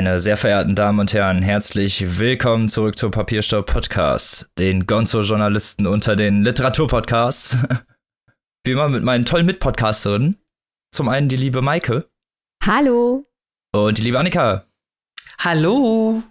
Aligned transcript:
Meine 0.00 0.18
sehr 0.18 0.38
verehrten 0.38 0.74
Damen 0.74 0.98
und 0.98 1.12
Herren, 1.12 1.42
herzlich 1.42 2.18
willkommen 2.18 2.70
zurück 2.70 2.96
zum 2.96 3.10
Papierstopp 3.10 3.66
Podcast, 3.66 4.50
den 4.58 4.86
Gonzo-Journalisten 4.86 5.86
unter 5.86 6.16
den 6.16 6.42
Literaturpodcasts. 6.42 7.58
Wie 8.64 8.70
immer 8.70 8.88
mit 8.88 9.04
meinen 9.04 9.26
tollen 9.26 9.44
Mitpodcasterinnen. 9.44 10.38
Zum 10.90 11.10
einen 11.10 11.28
die 11.28 11.36
liebe 11.36 11.60
Maike. 11.60 12.08
Hallo. 12.64 13.26
Und 13.72 13.98
die 13.98 14.02
liebe 14.02 14.18
Annika. 14.18 14.64
Hallo. 15.38 16.22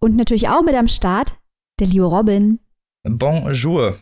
Und 0.00 0.16
natürlich 0.16 0.48
auch 0.48 0.62
mit 0.62 0.74
am 0.74 0.88
Start 0.88 1.34
der 1.78 1.86
liebe 1.86 2.06
Robin. 2.06 2.58
Bonjour. 3.04 3.98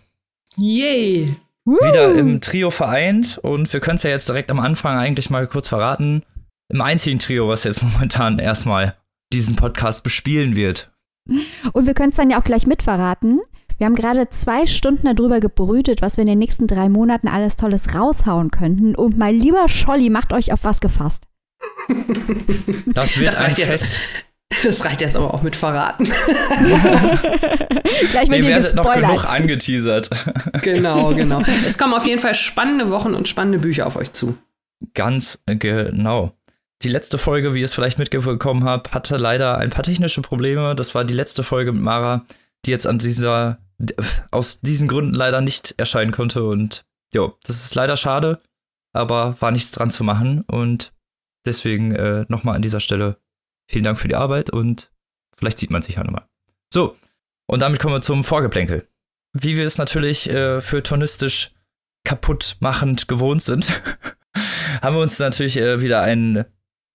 Yay. 0.56 1.36
Wieder 1.66 2.14
im 2.14 2.40
Trio 2.40 2.70
vereint 2.70 3.36
und 3.36 3.70
wir 3.70 3.80
können 3.80 3.96
es 3.96 4.02
ja 4.04 4.10
jetzt 4.10 4.30
direkt 4.30 4.50
am 4.50 4.60
Anfang 4.60 4.96
eigentlich 4.96 5.28
mal 5.28 5.46
kurz 5.46 5.68
verraten 5.68 6.22
im 6.68 6.80
einzigen 6.80 7.18
Trio, 7.18 7.48
was 7.48 7.64
jetzt 7.64 7.82
momentan 7.94 8.38
erstmal 8.38 8.96
diesen 9.32 9.56
Podcast 9.56 10.04
bespielen 10.04 10.56
wird. 10.56 10.90
Und 11.72 11.86
wir 11.86 11.94
können 11.94 12.10
es 12.10 12.16
dann 12.16 12.30
ja 12.30 12.38
auch 12.38 12.44
gleich 12.44 12.66
mitverraten. 12.66 13.40
Wir 13.76 13.86
haben 13.86 13.94
gerade 13.94 14.28
zwei 14.30 14.66
Stunden 14.66 15.14
darüber 15.14 15.40
gebrütet, 15.40 16.02
was 16.02 16.16
wir 16.16 16.22
in 16.22 16.28
den 16.28 16.38
nächsten 16.38 16.66
drei 16.66 16.88
Monaten 16.88 17.28
alles 17.28 17.56
Tolles 17.56 17.94
raushauen 17.94 18.50
könnten. 18.50 18.96
Und 18.96 19.18
mein 19.18 19.36
lieber 19.36 19.68
Scholli, 19.68 20.10
macht 20.10 20.32
euch 20.32 20.52
auf 20.52 20.64
was 20.64 20.80
gefasst. 20.80 21.24
Das 22.86 23.18
wird 23.18 23.28
das 23.28 23.40
ein 23.40 23.54
jetzt, 23.56 23.70
Fest. 23.70 24.00
Das 24.64 24.84
reicht 24.84 25.00
jetzt 25.00 25.14
aber 25.14 25.32
auch 25.34 25.42
mit 25.42 25.54
verraten. 25.54 26.04
gleich 28.10 28.28
wird 28.28 28.40
Ihr 28.40 28.46
werdet 28.46 28.74
noch 28.74 28.92
genug 28.92 29.24
angeteasert. 29.28 30.10
genau, 30.62 31.14
genau. 31.14 31.42
Es 31.66 31.78
kommen 31.78 31.94
auf 31.94 32.06
jeden 32.06 32.20
Fall 32.20 32.34
spannende 32.34 32.90
Wochen 32.90 33.14
und 33.14 33.28
spannende 33.28 33.58
Bücher 33.58 33.86
auf 33.86 33.96
euch 33.96 34.12
zu. 34.12 34.36
Ganz 34.94 35.40
genau. 35.46 36.37
Die 36.82 36.88
letzte 36.88 37.18
Folge, 37.18 37.54
wie 37.54 37.58
ihr 37.58 37.64
es 37.64 37.74
vielleicht 37.74 37.98
mitbekommen 37.98 38.64
habt, 38.64 38.94
hatte 38.94 39.16
leider 39.16 39.58
ein 39.58 39.70
paar 39.70 39.82
technische 39.82 40.22
Probleme. 40.22 40.76
Das 40.76 40.94
war 40.94 41.04
die 41.04 41.14
letzte 41.14 41.42
Folge 41.42 41.72
mit 41.72 41.82
Mara, 41.82 42.24
die 42.64 42.70
jetzt 42.70 42.86
an 42.86 42.98
dieser, 42.98 43.58
aus 44.30 44.60
diesen 44.60 44.86
Gründen 44.86 45.14
leider 45.14 45.40
nicht 45.40 45.74
erscheinen 45.76 46.12
konnte. 46.12 46.44
Und 46.44 46.84
ja, 47.12 47.32
das 47.44 47.64
ist 47.64 47.74
leider 47.74 47.96
schade, 47.96 48.40
aber 48.92 49.40
war 49.40 49.50
nichts 49.50 49.72
dran 49.72 49.90
zu 49.90 50.04
machen. 50.04 50.42
Und 50.42 50.92
deswegen 51.46 51.94
äh, 51.96 52.24
nochmal 52.28 52.54
an 52.54 52.62
dieser 52.62 52.80
Stelle 52.80 53.18
vielen 53.68 53.84
Dank 53.84 53.98
für 53.98 54.08
die 54.08 54.16
Arbeit 54.16 54.50
und 54.50 54.90
vielleicht 55.36 55.58
sieht 55.58 55.70
man 55.70 55.82
sich 55.82 55.96
ja 55.96 56.04
nochmal. 56.04 56.26
So, 56.72 56.96
und 57.46 57.60
damit 57.60 57.80
kommen 57.80 57.94
wir 57.94 58.02
zum 58.02 58.22
Vorgeplänkel. 58.22 58.88
Wie 59.32 59.56
wir 59.56 59.66
es 59.66 59.78
natürlich 59.78 60.30
äh, 60.30 60.60
für 60.60 60.82
tonistisch 60.82 61.50
kaputtmachend 62.04 63.08
gewohnt 63.08 63.42
sind, 63.42 63.82
haben 64.82 64.96
wir 64.96 65.02
uns 65.02 65.18
natürlich 65.18 65.56
äh, 65.56 65.80
wieder 65.80 66.02
ein 66.02 66.44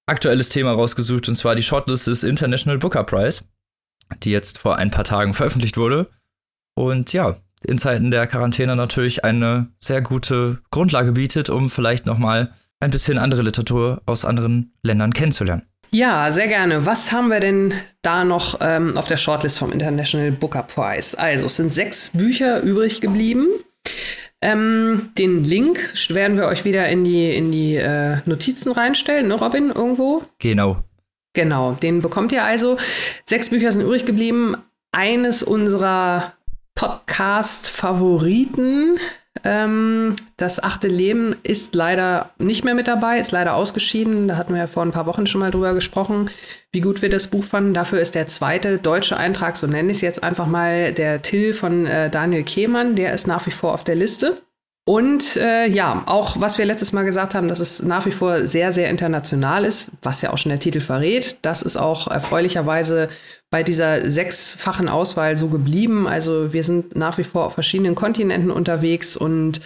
aktuelles 0.05 0.49
Thema 0.49 0.73
rausgesucht, 0.73 1.27
und 1.29 1.35
zwar 1.35 1.55
die 1.55 1.63
Shortlist 1.63 2.07
des 2.07 2.23
International 2.23 2.77
Booker 2.77 3.03
Prize, 3.03 3.43
die 4.23 4.31
jetzt 4.31 4.57
vor 4.57 4.77
ein 4.77 4.91
paar 4.91 5.03
Tagen 5.03 5.33
veröffentlicht 5.33 5.77
wurde. 5.77 6.09
Und 6.75 7.13
ja, 7.13 7.37
in 7.63 7.77
Zeiten 7.77 8.11
der 8.11 8.27
Quarantäne 8.27 8.75
natürlich 8.75 9.23
eine 9.23 9.69
sehr 9.79 10.01
gute 10.01 10.59
Grundlage 10.71 11.13
bietet, 11.13 11.49
um 11.49 11.69
vielleicht 11.69 12.05
noch 12.05 12.17
mal 12.17 12.53
ein 12.79 12.91
bisschen 12.91 13.17
andere 13.17 13.41
Literatur 13.41 14.01
aus 14.05 14.25
anderen 14.25 14.73
Ländern 14.83 15.13
kennenzulernen. 15.13 15.63
Ja, 15.91 16.31
sehr 16.31 16.47
gerne. 16.47 16.88
Was 16.88 17.11
haben 17.11 17.29
wir 17.29 17.39
denn 17.39 17.71
da 18.01 18.23
noch 18.23 18.57
ähm, 18.61 18.97
auf 18.97 19.05
der 19.05 19.17
Shortlist 19.17 19.59
vom 19.59 19.71
International 19.71 20.31
Booker 20.31 20.63
Prize? 20.63 21.17
Also, 21.17 21.45
es 21.45 21.55
sind 21.55 21.71
sechs 21.71 22.09
Bücher 22.09 22.61
übrig 22.61 22.99
geblieben. 22.99 23.47
Ähm, 24.43 25.11
den 25.17 25.43
Link 25.45 25.93
werden 26.09 26.35
wir 26.35 26.47
euch 26.47 26.65
wieder 26.65 26.89
in 26.89 27.05
die, 27.05 27.33
in 27.33 27.49
die 27.51 27.77
äh, 27.77 28.17
Notizen 28.25 28.73
reinstellen, 28.73 29.29
ne, 29.29 29.35
Robin, 29.35 29.71
irgendwo? 29.71 30.23
Genau. 30.39 30.83
Genau, 31.31 31.71
den 31.71 32.01
bekommt 32.01 32.33
ihr 32.33 32.43
also. 32.43 32.77
Sechs 33.23 33.49
Bücher 33.49 33.71
sind 33.71 33.83
übrig 33.83 34.05
geblieben. 34.05 34.57
Eines 34.91 35.43
unserer 35.43 36.33
Podcast-Favoriten, 36.75 38.99
ähm, 39.44 40.16
das 40.38 40.61
achte 40.61 40.88
Leben, 40.88 41.35
ist 41.44 41.73
leider 41.75 42.31
nicht 42.38 42.63
mehr 42.63 42.75
mit 42.75 42.88
dabei, 42.88 43.17
ist 43.17 43.31
leider 43.31 43.55
ausgeschieden. 43.55 44.27
Da 44.27 44.38
hatten 44.38 44.53
wir 44.53 44.59
ja 44.61 44.67
vor 44.67 44.83
ein 44.83 44.91
paar 44.91 45.05
Wochen 45.05 45.25
schon 45.25 45.41
mal 45.41 45.51
drüber 45.51 45.73
gesprochen, 45.73 46.29
wie 46.71 46.81
gut 46.81 47.01
wir 47.01 47.09
das 47.09 47.27
Buch 47.27 47.43
fanden. 47.43 47.73
Dafür 47.73 47.99
ist 47.99 48.16
der 48.16 48.27
zweite 48.27 48.77
deutsche 48.77 49.17
Eintrag, 49.17 49.57
so 49.57 49.67
nenne 49.67 49.91
ich 49.91 49.97
es 49.97 50.01
jetzt 50.01 50.23
einfach 50.23 50.47
mal, 50.47 50.93
der 50.93 51.22
Till 51.22 51.53
von 51.53 51.85
äh, 51.88 52.09
Daniel 52.09 52.43
Kehmann. 52.43 52.95
Der 52.95 53.13
ist 53.13 53.27
nach 53.27 53.45
wie 53.47 53.51
vor 53.51 53.73
auf 53.73 53.83
der 53.83 53.95
Liste. 53.95 54.41
Und 54.85 55.38
äh, 55.38 55.66
ja, 55.67 56.03
auch 56.07 56.41
was 56.41 56.57
wir 56.57 56.66
letztes 56.66 56.91
Mal 56.91 57.05
gesagt 57.05 57.35
haben, 57.35 57.47
dass 57.47 57.61
es 57.61 57.81
nach 57.81 58.05
wie 58.05 58.11
vor 58.11 58.45
sehr, 58.45 58.71
sehr 58.73 58.89
international 58.89 59.63
ist, 59.63 59.91
was 60.01 60.21
ja 60.21 60.33
auch 60.33 60.38
schon 60.38 60.49
der 60.49 60.59
Titel 60.59 60.81
verrät. 60.81 61.38
Das 61.41 61.61
ist 61.61 61.77
auch 61.77 62.07
erfreulicherweise 62.07 63.07
bei 63.49 63.63
dieser 63.63 64.09
sechsfachen 64.09 64.89
Auswahl 64.89 65.38
so 65.38 65.47
geblieben. 65.47 66.05
Also 66.05 66.51
wir 66.51 66.66
sind 66.66 66.97
nach 66.97 67.17
wie 67.17 67.23
vor 67.23 67.45
auf 67.45 67.53
verschiedenen 67.53 67.95
Kontinenten 67.95 68.51
unterwegs 68.51 69.16
und 69.16 69.61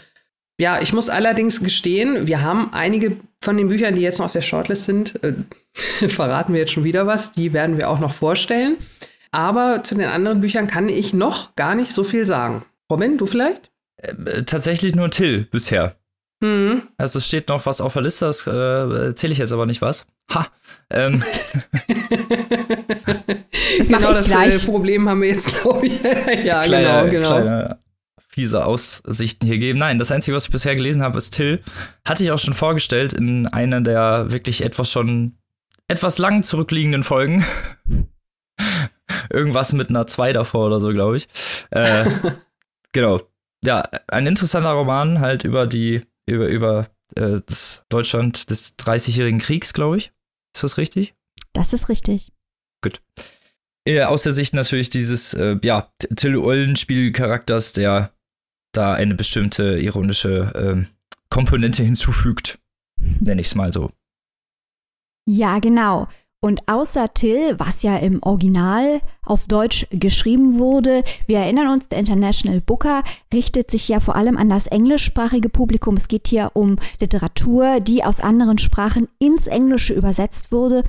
ja, 0.59 0.81
ich 0.81 0.91
muss 0.91 1.09
allerdings 1.09 1.63
gestehen, 1.63 2.25
wir 2.25 2.41
haben 2.41 2.73
einige 2.73 3.17
von 3.41 3.57
den 3.57 3.67
Büchern, 3.67 3.95
die 3.95 4.01
jetzt 4.01 4.17
noch 4.17 4.25
auf 4.25 4.31
der 4.33 4.41
Shortlist 4.41 4.85
sind, 4.85 5.23
äh, 5.23 5.33
verraten 6.07 6.53
wir 6.53 6.59
jetzt 6.59 6.73
schon 6.73 6.83
wieder 6.83 7.07
was, 7.07 7.31
die 7.31 7.53
werden 7.53 7.77
wir 7.77 7.89
auch 7.89 7.99
noch 7.99 8.13
vorstellen. 8.13 8.77
Aber 9.31 9.83
zu 9.83 9.95
den 9.95 10.09
anderen 10.09 10.41
Büchern 10.41 10.67
kann 10.67 10.89
ich 10.89 11.13
noch 11.13 11.55
gar 11.55 11.75
nicht 11.75 11.91
so 11.91 12.03
viel 12.03 12.25
sagen. 12.25 12.65
Robin, 12.91 13.17
du 13.17 13.25
vielleicht? 13.27 13.71
Äh, 13.97 14.43
tatsächlich 14.43 14.95
nur 14.95 15.09
Till 15.09 15.45
bisher. 15.45 15.95
Mhm. 16.39 16.83
Also 16.97 17.19
es 17.19 17.27
steht 17.27 17.49
noch 17.49 17.65
was 17.65 17.81
auf 17.81 17.93
der 17.93 18.03
Liste, 18.03 18.25
das 18.25 18.45
äh, 18.45 18.51
erzähle 18.51 19.33
ich 19.33 19.39
jetzt 19.39 19.51
aber 19.53 19.65
nicht 19.65 19.81
was. 19.81 20.07
Ha! 20.33 20.47
Ähm, 20.89 21.23
Das 23.77 23.87
genau 23.87 24.09
ich 24.09 24.17
das 24.17 24.29
gleich. 24.29 24.63
Äh, 24.63 24.65
Problem 24.67 25.09
haben 25.09 25.21
wir 25.21 25.29
jetzt, 25.29 25.55
glaube 25.61 25.87
ich. 25.87 26.01
ja, 26.01 26.63
kleine, 26.63 27.09
genau, 27.09 27.11
genau. 27.11 27.27
kleine 27.27 27.79
fiese 28.37 28.65
Aussichten 28.65 29.47
hier 29.47 29.57
geben. 29.57 29.79
Nein, 29.79 29.97
das 29.97 30.11
Einzige, 30.11 30.35
was 30.35 30.45
ich 30.45 30.51
bisher 30.51 30.75
gelesen 30.75 31.01
habe, 31.01 31.17
ist 31.17 31.31
Till. 31.31 31.59
Hatte 32.07 32.23
ich 32.23 32.29
auch 32.29 32.37
schon 32.37 32.53
vorgestellt 32.53 33.13
in 33.13 33.47
einer 33.47 33.81
der 33.81 34.29
wirklich 34.29 34.63
etwas 34.63 34.91
schon 34.91 35.39
etwas 35.87 36.19
lang 36.19 36.43
zurückliegenden 36.43 37.01
Folgen. 37.01 37.45
Irgendwas 39.33 39.73
mit 39.73 39.89
einer 39.89 40.05
2 40.05 40.33
davor 40.33 40.67
oder 40.67 40.79
so, 40.79 40.89
glaube 40.89 41.17
ich. 41.17 41.27
Äh, 41.71 42.05
genau. 42.91 43.21
Ja, 43.63 43.89
ein 44.07 44.27
interessanter 44.27 44.71
Roman 44.71 45.19
halt 45.19 45.43
über 45.43 45.67
die, 45.67 46.01
über, 46.25 46.47
über 46.47 46.89
äh, 47.15 47.41
das 47.45 47.83
Deutschland 47.89 48.49
des 48.49 48.77
30-jährigen 48.77 49.39
Kriegs, 49.39 49.73
glaube 49.73 49.97
ich. 49.97 50.11
Ist 50.55 50.63
das 50.63 50.77
richtig? 50.77 51.15
Das 51.53 51.73
ist 51.73 51.89
richtig. 51.89 52.31
Äh, 53.85 54.03
aus 54.03 54.23
der 54.23 54.33
Sicht 54.33 54.53
natürlich 54.53 54.89
dieses, 54.89 55.33
äh, 55.33 55.57
ja, 55.63 55.91
Till 56.15 56.37
Eulenspiel-Charakters, 56.37 57.73
der 57.73 58.13
da 58.73 58.93
eine 58.93 59.15
bestimmte 59.15 59.79
ironische 59.79 60.51
ähm, 60.55 60.87
Komponente 61.29 61.83
hinzufügt. 61.83 62.59
Nenne 62.99 63.41
ich 63.41 63.47
es 63.47 63.55
mal 63.55 63.73
so. 63.73 63.91
Ja, 65.25 65.59
genau. 65.59 66.07
Und 66.47 66.63
außer 66.65 67.13
Till, 67.13 67.59
was 67.59 67.83
ja 67.83 67.97
im 67.97 68.23
Original 68.23 69.01
auf 69.21 69.47
Deutsch 69.47 69.85
geschrieben 69.89 70.57
wurde, 70.57 71.03
wir 71.25 71.39
erinnern 71.39 71.67
uns, 71.67 71.89
der 71.89 71.99
International 71.99 72.61
Booker 72.61 73.03
richtet 73.33 73.69
sich 73.69 73.89
ja 73.89 73.99
vor 73.99 74.15
allem 74.15 74.37
an 74.37 74.47
das 74.47 74.65
englischsprachige 74.67 75.49
Publikum. 75.49 75.97
Es 75.97 76.07
geht 76.07 76.29
hier 76.29 76.51
um 76.53 76.77
Literatur, 77.01 77.81
die 77.81 78.05
aus 78.05 78.21
anderen 78.21 78.59
Sprachen 78.59 79.09
ins 79.19 79.47
Englische 79.47 79.93
übersetzt 79.93 80.53
wurde. 80.53 80.85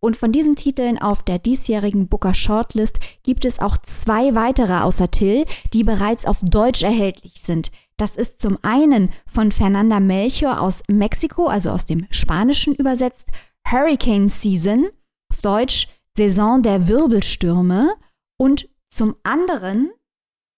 Und 0.00 0.16
von 0.16 0.32
diesen 0.32 0.56
Titeln 0.56 0.96
auf 0.96 1.22
der 1.22 1.38
diesjährigen 1.38 2.08
Booker 2.08 2.32
Shortlist 2.32 2.98
gibt 3.22 3.44
es 3.44 3.58
auch 3.58 3.76
zwei 3.82 4.34
weitere 4.34 4.78
außer 4.78 5.10
Till, 5.10 5.44
die 5.74 5.84
bereits 5.84 6.24
auf 6.24 6.40
Deutsch 6.40 6.82
erhältlich 6.82 7.34
sind. 7.42 7.70
Das 7.98 8.16
ist 8.16 8.40
zum 8.40 8.56
einen 8.62 9.10
von 9.26 9.52
Fernanda 9.52 10.00
Melchior 10.00 10.58
aus 10.58 10.82
Mexiko, 10.88 11.48
also 11.48 11.68
aus 11.68 11.84
dem 11.84 12.06
Spanischen 12.10 12.74
übersetzt, 12.74 13.28
Hurricane 13.70 14.30
Season, 14.30 14.88
Deutsch 15.42 15.88
Saison 16.16 16.62
der 16.62 16.88
Wirbelstürme 16.88 17.94
und 18.38 18.68
zum 18.90 19.14
anderen 19.22 19.90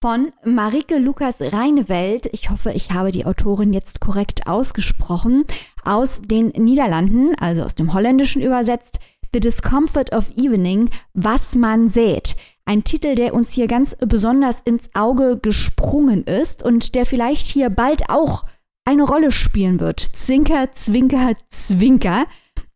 von 0.02 0.32
Marike 0.44 0.98
Lukas 0.98 1.40
Reinewelt, 1.40 2.28
ich 2.32 2.50
hoffe, 2.50 2.72
ich 2.72 2.90
habe 2.90 3.10
die 3.10 3.24
Autorin 3.24 3.72
jetzt 3.72 4.00
korrekt 4.00 4.46
ausgesprochen, 4.46 5.44
aus 5.84 6.20
den 6.20 6.48
Niederlanden, 6.48 7.34
also 7.36 7.62
aus 7.62 7.74
dem 7.74 7.94
Holländischen 7.94 8.42
übersetzt, 8.42 8.98
The 9.32 9.40
Discomfort 9.40 10.14
of 10.14 10.30
Evening, 10.36 10.90
was 11.14 11.54
man 11.54 11.88
sät. 11.88 12.36
Ein 12.66 12.84
Titel, 12.84 13.14
der 13.14 13.34
uns 13.34 13.52
hier 13.52 13.66
ganz 13.66 13.96
besonders 13.96 14.60
ins 14.60 14.90
Auge 14.94 15.38
gesprungen 15.38 16.24
ist 16.24 16.62
und 16.62 16.94
der 16.94 17.06
vielleicht 17.06 17.46
hier 17.46 17.70
bald 17.70 18.10
auch 18.10 18.44
eine 18.84 19.04
Rolle 19.04 19.32
spielen 19.32 19.80
wird. 19.80 20.00
Zwinker, 20.00 20.72
Zwinker, 20.74 21.32
Zwinker. 21.48 22.26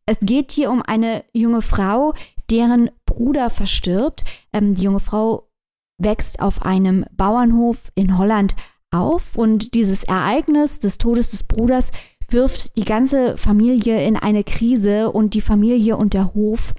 Es 0.08 0.20
geht 0.20 0.52
hier 0.52 0.70
um 0.70 0.80
eine 0.80 1.22
junge 1.34 1.60
Frau, 1.60 2.14
deren 2.50 2.90
Bruder 3.04 3.50
verstirbt. 3.50 4.24
Ähm, 4.54 4.74
die 4.74 4.84
junge 4.84 5.00
Frau 5.00 5.50
wächst 5.98 6.40
auf 6.40 6.62
einem 6.62 7.04
Bauernhof 7.12 7.92
in 7.94 8.16
Holland 8.16 8.56
auf 8.90 9.36
und 9.36 9.74
dieses 9.74 10.04
Ereignis 10.04 10.78
des 10.78 10.96
Todes 10.96 11.28
des 11.28 11.42
Bruders 11.42 11.90
wirft 12.30 12.78
die 12.78 12.86
ganze 12.86 13.36
Familie 13.36 14.02
in 14.02 14.16
eine 14.16 14.44
Krise 14.44 15.12
und 15.12 15.34
die 15.34 15.42
Familie 15.42 15.98
und 15.98 16.14
der 16.14 16.32
Hof 16.32 16.72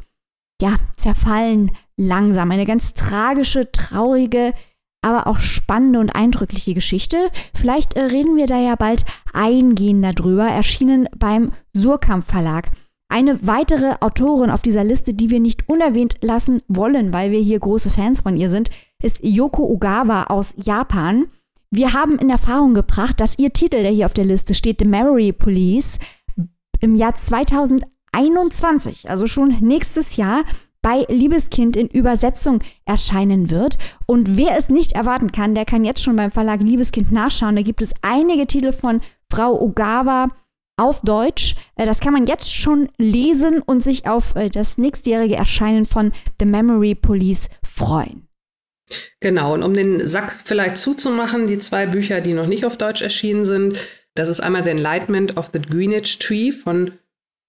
ja, 0.59 0.77
zerfallen 0.97 1.71
langsam. 1.97 2.49
Eine 2.49 2.65
ganz 2.65 2.95
tragische, 2.95 3.71
traurige, 3.71 4.55
aber 5.05 5.27
auch 5.27 5.37
spannende 5.37 5.99
und 5.99 6.09
eindrückliche 6.09 6.73
Geschichte. 6.73 7.29
Vielleicht 7.53 7.93
äh, 7.93 8.01
reden 8.01 8.35
wir 8.37 8.47
da 8.47 8.59
ja 8.59 8.75
bald 8.75 9.05
eingehender 9.33 10.13
drüber. 10.13 10.47
Erschienen 10.47 11.07
beim 11.15 11.51
Surkamp 11.73 12.25
Verlag. 12.25 12.71
Eine 13.11 13.45
weitere 13.45 13.95
Autorin 14.01 14.51
auf 14.51 14.61
dieser 14.61 14.83
Liste, 14.83 15.15
die 15.15 15.31
wir 15.31 15.39
nicht 15.39 15.67
unerwähnt 15.67 16.17
lassen 16.21 16.61
wollen, 16.67 17.11
weil 17.11 17.31
wir 17.31 17.39
hier 17.39 17.59
große 17.59 17.89
Fans 17.89 18.21
von 18.21 18.37
ihr 18.37 18.51
sind, 18.51 18.69
ist 19.01 19.19
Yoko 19.23 19.63
Ogawa 19.63 20.25
aus 20.25 20.53
Japan. 20.57 21.25
Wir 21.71 21.93
haben 21.93 22.19
in 22.19 22.29
Erfahrung 22.29 22.75
gebracht, 22.75 23.19
dass 23.19 23.39
ihr 23.39 23.51
Titel, 23.51 23.81
der 23.81 23.91
hier 23.91 24.05
auf 24.05 24.13
der 24.13 24.25
Liste 24.25 24.53
steht, 24.53 24.79
The 24.79 24.87
Memory 24.87 25.33
Police, 25.33 25.97
im 26.81 26.93
Jahr 26.93 27.15
2021, 27.15 29.09
also 29.09 29.25
schon 29.25 29.57
nächstes 29.59 30.15
Jahr, 30.15 30.43
bei 30.83 31.05
Liebeskind 31.09 31.75
in 31.77 31.87
Übersetzung 31.87 32.59
erscheinen 32.85 33.49
wird. 33.49 33.79
Und 34.05 34.37
wer 34.37 34.55
es 34.55 34.69
nicht 34.69 34.91
erwarten 34.91 35.31
kann, 35.31 35.55
der 35.55 35.65
kann 35.65 35.83
jetzt 35.83 36.03
schon 36.03 36.15
beim 36.15 36.29
Verlag 36.31 36.61
Liebeskind 36.61 37.11
nachschauen. 37.11 37.55
Da 37.55 37.63
gibt 37.63 37.81
es 37.81 37.93
einige 38.03 38.45
Titel 38.45 38.71
von 38.71 39.01
Frau 39.31 39.59
Ogawa 39.59 40.29
auf 40.79 41.01
Deutsch. 41.01 41.55
Äh, 41.75 41.85
das 41.85 41.99
kann 41.99 42.13
man 42.13 42.25
jetzt 42.25 42.53
schon 42.53 42.89
lesen 42.97 43.61
und 43.61 43.83
sich 43.83 44.07
auf 44.07 44.35
äh, 44.35 44.49
das 44.49 44.77
nächstjährige 44.77 45.35
Erscheinen 45.35 45.85
von 45.85 46.11
The 46.39 46.45
Memory 46.45 46.95
Police 46.95 47.49
freuen. 47.63 48.27
Genau, 49.19 49.53
und 49.53 49.61
um 49.61 49.73
den 49.75 50.07
Sack 50.07 50.35
vielleicht 50.43 50.77
zuzumachen, 50.77 51.45
die 51.45 51.59
zwei 51.59 51.85
Bücher, 51.85 52.21
die 52.21 52.33
noch 52.33 52.47
nicht 52.47 52.65
auf 52.65 52.77
Deutsch 52.77 53.03
erschienen 53.03 53.45
sind, 53.45 53.77
das 54.15 54.29
ist 54.29 54.39
einmal 54.39 54.63
The 54.63 54.71
Enlightenment 54.71 55.37
of 55.37 55.49
the 55.53 55.61
Greenwich 55.61 56.17
Tree 56.17 56.51
von 56.51 56.93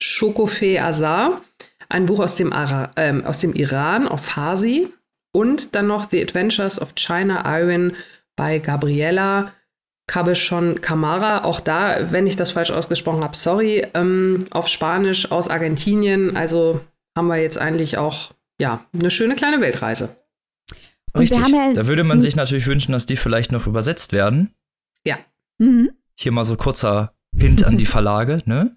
Shokofe 0.02 0.82
Azar 0.82 1.42
ein 1.90 2.06
Buch 2.06 2.20
aus 2.20 2.36
dem, 2.36 2.52
Ara 2.52 2.90
ähm, 2.96 3.24
aus 3.24 3.40
dem 3.40 3.52
Iran 3.54 4.08
auf 4.08 4.24
Farsi 4.24 4.88
und 5.32 5.74
dann 5.74 5.88
noch 5.88 6.08
The 6.08 6.22
Adventures 6.22 6.80
of 6.80 6.94
China 6.94 7.42
Iron 7.60 7.96
bei 8.36 8.58
Gabriela 8.58 9.52
Cabechon 10.10 10.80
Camara. 10.80 11.44
Auch 11.44 11.60
da, 11.60 12.10
wenn 12.10 12.26
ich 12.26 12.34
das 12.34 12.50
falsch 12.50 12.72
ausgesprochen 12.72 13.22
habe, 13.22 13.36
sorry, 13.36 13.86
ähm, 13.94 14.40
auf 14.50 14.66
Spanisch 14.66 15.30
aus 15.30 15.46
Argentinien. 15.46 16.36
Also 16.36 16.80
haben 17.16 17.28
wir 17.28 17.36
jetzt 17.36 17.58
eigentlich 17.58 17.96
auch 17.96 18.32
ja, 18.58 18.84
eine 18.92 19.10
schöne 19.10 19.36
kleine 19.36 19.60
Weltreise. 19.60 20.16
Richtig. 21.16 21.46
Ja 21.48 21.72
da 21.74 21.86
würde 21.86 22.02
man 22.02 22.20
sich 22.20 22.34
natürlich 22.34 22.66
wünschen, 22.66 22.90
dass 22.90 23.06
die 23.06 23.14
vielleicht 23.14 23.52
noch 23.52 23.68
übersetzt 23.68 24.12
werden. 24.12 24.52
Ja. 25.06 25.16
Mhm. 25.58 25.90
Hier 26.18 26.32
mal 26.32 26.44
so 26.44 26.56
kurzer 26.56 27.14
Hint 27.36 27.62
an 27.64 27.78
die 27.78 27.86
Verlage, 27.96 28.42
ne? 28.46 28.76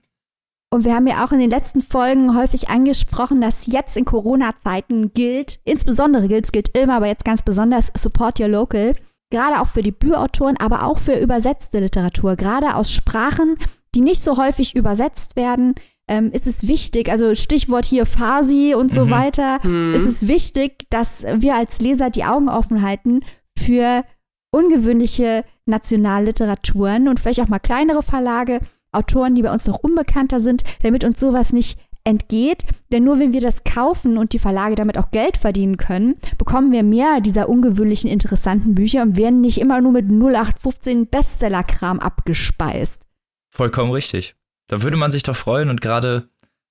Und 0.70 0.86
wir 0.86 0.94
haben 0.94 1.08
ja 1.08 1.26
auch 1.26 1.32
in 1.32 1.40
den 1.40 1.50
letzten 1.50 1.82
Folgen 1.82 2.36
häufig 2.36 2.70
angesprochen, 2.70 3.42
dass 3.42 3.68
jetzt 3.68 3.98
in 3.98 4.06
Corona-Zeiten 4.06 5.14
gilt, 5.14 5.60
insbesondere 5.66 6.28
gilt, 6.28 6.46
es 6.46 6.52
gilt 6.52 6.76
immer, 6.78 6.96
aber 6.96 7.08
jetzt 7.08 7.26
ganz 7.26 7.44
besonders 7.44 7.92
Support 7.96 8.40
Your 8.40 8.48
Local. 8.48 8.96
Gerade 9.34 9.62
auch 9.62 9.68
für 9.68 9.82
Debütautoren, 9.82 10.58
aber 10.58 10.86
auch 10.86 11.00
für 11.00 11.16
übersetzte 11.16 11.80
Literatur. 11.80 12.36
Gerade 12.36 12.76
aus 12.76 12.92
Sprachen, 12.92 13.56
die 13.96 14.02
nicht 14.02 14.22
so 14.22 14.38
häufig 14.38 14.76
übersetzt 14.76 15.36
werden, 15.36 15.74
ähm, 16.08 16.32
ist 16.32 16.46
es 16.46 16.68
wichtig, 16.68 17.10
also 17.10 17.34
Stichwort 17.34 17.86
hier 17.86 18.06
Farsi 18.06 18.76
und 18.78 18.92
so 18.92 19.06
mhm. 19.06 19.10
weiter, 19.10 19.58
mhm. 19.66 19.96
ist 19.96 20.06
es 20.06 20.28
wichtig, 20.28 20.84
dass 20.92 21.26
wir 21.38 21.56
als 21.56 21.82
Leser 21.82 22.12
die 22.12 22.26
Augen 22.26 22.48
offen 22.48 22.84
halten 22.84 23.22
für 23.58 24.04
ungewöhnliche 24.52 25.46
Nationalliteraturen 25.66 27.08
und 27.08 27.20
vielleicht 27.20 27.40
auch 27.40 27.48
mal 27.48 27.58
kleinere 27.58 28.04
Verlage, 28.04 28.60
Autoren, 28.92 29.34
die 29.34 29.42
bei 29.42 29.52
uns 29.52 29.66
noch 29.66 29.80
unbekannter 29.80 30.42
sind, 30.42 30.64
damit 30.84 31.04
uns 31.04 31.20
sowas 31.20 31.54
nicht 31.54 31.80
entgeht. 32.04 32.66
Denn 32.92 33.04
nur 33.04 33.20
wenn 33.20 33.34
wir 33.34 33.42
das 33.42 33.64
kaufen 33.64 34.18
und 34.18 34.34
die 34.34 34.40
Verlage 34.40 34.76
damit 34.76 34.98
auch 34.98 35.12
Geld 35.12 35.38
verdienen 35.38 35.78
können, 35.78 36.16
bekommen 36.38 36.72
wir 36.72 36.84
mehr 36.84 37.22
dieser 37.22 37.50
ungewöhnlichen, 37.50 38.10
interessanten 38.10 38.76
Bücher 38.76 39.02
und 39.02 39.18
werden 39.18 39.42
nicht 39.42 39.60
immer 39.60 39.82
nur 39.82 39.92
mit 39.92 40.06
0815 40.06 41.08
Bestsellerkram 41.08 42.00
abgespeist. 42.00 43.08
Vollkommen 43.50 43.92
richtig. 43.92 44.36
Da 44.68 44.82
würde 44.82 44.98
man 44.98 45.12
sich 45.12 45.24
doch 45.24 45.36
freuen 45.36 45.70
und 45.70 45.82
gerade 45.82 46.30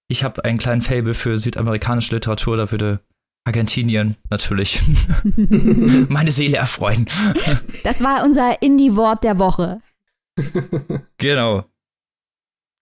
ich 0.08 0.24
habe 0.24 0.44
einen 0.44 0.58
kleinen 0.58 0.82
Fable 0.82 1.14
für 1.14 1.38
südamerikanische 1.38 2.14
Literatur, 2.14 2.56
da 2.56 2.70
würde 2.70 3.00
Argentinien 3.44 4.16
natürlich 4.30 4.82
meine 6.08 6.32
Seele 6.32 6.58
erfreuen. 6.58 7.06
Das 7.84 8.02
war 8.02 8.24
unser 8.24 8.60
Indie-Wort 8.62 9.24
der 9.24 9.38
Woche. 9.38 9.80
Genau. 11.18 11.64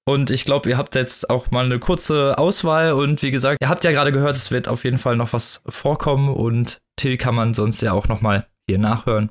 Und 0.06 0.31
ich 0.31 0.44
glaube, 0.44 0.69
ihr 0.69 0.79
habt 0.79 0.94
jetzt 0.94 1.31
auch 1.31 1.50
mal 1.50 1.64
eine 1.64 1.79
kurze 1.79 2.37
Auswahl. 2.38 2.93
Und 2.93 3.23
wie 3.23 3.31
gesagt, 3.31 3.58
ihr 3.61 3.69
habt 3.69 3.85
ja 3.85 3.93
gerade 3.93 4.12
gehört, 4.12 4.37
es 4.37 4.50
wird 4.50 4.69
auf 4.69 4.85
jeden 4.85 4.99
Fall 4.99 5.17
noch 5.17 5.32
was 5.32 5.62
vorkommen. 5.69 6.29
Und 6.29 6.79
Till 6.97 7.17
kann 7.17 7.35
man 7.35 7.55
sonst 7.55 7.82
ja 7.82 7.93
auch 7.93 8.08
noch 8.08 8.20
mal 8.20 8.47
hier 8.69 8.79
nachhören. 8.79 9.31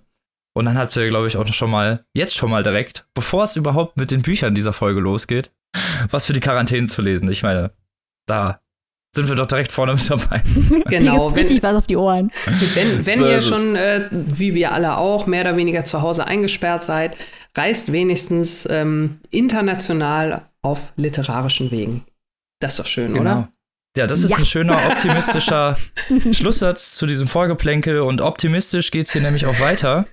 Und 0.56 0.66
dann 0.66 0.78
habt 0.78 0.96
ihr, 0.96 1.08
glaube 1.08 1.28
ich, 1.28 1.38
auch 1.38 1.48
schon 1.48 1.70
mal, 1.70 2.04
jetzt 2.14 2.36
schon 2.36 2.50
mal 2.50 2.64
direkt, 2.64 3.06
bevor 3.14 3.44
es 3.44 3.56
überhaupt 3.56 3.98
mit 3.98 4.12
den 4.12 4.22
Büchern 4.22 4.56
dieser 4.56 4.74
Folge 4.74 5.00
losgeht, 5.00 5.52
was 6.10 6.26
für 6.26 6.34
die 6.34 6.40
Quarantäne 6.40 6.88
zu 6.88 7.02
lesen. 7.02 7.30
Ich 7.32 7.44
meine, 7.44 7.72
da 8.28 8.60
sind 9.16 9.28
wir 9.28 9.36
doch 9.36 9.46
direkt 9.46 9.72
vorne 9.72 9.94
mit 9.94 10.10
dabei. 10.10 10.44
Genau. 10.90 11.30
Mir 11.30 11.36
richtig 11.36 11.64
was 11.64 11.76
auf 11.76 11.88
die 11.88 11.98
Ohren. 11.98 12.32
Wenn, 12.46 13.06
wenn 13.06 13.20
so 13.20 13.28
ihr 13.28 13.42
schon, 13.42 13.76
äh, 13.76 14.08
wie 14.12 14.54
wir 14.54 14.72
alle 14.72 14.98
auch, 14.98 15.28
mehr 15.28 15.42
oder 15.42 15.58
weniger 15.58 15.86
zu 15.86 16.02
Hause 16.02 16.26
eingesperrt 16.26 16.84
seid, 16.84 17.16
reist 17.56 17.92
wenigstens 17.92 18.68
ähm, 18.70 19.20
international 19.32 20.49
auf 20.62 20.94
literarischen 20.96 21.72
Wegen. 21.72 22.06
Das 22.60 22.74
ist 22.74 22.80
doch 22.80 22.86
schön, 22.86 23.14
genau. 23.14 23.22
oder? 23.22 23.52
Ja, 23.98 24.08
das 24.08 24.24
ist 24.24 24.32
ja. 24.32 24.38
ein 24.38 24.46
schöner, 24.46 24.78
optimistischer 24.92 25.78
Schlusssatz 26.32 26.96
zu 26.96 27.06
diesem 27.06 27.28
Vorgeplänkel. 27.28 28.02
Und 28.02 28.22
optimistisch 28.22 28.92
geht 28.92 29.08
es 29.08 29.14
hier 29.14 29.22
nämlich 29.22 29.46
auch 29.46 29.60
weiter. 29.60 30.06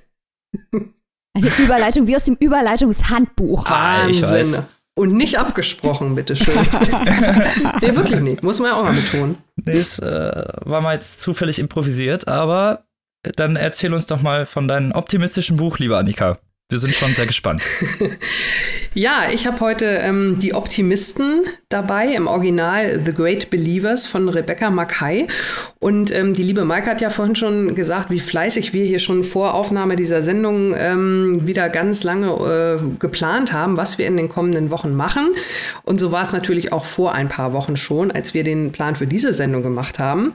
Eine 1.35 1.49
Überleitung 1.59 2.07
wie 2.07 2.17
aus 2.17 2.25
dem 2.25 2.37
Überleitungshandbuch. 2.37 3.67
Ah, 3.67 4.09
ich 4.09 4.23
weiß. 4.23 4.63
Und 4.99 5.13
nicht 5.13 5.39
abgesprochen, 5.39 6.15
bitteschön. 6.15 6.55
nee, 7.83 7.95
wirklich 7.95 8.21
nicht. 8.21 8.43
Muss 8.43 8.61
man 8.61 8.71
ja 8.71 8.77
auch 8.77 8.83
mal 8.83 8.95
betonen. 8.95 9.37
Nee, 9.57 9.73
es 9.73 9.99
äh, 9.99 10.45
war 10.65 10.81
mal 10.81 10.95
jetzt 10.95 11.21
zufällig 11.21 11.59
improvisiert, 11.59 12.29
aber 12.29 12.87
dann 13.35 13.57
erzähl 13.57 13.93
uns 13.93 14.07
doch 14.07 14.23
mal 14.23 14.47
von 14.47 14.69
deinem 14.69 14.93
optimistischen 14.93 15.59
Buch, 15.59 15.79
liebe 15.79 15.99
Annika. 15.99 16.39
Wir 16.71 16.79
sind 16.79 16.95
schon 16.95 17.13
sehr 17.13 17.27
gespannt. 17.27 17.63
ja, 18.97 19.29
ich 19.31 19.47
habe 19.47 19.61
heute 19.61 19.85
ähm, 19.85 20.39
die 20.39 20.55
Optimisten 20.55 21.43
dabei, 21.69 22.15
im 22.15 22.27
Original 22.27 22.99
The 23.05 23.13
Great 23.13 23.51
Believers 23.51 24.07
von 24.07 24.31
Rebecca 24.31 24.71
Mackay. 24.71 25.29
Und 25.79 26.11
ähm, 26.15 26.33
die 26.33 26.43
liebe 26.43 26.65
Maike 26.65 26.91
hat 26.91 27.03
ja 27.03 27.11
vorhin 27.11 27.37
schon 27.37 27.75
gesagt, 27.75 28.09
wie 28.09 28.21
fleißig 28.21 28.73
wir 28.73 28.87
hier 28.87 28.99
schon 28.99 29.23
vor 29.23 29.53
Aufnahme 29.53 29.97
dieser 29.97 30.23
Sendung 30.23 30.75
ähm, 30.75 31.47
wieder 31.47 31.69
ganz 31.69 32.05
lange 32.05 32.79
äh, 32.81 32.99
geplant 32.99 33.53
haben, 33.53 33.77
was 33.77 33.99
wir 33.99 34.07
in 34.07 34.17
den 34.17 34.31
kommenden 34.31 34.71
Wochen 34.71 34.95
machen. 34.95 35.35
Und 35.85 35.99
so 35.99 36.11
war 36.11 36.23
es 36.23 36.33
natürlich 36.33 36.73
auch 36.73 36.87
vor 36.87 37.13
ein 37.13 37.29
paar 37.29 37.53
Wochen 37.53 37.77
schon, 37.77 38.11
als 38.11 38.33
wir 38.33 38.45
den 38.45 38.73
Plan 38.73 38.97
für 38.97 39.07
diese 39.07 39.35
Sendung 39.35 39.63
gemacht 39.63 39.99
haben. 39.99 40.33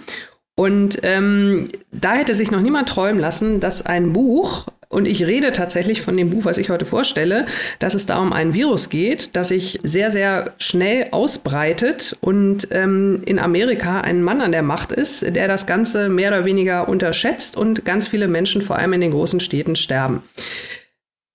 Und 0.53 0.99
ähm, 1.01 1.69
da 1.91 2.13
hätte 2.13 2.35
sich 2.35 2.51
noch 2.51 2.61
niemand 2.61 2.89
träumen 2.89 3.19
lassen, 3.19 3.59
dass 3.59 3.83
ein 3.83 4.13
Buch 4.13 4.67
und 4.91 5.07
ich 5.07 5.25
rede 5.25 5.53
tatsächlich 5.53 6.01
von 6.01 6.17
dem 6.17 6.29
Buch, 6.29 6.45
was 6.45 6.57
ich 6.57 6.69
heute 6.69 6.85
vorstelle, 6.85 7.45
dass 7.79 7.95
es 7.95 8.05
da 8.05 8.19
um 8.19 8.33
ein 8.33 8.53
Virus 8.53 8.89
geht, 8.89 9.35
das 9.35 9.47
sich 9.47 9.79
sehr, 9.83 10.11
sehr 10.11 10.53
schnell 10.59 11.07
ausbreitet 11.11 12.17
und 12.19 12.67
ähm, 12.71 13.21
in 13.25 13.39
Amerika 13.39 14.01
ein 14.01 14.21
Mann 14.21 14.41
an 14.41 14.51
der 14.51 14.63
Macht 14.63 14.91
ist, 14.91 15.35
der 15.35 15.47
das 15.47 15.65
Ganze 15.65 16.09
mehr 16.09 16.29
oder 16.29 16.43
weniger 16.43 16.89
unterschätzt 16.89 17.55
und 17.55 17.85
ganz 17.85 18.09
viele 18.09 18.27
Menschen, 18.27 18.61
vor 18.61 18.77
allem 18.77 18.93
in 18.93 19.01
den 19.01 19.11
großen 19.11 19.39
Städten, 19.39 19.77
sterben. 19.77 20.23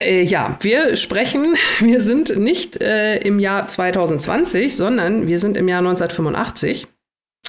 Äh, 0.03 0.23
ja, 0.23 0.59
wir 0.61 0.97
sprechen, 0.97 1.57
wir 1.81 2.01
sind 2.01 2.39
nicht 2.39 2.83
äh, 2.83 3.17
im 3.19 3.39
Jahr 3.39 3.67
2020, 3.67 4.77
sondern 4.77 5.27
wir 5.27 5.39
sind 5.39 5.57
im 5.57 5.69
Jahr 5.69 5.79
1985. 5.79 6.87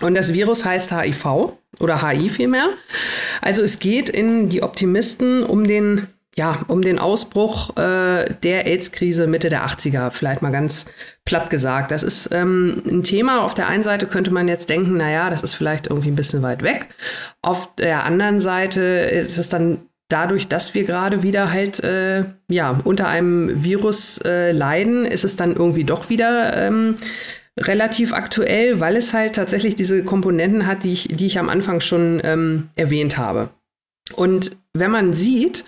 Und 0.01 0.13
das 0.13 0.31
Virus 0.31 0.63
heißt 0.63 0.91
HIV 0.91 1.53
oder 1.79 2.07
HI 2.07 2.29
vielmehr. 2.29 2.69
Also 3.41 3.61
es 3.61 3.79
geht 3.79 4.09
in 4.09 4.49
die 4.49 4.63
Optimisten 4.63 5.43
um 5.43 5.65
den, 5.65 6.07
ja, 6.35 6.63
um 6.67 6.81
den 6.81 6.99
Ausbruch 6.99 7.75
äh, 7.77 8.33
der 8.43 8.67
AIDS-Krise 8.67 9.27
Mitte 9.27 9.49
der 9.49 9.65
80er, 9.65 10.11
vielleicht 10.11 10.41
mal 10.41 10.51
ganz 10.51 10.85
platt 11.25 11.49
gesagt. 11.49 11.91
Das 11.91 12.03
ist 12.03 12.29
ähm, 12.31 12.81
ein 12.85 13.03
Thema. 13.03 13.43
Auf 13.43 13.53
der 13.53 13.67
einen 13.67 13.83
Seite 13.83 14.05
könnte 14.05 14.31
man 14.31 14.47
jetzt 14.47 14.69
denken, 14.69 14.97
naja, 14.97 15.29
das 15.29 15.43
ist 15.43 15.53
vielleicht 15.53 15.87
irgendwie 15.87 16.09
ein 16.09 16.15
bisschen 16.15 16.41
weit 16.41 16.63
weg. 16.63 16.87
Auf 17.41 17.75
der 17.75 18.05
anderen 18.05 18.41
Seite 18.41 18.81
ist 18.81 19.37
es 19.37 19.49
dann 19.49 19.79
dadurch, 20.09 20.47
dass 20.47 20.73
wir 20.73 20.83
gerade 20.83 21.23
wieder 21.23 21.51
halt 21.51 21.83
äh, 21.83 22.25
ja 22.47 22.79
unter 22.83 23.07
einem 23.07 23.63
Virus 23.63 24.19
äh, 24.23 24.51
leiden, 24.51 25.05
ist 25.05 25.25
es 25.25 25.35
dann 25.35 25.55
irgendwie 25.55 25.83
doch 25.83 26.09
wieder 26.09 26.55
ähm, 26.55 26.95
relativ 27.57 28.13
aktuell, 28.13 28.79
weil 28.79 28.95
es 28.95 29.13
halt 29.13 29.35
tatsächlich 29.35 29.75
diese 29.75 30.03
Komponenten 30.03 30.67
hat, 30.67 30.83
die 30.83 30.93
ich, 30.93 31.07
die 31.09 31.25
ich 31.25 31.39
am 31.39 31.49
Anfang 31.49 31.79
schon 31.79 32.21
ähm, 32.23 32.69
erwähnt 32.75 33.17
habe. 33.17 33.49
Und 34.15 34.57
wenn 34.73 34.91
man 34.91 35.13
sieht, 35.13 35.65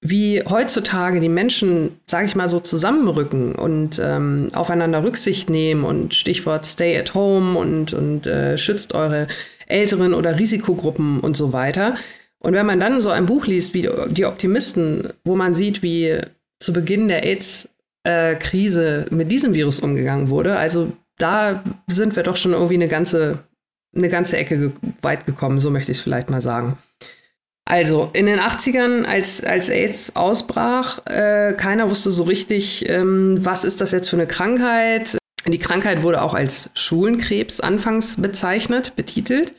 wie 0.00 0.42
heutzutage 0.42 1.20
die 1.20 1.28
Menschen, 1.28 2.00
sage 2.06 2.26
ich 2.26 2.34
mal 2.34 2.48
so, 2.48 2.58
zusammenrücken 2.58 3.54
und 3.54 4.00
ähm, 4.02 4.48
aufeinander 4.52 5.04
Rücksicht 5.04 5.48
nehmen 5.48 5.84
und 5.84 6.14
Stichwort 6.14 6.66
Stay 6.66 6.98
at 6.98 7.14
Home 7.14 7.56
und, 7.56 7.92
und 7.92 8.26
äh, 8.26 8.58
schützt 8.58 8.94
eure 8.94 9.28
älteren 9.68 10.12
oder 10.12 10.38
Risikogruppen 10.38 11.20
und 11.20 11.36
so 11.36 11.52
weiter. 11.52 11.94
Und 12.40 12.54
wenn 12.54 12.66
man 12.66 12.80
dann 12.80 13.00
so 13.00 13.10
ein 13.10 13.26
Buch 13.26 13.46
liest 13.46 13.74
wie 13.74 13.88
Die 14.10 14.26
Optimisten, 14.26 15.08
wo 15.24 15.36
man 15.36 15.54
sieht, 15.54 15.84
wie 15.84 16.18
zu 16.58 16.72
Beginn 16.72 17.06
der 17.06 17.24
AIDS-Krise 17.24 19.06
mit 19.10 19.30
diesem 19.30 19.54
Virus 19.54 19.78
umgegangen 19.78 20.28
wurde, 20.28 20.56
also 20.56 20.92
da 21.22 21.62
sind 21.86 22.16
wir 22.16 22.22
doch 22.22 22.36
schon 22.36 22.52
irgendwie 22.52 22.74
eine 22.74 22.88
ganze, 22.88 23.38
eine 23.94 24.08
ganze 24.08 24.36
Ecke 24.36 24.58
ge 24.58 24.72
weit 25.00 25.26
gekommen, 25.26 25.58
so 25.58 25.70
möchte 25.70 25.92
ich 25.92 25.98
es 25.98 26.04
vielleicht 26.04 26.30
mal 26.30 26.42
sagen. 26.42 26.76
Also 27.64 28.10
in 28.12 28.26
den 28.26 28.40
80ern, 28.40 29.04
als, 29.04 29.44
als 29.44 29.70
AIDS 29.70 30.16
ausbrach, 30.16 31.06
äh, 31.06 31.54
keiner 31.56 31.88
wusste 31.88 32.10
so 32.10 32.24
richtig, 32.24 32.88
ähm, 32.88 33.36
was 33.38 33.64
ist 33.64 33.80
das 33.80 33.92
jetzt 33.92 34.08
für 34.08 34.16
eine 34.16 34.26
Krankheit. 34.26 35.16
Die 35.46 35.58
Krankheit 35.58 36.02
wurde 36.02 36.22
auch 36.22 36.34
als 36.34 36.70
Schulenkrebs 36.74 37.60
anfangs 37.60 38.20
bezeichnet, 38.20 38.94
betitelt. 38.96 39.54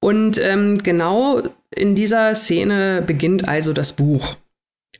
Und 0.00 0.38
ähm, 0.38 0.82
genau 0.82 1.42
in 1.74 1.94
dieser 1.94 2.34
Szene 2.34 3.02
beginnt 3.06 3.48
also 3.48 3.72
das 3.72 3.94
Buch. 3.94 4.36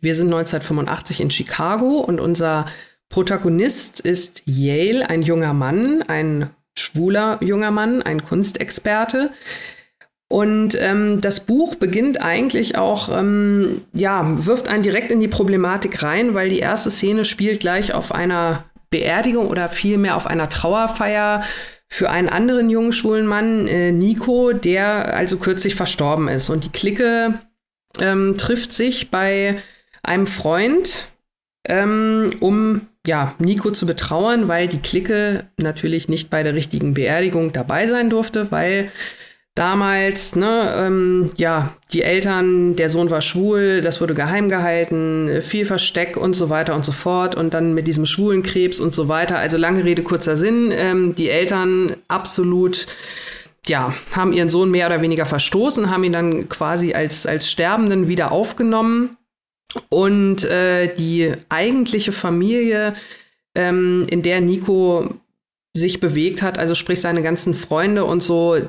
Wir 0.01 0.15
sind 0.15 0.29
1985 0.29 1.21
in 1.21 1.31
Chicago 1.31 1.99
und 2.01 2.21
unser 2.21 2.67
Protagonist 3.11 4.01
ist 4.01 4.43
Yale, 4.47 5.11
ein 5.11 5.23
junger 5.23 5.53
Mann, 5.53 6.03
ein 6.03 6.51
schwuler 6.79 7.39
junger 7.43 7.73
Mann, 7.73 8.03
ein 8.03 8.25
Kunstexperte. 8.25 9.33
Und 10.29 10.79
ähm, 10.81 11.21
das 11.21 11.41
Buch 11.41 11.75
beginnt 11.75 12.23
eigentlich 12.23 12.79
auch, 12.79 13.09
ähm, 13.09 13.83
ja, 13.93 14.47
wirft 14.47 14.69
einen 14.69 14.85
direkt 14.85 15.11
in 15.11 15.19
die 15.19 15.27
Problematik 15.27 16.05
rein, 16.05 16.35
weil 16.35 16.49
die 16.49 16.61
erste 16.61 16.89
Szene 16.89 17.25
spielt 17.25 17.59
gleich 17.59 17.93
auf 17.93 18.13
einer 18.15 18.65
Beerdigung 18.91 19.49
oder 19.49 19.69
vielmehr 19.69 20.15
auf 20.15 20.29
einer 20.29 20.49
Trauerfeier 20.49 21.43
für 21.89 22.11
einen 22.11 22.29
anderen 22.29 22.71
jungen 22.71 22.93
schwulen 22.93 23.27
Mann, 23.27 23.67
äh, 23.67 23.91
Nico, 23.91 24.53
der 24.53 25.17
also 25.17 25.37
kürzlich 25.37 25.75
verstorben 25.75 26.29
ist. 26.29 26.49
Und 26.49 26.65
die 26.65 26.71
Clique 26.71 27.35
ähm, 27.99 28.37
trifft 28.39 28.73
sich 28.73 29.11
bei 29.11 29.61
einem 30.05 30.29
Freund, 30.29 31.09
ähm, 31.67 32.31
um 32.39 32.87
ja, 33.11 33.35
Nico 33.41 33.73
zu 33.73 33.87
betrauern, 33.87 34.47
weil 34.47 34.69
die 34.69 34.79
Clique 34.79 35.49
natürlich 35.57 36.09
nicht 36.09 36.31
bei 36.31 36.45
der 36.45 36.55
richtigen 36.55 36.95
Beerdigung 36.95 37.53
dabei 37.53 37.89
sein 37.89 38.09
durfte, 38.09 38.53
weil 38.53 38.93
damals, 39.57 40.37
ne, 40.37 40.73
ähm, 40.77 41.31
ja, 41.37 41.75
die 41.93 42.03
Eltern, 42.03 42.77
der 42.77 42.89
Sohn 42.89 43.11
war 43.11 43.21
schwul, 43.21 43.81
das 43.81 44.01
wurde 44.01 44.15
geheim 44.15 44.49
gehalten, 44.49 45.43
viel 45.43 45.65
Versteck 45.65 46.17
und 46.17 46.35
so 46.35 46.51
weiter 46.51 46.77
und 46.77 46.85
so 46.85 46.93
fort 46.93 47.35
und 47.35 47.53
dann 47.53 47.75
mit 47.75 47.89
diesem 47.89 48.07
schwulen 48.07 48.45
Krebs 48.45 48.79
und 48.79 48.95
so 48.95 49.09
weiter. 49.09 49.39
Also 49.39 49.57
lange 49.57 49.85
Rede, 49.85 50.05
kurzer 50.05 50.37
Sinn, 50.37 50.71
ähm, 50.73 51.13
die 51.13 51.31
Eltern 51.31 51.97
absolut 52.07 52.87
ja, 53.67 53.93
haben 54.13 54.33
ihren 54.33 54.51
Sohn 54.51 54.71
mehr 54.71 54.87
oder 54.87 55.03
weniger 55.03 55.27
verstoßen, 55.27 55.91
haben 55.91 56.05
ihn 56.05 56.13
dann 56.13 56.49
quasi 56.49 56.95
als, 56.95 57.27
als 57.27 57.51
Sterbenden 57.51 58.07
wieder 58.07 58.31
aufgenommen. 58.31 59.17
Und 59.89 60.45
äh, 60.45 60.95
die 60.95 61.35
eigentliche 61.49 62.13
Familie, 62.13 62.95
ähm, 63.55 64.07
in 64.09 64.23
der 64.23 64.41
Nico 64.41 65.15
sich 65.77 66.01
bewegt 66.01 66.43
hat, 66.43 66.59
also 66.59 66.75
sprich 66.75 67.01
seine 67.01 67.23
ganzen 67.23 67.55
Freunde 67.55 68.05
und 68.05 68.23
so, 68.23 68.61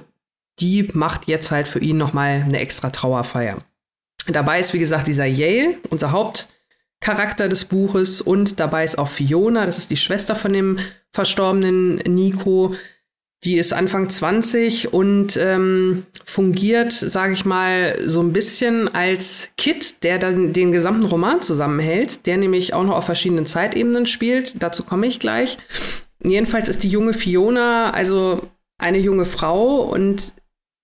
die 0.60 0.88
macht 0.93 1.27
jetzt 1.27 1.51
halt 1.51 1.67
für 1.67 1.79
ihn 1.79 1.98
nochmal 1.98 2.43
eine 2.43 2.60
extra 2.60 2.89
Trauerfeier. 2.89 3.58
Dabei 4.27 4.60
ist, 4.60 4.74
wie 4.74 4.79
gesagt, 4.79 5.08
dieser 5.08 5.25
Yale, 5.25 5.77
unser 5.89 6.12
Hauptcharakter 6.12 7.50
des 7.50 7.65
Buches, 7.65 8.22
und 8.22 8.60
dabei 8.60 8.84
ist 8.84 9.00
auch 9.00 9.08
Fiona, 9.08 9.65
das 9.65 9.79
ist 9.79 9.89
die 9.89 9.98
Schwester 9.98 10.36
von 10.36 10.53
dem 10.53 10.77
verstorbenen 11.12 11.96
Nico. 11.98 12.75
Die 13.43 13.57
ist 13.57 13.74
Anfang 13.74 14.07
20 14.07 14.93
und 14.93 15.36
ähm, 15.38 16.05
fungiert, 16.25 16.91
sage 16.91 17.33
ich 17.33 17.43
mal, 17.43 17.98
so 18.05 18.21
ein 18.21 18.33
bisschen 18.33 18.88
als 18.88 19.50
Kit, 19.57 20.03
der 20.03 20.19
dann 20.19 20.53
den 20.53 20.71
gesamten 20.71 21.05
Roman 21.05 21.41
zusammenhält, 21.41 22.27
der 22.27 22.38
nämlich 22.38 22.75
auch 22.75 22.83
noch 22.83 22.95
auf 22.95 23.05
verschiedenen 23.05 23.48
Zeitebenen 23.48 24.05
spielt. 24.05 24.62
Dazu 24.62 24.83
komme 24.83 25.07
ich 25.07 25.19
gleich. 25.19 25.57
Jedenfalls 26.24 26.69
ist 26.69 26.83
die 26.83 26.89
junge 26.89 27.13
Fiona 27.13 27.89
also 27.91 28.48
eine 28.77 29.00
junge 29.00 29.25
Frau 29.25 29.81
und 29.81 30.36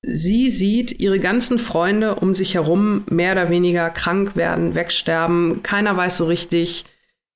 sie 0.02 0.50
sieht 0.50 1.00
ihre 1.00 1.20
ganzen 1.20 1.60
Freunde 1.60 2.16
um 2.16 2.34
sich 2.34 2.56
herum 2.56 3.04
mehr 3.10 3.34
oder 3.34 3.50
weniger 3.50 3.90
krank 3.90 4.36
werden, 4.36 4.74
wegsterben. 4.74 5.62
Keiner 5.64 5.96
weiß 5.96 6.18
so 6.18 6.26
richtig, 6.26 6.86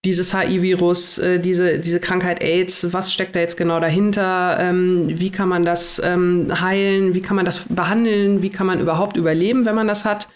dieses 0.04 0.36
HIV-Virus, 0.36 1.20
äh, 1.20 1.40
diese, 1.40 1.78
diese 1.78 2.00
Krankheit 2.00 2.42
AIDS, 2.42 2.92
was 2.92 3.14
steckt 3.14 3.36
da 3.36 3.40
jetzt 3.40 3.56
genau 3.56 3.80
dahinter? 3.80 4.58
Ähm, 4.60 5.08
wie 5.08 5.30
kann 5.30 5.48
man 5.48 5.64
das 5.64 6.02
ähm, 6.04 6.48
heilen? 6.60 7.14
Wie 7.14 7.22
kann 7.22 7.36
man 7.36 7.46
das 7.46 7.66
behandeln? 7.70 8.42
Wie 8.42 8.50
kann 8.50 8.66
man 8.66 8.80
überhaupt 8.80 9.16
überleben, 9.16 9.66
wenn 9.66 9.76
man 9.76 9.88
das 9.88 10.04
hat? 10.04 10.28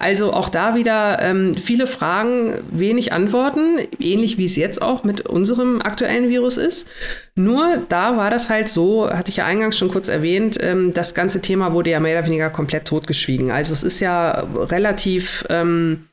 Also 0.00 0.32
auch 0.32 0.48
da 0.48 0.76
wieder 0.76 1.20
ähm, 1.20 1.56
viele 1.56 1.88
Fragen, 1.88 2.54
wenig 2.70 3.12
Antworten, 3.12 3.80
ähnlich 3.98 4.38
wie 4.38 4.44
es 4.44 4.54
jetzt 4.54 4.80
auch 4.80 5.02
mit 5.02 5.22
unserem 5.22 5.82
aktuellen 5.82 6.28
Virus 6.28 6.56
ist. 6.56 6.88
Nur 7.34 7.82
da 7.88 8.16
war 8.16 8.30
das 8.30 8.48
halt 8.48 8.68
so, 8.68 9.10
hatte 9.10 9.30
ich 9.30 9.38
ja 9.38 9.44
eingangs 9.44 9.76
schon 9.76 9.88
kurz 9.88 10.06
erwähnt, 10.06 10.56
ähm, 10.60 10.92
das 10.92 11.14
ganze 11.14 11.40
Thema 11.40 11.72
wurde 11.72 11.90
ja 11.90 11.98
mehr 11.98 12.16
oder 12.16 12.26
weniger 12.26 12.48
komplett 12.48 12.84
totgeschwiegen. 12.84 13.50
Also 13.50 13.72
es 13.72 13.82
ist 13.82 13.98
ja 13.98 14.46
relativ 14.54 15.44
ähm, 15.50 16.07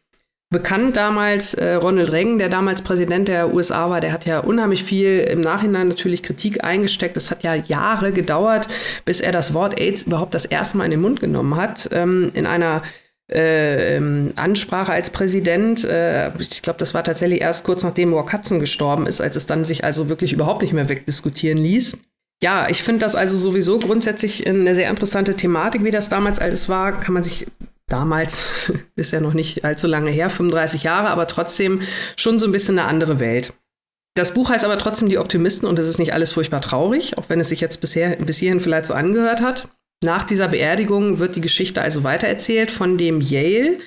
bekannt 0.55 0.95
damals, 0.95 1.53
äh, 1.53 1.73
Ronald 1.73 2.13
Reagan, 2.13 2.39
der 2.39 2.47
damals 2.47 2.81
Präsident 2.81 3.27
der 3.27 3.53
USA 3.53 3.89
war, 3.89 3.99
der 3.99 4.13
hat 4.13 4.25
ja 4.25 4.39
unheimlich 4.39 4.85
viel 4.85 5.19
im 5.19 5.41
Nachhinein 5.41 5.89
natürlich 5.89 6.23
Kritik 6.23 6.63
eingesteckt. 6.63 7.17
Es 7.17 7.29
hat 7.29 7.43
ja 7.43 7.55
Jahre 7.55 8.13
gedauert, 8.13 8.69
bis 9.03 9.19
er 9.19 9.33
das 9.33 9.53
Wort 9.53 9.77
AIDS 9.77 10.03
überhaupt 10.03 10.33
das 10.33 10.45
erste 10.45 10.77
Mal 10.77 10.85
in 10.85 10.91
den 10.91 11.01
Mund 11.01 11.19
genommen 11.19 11.57
hat. 11.57 11.89
Ähm, 11.91 12.31
in 12.33 12.45
einer 12.45 12.83
äh, 13.29 13.97
ähm, 13.97 14.31
Ansprache 14.37 14.93
als 14.93 15.09
Präsident. 15.09 15.83
Äh, 15.83 16.31
ich 16.39 16.61
glaube, 16.61 16.79
das 16.79 16.93
war 16.93 17.03
tatsächlich 17.03 17.41
erst 17.41 17.65
kurz 17.65 17.83
nachdem 17.83 18.13
Rock 18.13 18.31
Hudson 18.31 18.61
gestorben 18.61 19.07
ist, 19.07 19.19
als 19.19 19.35
es 19.35 19.47
dann 19.47 19.65
sich 19.65 19.83
also 19.83 20.07
wirklich 20.07 20.31
überhaupt 20.31 20.61
nicht 20.61 20.71
mehr 20.71 20.87
wegdiskutieren 20.87 21.57
ließ. 21.57 21.97
Ja, 22.41 22.69
ich 22.69 22.81
finde 22.81 23.01
das 23.01 23.15
also 23.15 23.35
sowieso 23.37 23.79
grundsätzlich 23.79 24.47
eine 24.47 24.73
sehr 24.73 24.89
interessante 24.89 25.35
Thematik, 25.35 25.83
wie 25.83 25.91
das 25.91 26.07
damals 26.07 26.39
alles 26.39 26.69
war. 26.69 26.97
Kann 26.97 27.13
man 27.13 27.23
sich 27.23 27.45
damals, 27.87 28.71
ist 28.95 29.11
ja 29.11 29.19
noch 29.19 29.33
nicht 29.33 29.63
allzu 29.65 29.87
lange 29.87 30.11
her, 30.11 30.29
35 30.29 30.83
Jahre, 30.83 31.09
aber 31.09 31.27
trotzdem 31.27 31.81
schon 32.15 32.39
so 32.39 32.45
ein 32.45 32.51
bisschen 32.51 32.79
eine 32.79 32.87
andere 32.87 33.19
Welt. 33.19 33.53
Das 34.15 34.33
Buch 34.33 34.49
heißt 34.49 34.63
aber 34.63 34.77
trotzdem 34.77 35.09
Die 35.09 35.17
Optimisten 35.17 35.67
und 35.67 35.77
es 35.77 35.87
ist 35.87 35.99
nicht 35.99 36.13
alles 36.13 36.33
furchtbar 36.33 36.61
traurig, 36.61 37.17
auch 37.17 37.27
wenn 37.27 37.39
es 37.41 37.49
sich 37.49 37.59
jetzt 37.59 37.81
bisher, 37.81 38.15
bis 38.15 38.37
hierhin 38.37 38.61
vielleicht 38.61 38.85
so 38.85 38.93
angehört 38.93 39.41
hat. 39.41 39.67
Nach 40.03 40.23
dieser 40.23 40.47
Beerdigung 40.47 41.19
wird 41.19 41.35
die 41.35 41.41
Geschichte 41.41 41.81
also 41.81 42.03
weitererzählt 42.03 42.71
von 42.71 42.97
dem 42.97 43.19
Yale, 43.21 43.79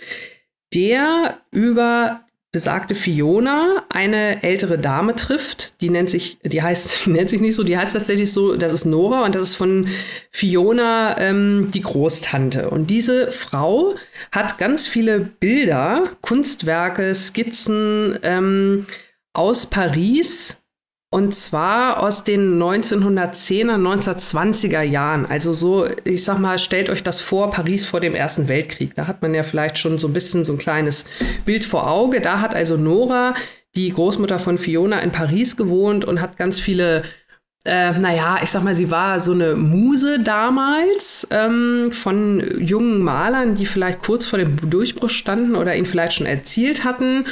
der 0.75 1.41
über 1.51 2.27
besagte 2.51 2.95
Fiona 2.95 3.85
eine 3.91 4.43
ältere 4.43 4.79
Dame 4.79 5.15
trifft. 5.15 5.81
Die 5.83 5.91
nennt 5.91 6.09
sich, 6.09 6.39
die 6.43 6.63
heißt, 6.63 7.07
die 7.07 7.11
nennt 7.11 7.31
sich 7.31 7.41
nicht 7.41 7.55
so, 7.55 7.63
die 7.63 7.77
heißt 7.77 7.95
tatsächlich 7.95 8.33
so, 8.33 8.57
das 8.57 8.73
ist 8.73 8.85
Nora 8.87 9.25
und 9.25 9.35
das 9.35 9.43
ist 9.43 9.55
von 9.55 9.89
Fiona 10.31 11.19
ähm, 11.19 11.69
die 11.73 11.83
Großtante. 11.83 12.71
Und 12.71 12.89
diese 12.89 13.31
Frau 13.31 13.95
hat 14.33 14.59
ganz 14.59 14.87
viele 14.87 15.21
Bilder, 15.21 16.05
Kunstwerke, 16.23 17.15
Skizzen 17.15 18.19
ähm, 18.23 18.87
aus 19.35 19.67
Paris 19.67 20.63
und 21.11 21.35
zwar 21.35 22.03
aus 22.03 22.25
den 22.25 22.63
1910er, 22.63 23.77
1920er 23.77 24.83
Jahren. 24.83 25.25
Also 25.25 25.55
so, 25.55 25.87
ich 26.05 26.23
sag 26.23 26.39
mal, 26.39 26.59
stellt 26.59 26.91
euch 26.91 27.03
das 27.03 27.23
vor, 27.23 27.51
Paris 27.51 27.87
vor 27.87 28.01
dem 28.01 28.15
Ersten 28.15 28.49
Weltkrieg. 28.49 28.95
Da 28.95 29.07
hat 29.07 29.23
man 29.23 29.33
ja 29.33 29.43
vielleicht 29.43 29.79
schon 29.79 29.97
so 29.97 30.07
ein 30.09 30.13
bisschen 30.13 30.45
so 30.45 30.53
ein 30.53 30.59
kleines 30.59 31.07
Bild 31.47 31.65
vor 31.65 31.91
Auge. 31.91 32.21
Da 32.21 32.43
hat 32.43 32.55
also 32.55 32.77
Nora, 32.77 33.35
die 33.75 33.91
Großmutter 33.91 34.39
von 34.39 34.59
Fiona, 34.59 35.01
in 35.01 35.11
Paris 35.11 35.57
gewohnt 35.57 36.05
und 36.05 36.21
hat 36.21 36.37
ganz 36.37 36.61
viele 36.61 37.05
äh, 37.65 37.93
naja, 37.99 38.39
ich 38.43 38.51
sag 38.51 38.63
mal, 38.63 38.75
sie 38.75 38.91
war 38.91 39.21
so 39.21 39.33
eine 39.33 39.57
Muse 39.57 40.21
damals 40.21 41.27
ähm, 41.31 41.91
von 41.93 42.43
jungen 42.61 43.01
Malern, 43.01 43.57
die 43.57 43.67
vielleicht 43.67 44.01
kurz 44.01 44.27
vor 44.27 44.39
dem 44.39 44.71
Durchbruch 44.71 45.11
standen 45.11 45.57
oder 45.57 45.75
ihn 45.75 45.85
vielleicht 45.85 46.15
schon 46.15 46.27
erzielt 46.27 46.85
hatten 46.85 47.25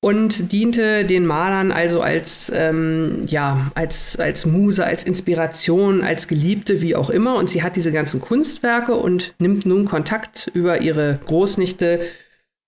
und 0.00 0.52
diente 0.52 1.04
den 1.04 1.26
Malern 1.26 1.72
also 1.72 2.00
als, 2.00 2.52
ähm, 2.54 3.24
ja, 3.26 3.70
als, 3.74 4.18
als 4.18 4.46
Muse, 4.46 4.84
als 4.84 5.02
Inspiration, 5.02 6.02
als 6.02 6.28
Geliebte, 6.28 6.80
wie 6.80 6.94
auch 6.94 7.10
immer. 7.10 7.34
Und 7.34 7.50
sie 7.50 7.62
hat 7.62 7.74
diese 7.74 7.90
ganzen 7.90 8.20
Kunstwerke 8.20 8.94
und 8.94 9.34
nimmt 9.38 9.66
nun 9.66 9.86
Kontakt 9.86 10.50
über 10.54 10.82
ihre 10.82 11.18
Großnichte 11.26 12.00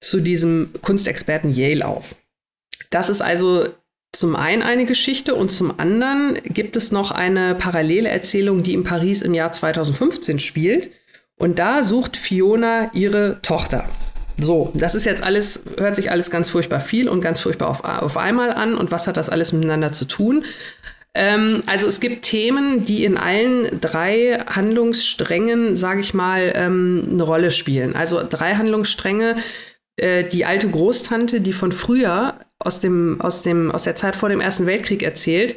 zu 0.01 0.21
diesem 0.21 0.71
Kunstexperten 0.83 1.53
Yale 1.53 1.87
auf. 1.87 2.17
Das 2.91 3.09
ist 3.09 3.21
also 3.21 3.69
zum 4.13 4.35
einen 4.35 4.63
eine 4.63 4.87
Geschichte 4.87 5.37
und 5.37 5.51
zum 5.51 5.79
anderen 5.79 6.41
gibt 6.43 6.77
es 6.77 6.91
noch 6.91 7.13
eine 7.13 7.55
parallele 7.55 8.09
Erzählung, 8.09 8.65
die 8.65 8.75
in 8.75 8.83
Paris 8.83 9.23
im 9.23 9.35
Jahr 9.35 9.53
2015 9.53 10.41
spielt. 10.41 10.91
Und 11.39 11.61
da 11.61 11.85
sucht 11.85 12.17
Fiona 12.17 12.91
ihre 12.93 13.39
Tochter. 13.43 13.87
So, 14.41 14.73
das 14.75 14.95
ist 14.95 15.05
jetzt 15.05 15.23
alles, 15.23 15.63
hört 15.79 15.97
sich 15.97 16.11
alles 16.11 16.31
ganz 16.31 16.49
furchtbar 16.49 16.81
viel 16.81 17.09
und 17.09 17.21
ganz 17.21 17.41
furchtbar 17.41 17.69
auf, 17.69 17.85
auf 17.85 18.17
einmal 18.17 18.53
an. 18.53 18.77
Und 18.77 18.91
was 18.91 19.07
hat 19.07 19.17
das 19.17 19.29
alles 19.29 19.53
miteinander 19.53 19.93
zu 19.93 20.07
tun? 20.07 20.45
Ähm, 21.15 21.63
also 21.67 21.87
es 21.87 22.01
gibt 22.01 22.23
Themen, 22.23 22.85
die 22.85 23.05
in 23.05 23.17
allen 23.17 23.81
drei 23.81 24.39
Handlungssträngen, 24.47 25.77
sage 25.77 26.01
ich 26.01 26.15
mal, 26.15 26.53
ähm, 26.55 27.09
eine 27.13 27.23
Rolle 27.23 27.51
spielen. 27.51 27.95
Also 27.95 28.23
drei 28.29 28.55
Handlungsstränge. 28.55 29.37
Äh, 29.97 30.25
die 30.25 30.47
alte 30.47 30.71
Großtante, 30.71 31.41
die 31.41 31.53
von 31.53 31.73
früher 31.73 32.41
aus, 32.59 32.81
dem, 32.81 33.21
aus, 33.21 33.43
dem, 33.43 33.71
aus 33.71 33.83
der 33.83 33.97
Zeit 33.97 34.17
vor 34.17 34.29
dem 34.29 34.41
Ersten 34.41 34.67
Weltkrieg 34.67 35.03
erzählt, 35.03 35.57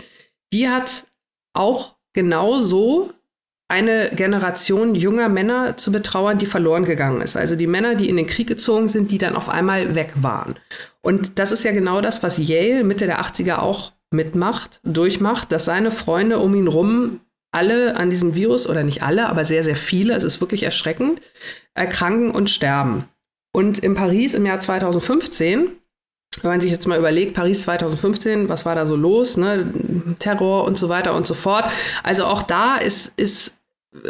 die 0.51 0.67
hat 0.69 1.05
auch 1.53 1.95
genauso 2.13 3.11
eine 3.73 4.11
Generation 4.11 4.93
junger 4.93 5.29
Männer 5.29 5.77
zu 5.77 5.91
betrauern, 5.91 6.37
die 6.37 6.45
verloren 6.45 6.85
gegangen 6.85 7.21
ist. 7.21 7.35
Also 7.35 7.55
die 7.55 7.65
Männer, 7.65 7.95
die 7.95 8.07
in 8.07 8.17
den 8.17 8.27
Krieg 8.27 8.47
gezogen 8.47 8.87
sind, 8.87 9.09
die 9.09 9.17
dann 9.17 9.35
auf 9.35 9.49
einmal 9.49 9.95
weg 9.95 10.13
waren. 10.21 10.57
Und 11.01 11.39
das 11.39 11.51
ist 11.51 11.63
ja 11.63 11.71
genau 11.71 11.99
das, 11.99 12.21
was 12.21 12.37
Yale 12.37 12.83
Mitte 12.83 13.07
der 13.07 13.19
80er 13.19 13.57
auch 13.57 13.93
mitmacht, 14.11 14.79
durchmacht, 14.83 15.51
dass 15.51 15.65
seine 15.65 15.89
Freunde 15.89 16.37
um 16.37 16.53
ihn 16.53 16.67
rum 16.67 17.21
alle 17.51 17.95
an 17.97 18.11
diesem 18.11 18.35
Virus, 18.35 18.69
oder 18.69 18.83
nicht 18.83 19.01
alle, 19.01 19.27
aber 19.27 19.43
sehr, 19.43 19.63
sehr 19.63 19.75
viele, 19.75 20.13
es 20.13 20.23
ist 20.23 20.39
wirklich 20.39 20.61
erschreckend, 20.61 21.19
erkranken 21.73 22.29
und 22.29 22.51
sterben. 22.51 23.05
Und 23.55 23.79
in 23.79 23.95
Paris 23.95 24.35
im 24.35 24.45
Jahr 24.45 24.59
2015 24.59 25.71
wenn 26.41 26.51
man 26.51 26.61
sich 26.61 26.71
jetzt 26.71 26.87
mal 26.87 26.97
überlegt, 26.97 27.35
Paris 27.35 27.63
2015, 27.63 28.49
was 28.49 28.65
war 28.65 28.75
da 28.75 28.85
so 28.85 28.95
los, 28.95 29.37
ne? 29.37 29.71
Terror 30.19 30.63
und 30.63 30.77
so 30.77 30.89
weiter 30.89 31.13
und 31.13 31.27
so 31.27 31.33
fort. 31.33 31.69
Also 32.01 32.25
auch 32.25 32.43
da 32.43 32.77
ist, 32.77 33.13
ist, 33.17 33.59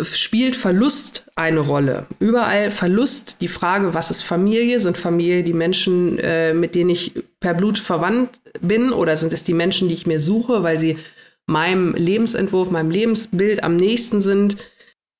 spielt 0.02 0.56
Verlust 0.56 1.25
eine 1.36 1.60
Rolle. 1.60 2.06
Überall 2.20 2.72
Verlust, 2.72 3.42
die 3.42 3.48
Frage, 3.48 3.94
was 3.94 4.12
ist 4.12 4.22
Familie? 4.22 4.80
Sind 4.80 4.98
Familie 4.98 5.44
die 5.44 5.54
Menschen, 5.54 6.18
äh, 6.20 6.54
mit 6.54 6.75
denen 6.75 6.90
ich 6.90 7.13
per 7.40 7.54
Blut 7.54 7.78
verwandt 7.78 8.42
bin? 8.62 8.92
Oder 8.94 9.16
sind 9.16 9.34
es 9.34 9.44
die 9.44 9.54
Menschen, 9.54 9.88
die 9.88 9.94
ich 9.94 10.08
mir 10.08 10.20
suche, 10.20 10.63
weil 10.63 10.80
sie 10.80 10.98
meinem 11.46 11.94
Lebensentwurf, 11.96 12.72
meinem 12.72 12.92
Lebensbild 12.92 13.63
am 13.63 13.75
nächsten 13.75 14.22
sind? 14.22 14.58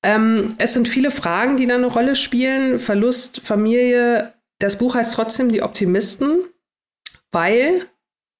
Ähm, 0.02 0.54
es 0.58 0.74
sind 0.74 0.88
viele 0.88 1.10
Fragen, 1.10 1.56
die 1.56 1.66
da 1.66 1.74
eine 1.74 1.86
Rolle 1.86 2.16
spielen. 2.16 2.78
Verlust, 2.78 3.40
Familie. 3.42 4.32
Das 4.58 4.78
Buch 4.78 4.94
heißt 4.94 5.14
trotzdem 5.14 5.50
Die 5.50 5.62
Optimisten 5.62 6.44
weil 7.34 7.88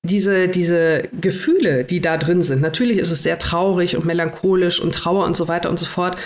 diese, 0.04 0.49
diese 0.49 1.08
Gefühle, 1.18 1.84
die 1.84 2.00
da 2.00 2.16
drin 2.18 2.42
sind, 2.42 2.61
natürlich 2.61 2.99
ist 2.99 3.11
es 3.11 3.23
sehr 3.23 3.38
traurig 3.38 3.96
und 3.96 4.04
melancholisch 4.04 4.80
und 4.80 4.94
Trauer 4.94 5.25
und 5.25 5.37
so 5.37 5.49
weiter 5.49 5.70
und 5.70 5.78
so 5.78 5.87
fort, 5.87 6.16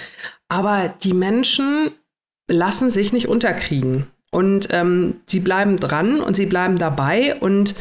aber 0.48 0.92
die 1.02 1.14
Menschen 1.14 1.92
lassen 2.50 2.90
sich 2.90 3.12
nicht 3.12 3.28
unterkriegen. 3.28 4.08
Und 4.30 4.68
ähm, 4.72 5.20
sie 5.26 5.40
bleiben 5.40 5.78
dran 5.78 6.20
und 6.20 6.36
sie 6.36 6.44
bleiben 6.44 6.76
dabei 6.76 7.36
und 7.36 7.74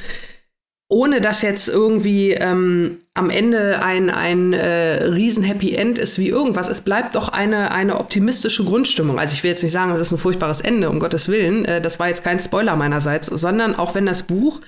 ohne 0.90 1.20
dass 1.20 1.42
jetzt 1.42 1.68
irgendwie 1.68 2.32
ähm, 2.32 3.00
am 3.14 3.30
Ende 3.30 3.84
ein, 3.84 4.10
ein 4.10 4.54
äh, 4.54 5.04
riesen 5.04 5.44
Happy 5.44 5.74
End 5.74 6.00
ist 6.00 6.18
wie 6.18 6.30
irgendwas. 6.30 6.70
Es 6.70 6.80
bleibt 6.80 7.16
doch 7.16 7.28
eine, 7.28 7.72
eine 7.72 8.00
optimistische 8.00 8.64
Grundstimmung. 8.64 9.20
Also 9.20 9.34
ich 9.34 9.44
will 9.44 9.52
jetzt 9.52 9.64
nicht 9.64 9.74
sagen, 9.74 9.92
es 9.92 10.00
ist 10.00 10.14
ein 10.14 10.18
furchtbares 10.18 10.62
Ende, 10.62 10.90
um 10.90 11.00
Gottes 11.00 11.28
Willen. 11.28 11.66
Äh, 11.66 11.82
das 11.82 12.00
war 12.00 12.08
jetzt 12.08 12.24
kein 12.24 12.40
Spoiler 12.40 12.78
meinerseits, 12.78 13.26
sondern 13.28 13.76
auch 13.76 13.96
wenn 13.96 14.06
das 14.06 14.24
Buch 14.24 14.62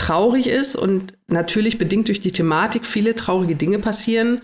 traurig 0.00 0.46
ist 0.46 0.76
und 0.76 1.14
natürlich 1.28 1.78
bedingt 1.78 2.08
durch 2.08 2.20
die 2.20 2.32
Thematik 2.32 2.86
viele 2.86 3.14
traurige 3.14 3.54
Dinge 3.54 3.78
passieren, 3.78 4.40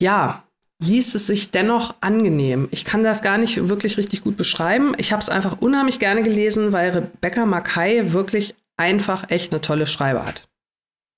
ja, 0.00 0.44
liest 0.82 1.14
es 1.14 1.26
sich 1.26 1.50
dennoch 1.50 1.94
angenehm. 2.00 2.68
Ich 2.70 2.84
kann 2.84 3.02
das 3.02 3.22
gar 3.22 3.38
nicht 3.38 3.68
wirklich 3.68 3.98
richtig 3.98 4.22
gut 4.22 4.36
beschreiben. 4.36 4.94
Ich 4.98 5.12
habe 5.12 5.20
es 5.20 5.28
einfach 5.28 5.60
unheimlich 5.60 5.98
gerne 5.98 6.22
gelesen, 6.22 6.72
weil 6.72 6.90
Rebecca 6.90 7.46
Mackay 7.46 8.12
wirklich 8.12 8.54
einfach 8.76 9.30
echt 9.30 9.52
eine 9.52 9.60
tolle 9.60 9.86
Schreiber 9.86 10.24
hat. 10.24 10.48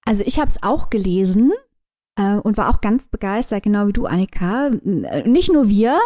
Also 0.07 0.25
ich 0.27 0.38
habe 0.38 0.51
es 0.51 0.62
auch 0.62 0.90
gelesen 0.90 1.53
äh, 2.16 2.37
und 2.37 2.57
war 2.57 2.70
auch 2.70 2.81
ganz 2.81 3.09
begeistert, 3.09 3.62
genau 3.62 3.87
wie 3.87 3.92
du, 3.92 4.07
Annika. 4.07 4.70
Nicht 5.25 5.53
nur 5.53 5.68
wir, 5.68 5.99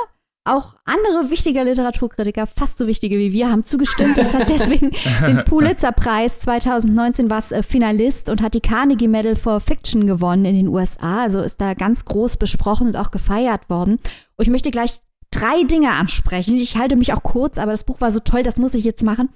auch 0.44 0.76
andere 0.84 1.30
wichtige 1.30 1.62
Literaturkritiker, 1.62 2.46
fast 2.46 2.78
so 2.78 2.86
wichtige 2.86 3.18
wie 3.18 3.32
wir, 3.32 3.50
haben 3.50 3.64
zugestimmt. 3.64 4.16
Das 4.16 4.34
hat 4.34 4.48
deswegen 4.48 4.92
den 5.26 5.44
Pulitzer-Preis 5.44 6.38
2019 6.40 7.28
war 7.28 7.38
es 7.38 7.52
äh, 7.52 7.62
Finalist 7.62 8.30
und 8.30 8.40
hat 8.40 8.54
die 8.54 8.60
Carnegie 8.60 9.08
Medal 9.08 9.36
for 9.36 9.60
Fiction 9.60 10.06
gewonnen 10.06 10.46
in 10.46 10.56
den 10.56 10.68
USA. 10.68 11.22
Also 11.22 11.40
ist 11.40 11.60
da 11.60 11.74
ganz 11.74 12.04
groß 12.04 12.38
besprochen 12.38 12.86
und 12.86 12.96
auch 12.96 13.10
gefeiert 13.10 13.68
worden. 13.68 13.98
Und 14.36 14.42
ich 14.42 14.50
möchte 14.50 14.70
gleich 14.70 15.00
drei 15.30 15.64
Dinge 15.64 15.90
ansprechen. 15.92 16.56
Ich 16.56 16.76
halte 16.76 16.96
mich 16.96 17.12
auch 17.12 17.22
kurz, 17.22 17.58
aber 17.58 17.72
das 17.72 17.84
Buch 17.84 18.00
war 18.00 18.10
so 18.10 18.20
toll, 18.20 18.42
das 18.42 18.56
muss 18.58 18.74
ich 18.74 18.84
jetzt 18.84 19.02
machen. 19.02 19.28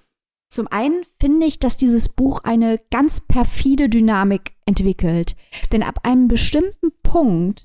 Zum 0.50 0.68
einen 0.68 1.02
finde 1.18 1.46
ich, 1.46 1.58
dass 1.58 1.78
dieses 1.78 2.08
Buch 2.10 2.40
eine 2.44 2.78
ganz 2.90 3.20
perfide 3.20 3.88
Dynamik 3.88 4.52
entwickelt. 4.66 5.34
Denn 5.72 5.82
ab 5.82 6.00
einem 6.02 6.28
bestimmten 6.28 6.92
Punkt 7.02 7.64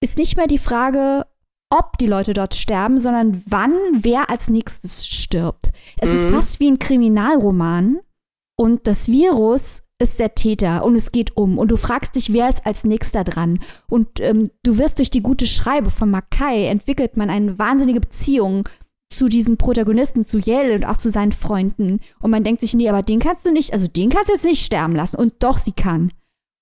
ist 0.00 0.18
nicht 0.18 0.36
mehr 0.36 0.46
die 0.46 0.58
Frage, 0.58 1.26
ob 1.70 1.98
die 1.98 2.06
Leute 2.06 2.32
dort 2.32 2.54
sterben, 2.54 2.98
sondern 2.98 3.42
wann 3.46 3.74
wer 3.92 4.30
als 4.30 4.48
nächstes 4.48 5.06
stirbt. 5.06 5.70
Es 5.98 6.10
mhm. 6.10 6.16
ist 6.16 6.26
fast 6.26 6.60
wie 6.60 6.70
ein 6.70 6.78
Kriminalroman 6.78 8.00
und 8.56 8.86
das 8.86 9.08
Virus 9.08 9.82
ist 10.00 10.20
der 10.20 10.34
Täter 10.34 10.84
und 10.84 10.96
es 10.96 11.12
geht 11.12 11.36
um 11.36 11.58
und 11.58 11.68
du 11.70 11.76
fragst 11.76 12.16
dich, 12.16 12.32
wer 12.32 12.48
ist 12.48 12.66
als 12.66 12.84
nächster 12.84 13.24
dran 13.24 13.60
und 13.88 14.20
ähm, 14.20 14.50
du 14.62 14.78
wirst 14.78 14.98
durch 14.98 15.10
die 15.10 15.22
gute 15.22 15.46
Schreibe 15.46 15.90
von 15.90 16.10
Mackay 16.10 16.66
entwickelt 16.66 17.16
man 17.16 17.30
eine 17.30 17.58
wahnsinnige 17.58 18.00
Beziehung 18.00 18.68
zu 19.08 19.28
diesen 19.28 19.56
Protagonisten, 19.56 20.24
zu 20.24 20.38
Yale 20.38 20.74
und 20.74 20.84
auch 20.84 20.96
zu 20.96 21.10
seinen 21.10 21.32
Freunden 21.32 22.00
und 22.20 22.30
man 22.30 22.42
denkt 22.42 22.60
sich, 22.60 22.74
nee, 22.74 22.88
aber 22.88 23.02
den 23.02 23.20
kannst 23.20 23.46
du 23.46 23.52
nicht, 23.52 23.72
also 23.72 23.86
den 23.86 24.10
kannst 24.10 24.28
du 24.28 24.32
jetzt 24.32 24.44
nicht 24.44 24.64
sterben 24.64 24.96
lassen 24.96 25.16
und 25.16 25.34
doch 25.40 25.58
sie 25.58 25.72
kann. 25.72 26.12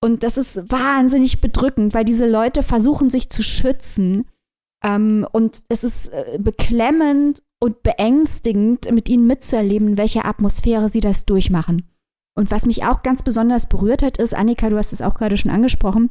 Und 0.03 0.23
das 0.23 0.37
ist 0.37 0.71
wahnsinnig 0.71 1.39
bedrückend, 1.39 1.93
weil 1.93 2.03
diese 2.03 2.29
Leute 2.29 2.61
versuchen 2.61 3.09
sich 3.09 3.29
zu 3.29 3.41
schützen 3.41 4.25
ähm, 4.83 5.25
und 5.31 5.63
es 5.69 5.83
ist 5.83 6.09
äh, 6.09 6.37
beklemmend 6.39 7.41
und 7.59 7.81
beängstigend, 7.83 8.91
mit 8.91 9.07
ihnen 9.09 9.25
mitzuerleben, 9.25 9.89
in 9.89 9.97
welcher 9.97 10.25
Atmosphäre 10.25 10.89
sie 10.89 10.99
das 10.99 11.25
durchmachen. 11.25 11.89
Und 12.35 12.51
was 12.51 12.65
mich 12.65 12.83
auch 12.83 13.03
ganz 13.03 13.23
besonders 13.23 13.69
berührt 13.69 14.01
hat, 14.01 14.17
ist, 14.17 14.35
Annika, 14.35 14.69
du 14.69 14.77
hast 14.77 14.91
es 14.91 15.01
auch 15.01 15.15
gerade 15.15 15.37
schon 15.37 15.51
angesprochen, 15.51 16.09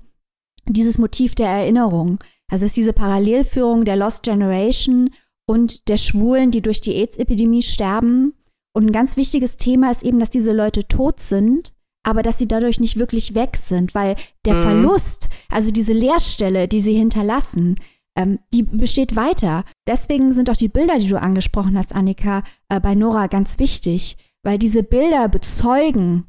dieses 0.67 0.99
Motiv 0.99 1.35
der 1.35 1.49
Erinnerung. 1.49 2.19
Also 2.51 2.65
es 2.65 2.71
ist 2.71 2.77
diese 2.77 2.93
Parallelführung 2.93 3.85
der 3.85 3.97
Lost 3.97 4.23
Generation 4.23 5.11
und 5.47 5.89
der 5.89 5.97
Schwulen, 5.97 6.51
die 6.51 6.63
durch 6.63 6.81
die 6.81 6.95
AIDS-Epidemie 6.95 7.63
sterben. 7.63 8.35
Und 8.75 8.87
ein 8.87 8.93
ganz 8.93 9.17
wichtiges 9.17 9.57
Thema 9.57 9.91
ist 9.91 10.05
eben, 10.05 10.21
dass 10.21 10.31
diese 10.31 10.53
Leute 10.53 10.87
tot 10.87 11.21
sind, 11.21 11.75
aber 12.05 12.23
dass 12.23 12.39
sie 12.39 12.49
dadurch 12.49 12.81
nicht 12.81 12.99
wirklich 12.99 13.35
weg 13.35 13.57
sind, 13.57 13.95
weil 13.95 14.17
der 14.47 14.55
mhm. 14.55 14.63
Verlust, 14.63 15.29
also 15.51 15.71
diese 15.71 15.93
Leerstelle, 15.93 16.69
die 16.69 16.81
sie 16.81 16.95
hinterlassen, 16.95 17.77
ähm, 18.17 18.39
die 18.53 18.63
besteht 18.63 19.17
weiter. 19.17 19.65
Deswegen 19.87 20.33
sind 20.33 20.51
auch 20.51 20.57
die 20.57 20.69
Bilder, 20.69 20.99
die 20.99 21.09
du 21.09 21.21
angesprochen 21.21 21.77
hast, 21.77 21.95
Annika, 21.95 22.43
äh, 22.69 22.81
bei 22.81 22.95
Nora 22.95 23.27
ganz 23.27 23.59
wichtig, 23.59 24.17
weil 24.43 24.59
diese 24.59 24.83
Bilder 24.83 25.29
bezeugen, 25.29 26.25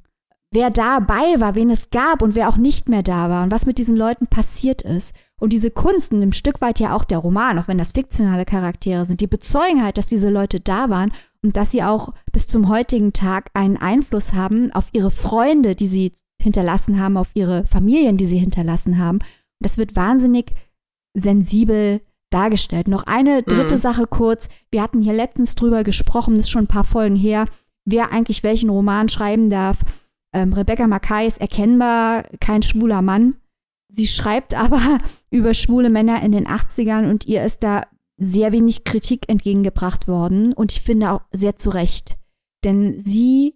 wer 0.51 0.69
dabei 0.69 1.39
war, 1.39 1.55
wen 1.55 1.69
es 1.69 1.89
gab 1.89 2.21
und 2.21 2.35
wer 2.35 2.47
auch 2.47 2.57
nicht 2.57 2.87
mehr 2.87 3.03
da 3.03 3.29
war 3.29 3.43
und 3.43 3.51
was 3.51 3.65
mit 3.65 3.79
diesen 3.79 3.97
Leuten 3.97 4.27
passiert 4.27 4.81
ist. 4.83 5.13
Und 5.39 5.51
diese 5.51 5.71
Kunst 5.71 6.13
und 6.13 6.21
im 6.21 6.31
Stück 6.31 6.61
weit 6.61 6.79
ja 6.79 6.95
auch 6.95 7.03
der 7.03 7.17
Roman, 7.17 7.59
auch 7.59 7.67
wenn 7.67 7.77
das 7.77 7.91
fiktionale 7.91 8.45
Charaktere 8.45 9.03
sind, 9.03 9.19
die 9.19 9.27
bezeugen 9.27 9.83
halt, 9.83 9.97
dass 9.97 10.05
diese 10.05 10.29
Leute 10.29 10.59
da 10.59 10.89
waren 10.89 11.11
und 11.41 11.57
dass 11.57 11.71
sie 11.71 11.83
auch 11.83 12.13
bis 12.31 12.47
zum 12.47 12.69
heutigen 12.69 13.11
Tag 13.11 13.49
einen 13.53 13.77
Einfluss 13.77 14.33
haben 14.33 14.71
auf 14.71 14.87
ihre 14.93 15.11
Freunde, 15.11 15.75
die 15.75 15.87
sie 15.87 16.13
hinterlassen 16.41 16.99
haben, 16.99 17.17
auf 17.17 17.31
ihre 17.33 17.65
Familien, 17.65 18.15
die 18.15 18.25
sie 18.25 18.37
hinterlassen 18.37 18.97
haben. 18.99 19.17
Und 19.17 19.25
das 19.59 19.77
wird 19.77 19.95
wahnsinnig 19.95 20.53
sensibel 21.13 22.01
dargestellt. 22.29 22.87
Noch 22.87 23.03
eine 23.03 23.43
dritte 23.43 23.75
mhm. 23.75 23.79
Sache 23.79 24.05
kurz. 24.07 24.49
Wir 24.71 24.81
hatten 24.81 25.01
hier 25.01 25.13
letztens 25.13 25.55
drüber 25.55 25.83
gesprochen, 25.83 26.35
das 26.35 26.45
ist 26.45 26.51
schon 26.51 26.63
ein 26.63 26.67
paar 26.67 26.83
Folgen 26.83 27.15
her, 27.15 27.45
wer 27.85 28.11
eigentlich 28.11 28.43
welchen 28.43 28.69
Roman 28.69 29.09
schreiben 29.09 29.49
darf. 29.49 29.79
Ähm, 30.33 30.51
Rebecca 30.53 30.87
Mackay 30.87 31.27
ist 31.27 31.39
erkennbar 31.39 32.23
kein 32.39 32.63
schwuler 32.63 33.01
Mann. 33.01 33.35
Sie 33.89 34.07
schreibt 34.07 34.55
aber 34.57 34.97
über 35.29 35.53
schwule 35.53 35.89
Männer 35.89 36.21
in 36.23 36.31
den 36.31 36.47
80ern 36.47 37.09
und 37.09 37.25
ihr 37.25 37.43
ist 37.43 37.63
da 37.63 37.83
sehr 38.17 38.51
wenig 38.51 38.83
Kritik 38.83 39.29
entgegengebracht 39.29 40.07
worden 40.07 40.53
und 40.53 40.71
ich 40.71 40.81
finde 40.81 41.11
auch 41.11 41.21
sehr 41.31 41.57
zu 41.57 41.69
Recht. 41.69 42.17
Denn 42.63 42.99
sie 42.99 43.55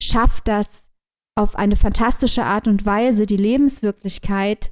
schafft 0.00 0.48
das 0.48 0.90
auf 1.34 1.56
eine 1.56 1.76
fantastische 1.76 2.44
Art 2.44 2.68
und 2.68 2.86
Weise, 2.86 3.26
die 3.26 3.36
Lebenswirklichkeit 3.36 4.70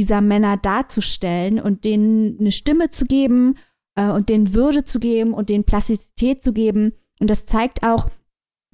dieser 0.00 0.22
Männer 0.22 0.56
darzustellen 0.56 1.60
und 1.60 1.84
denen 1.84 2.38
eine 2.40 2.52
Stimme 2.52 2.88
zu 2.88 3.04
geben 3.04 3.56
äh, 3.96 4.08
und 4.08 4.30
denen 4.30 4.54
Würde 4.54 4.84
zu 4.84 4.98
geben 4.98 5.34
und 5.34 5.50
denen 5.50 5.64
Plastizität 5.64 6.42
zu 6.42 6.54
geben. 6.54 6.92
Und 7.20 7.28
das 7.28 7.44
zeigt 7.44 7.82
auch, 7.82 8.06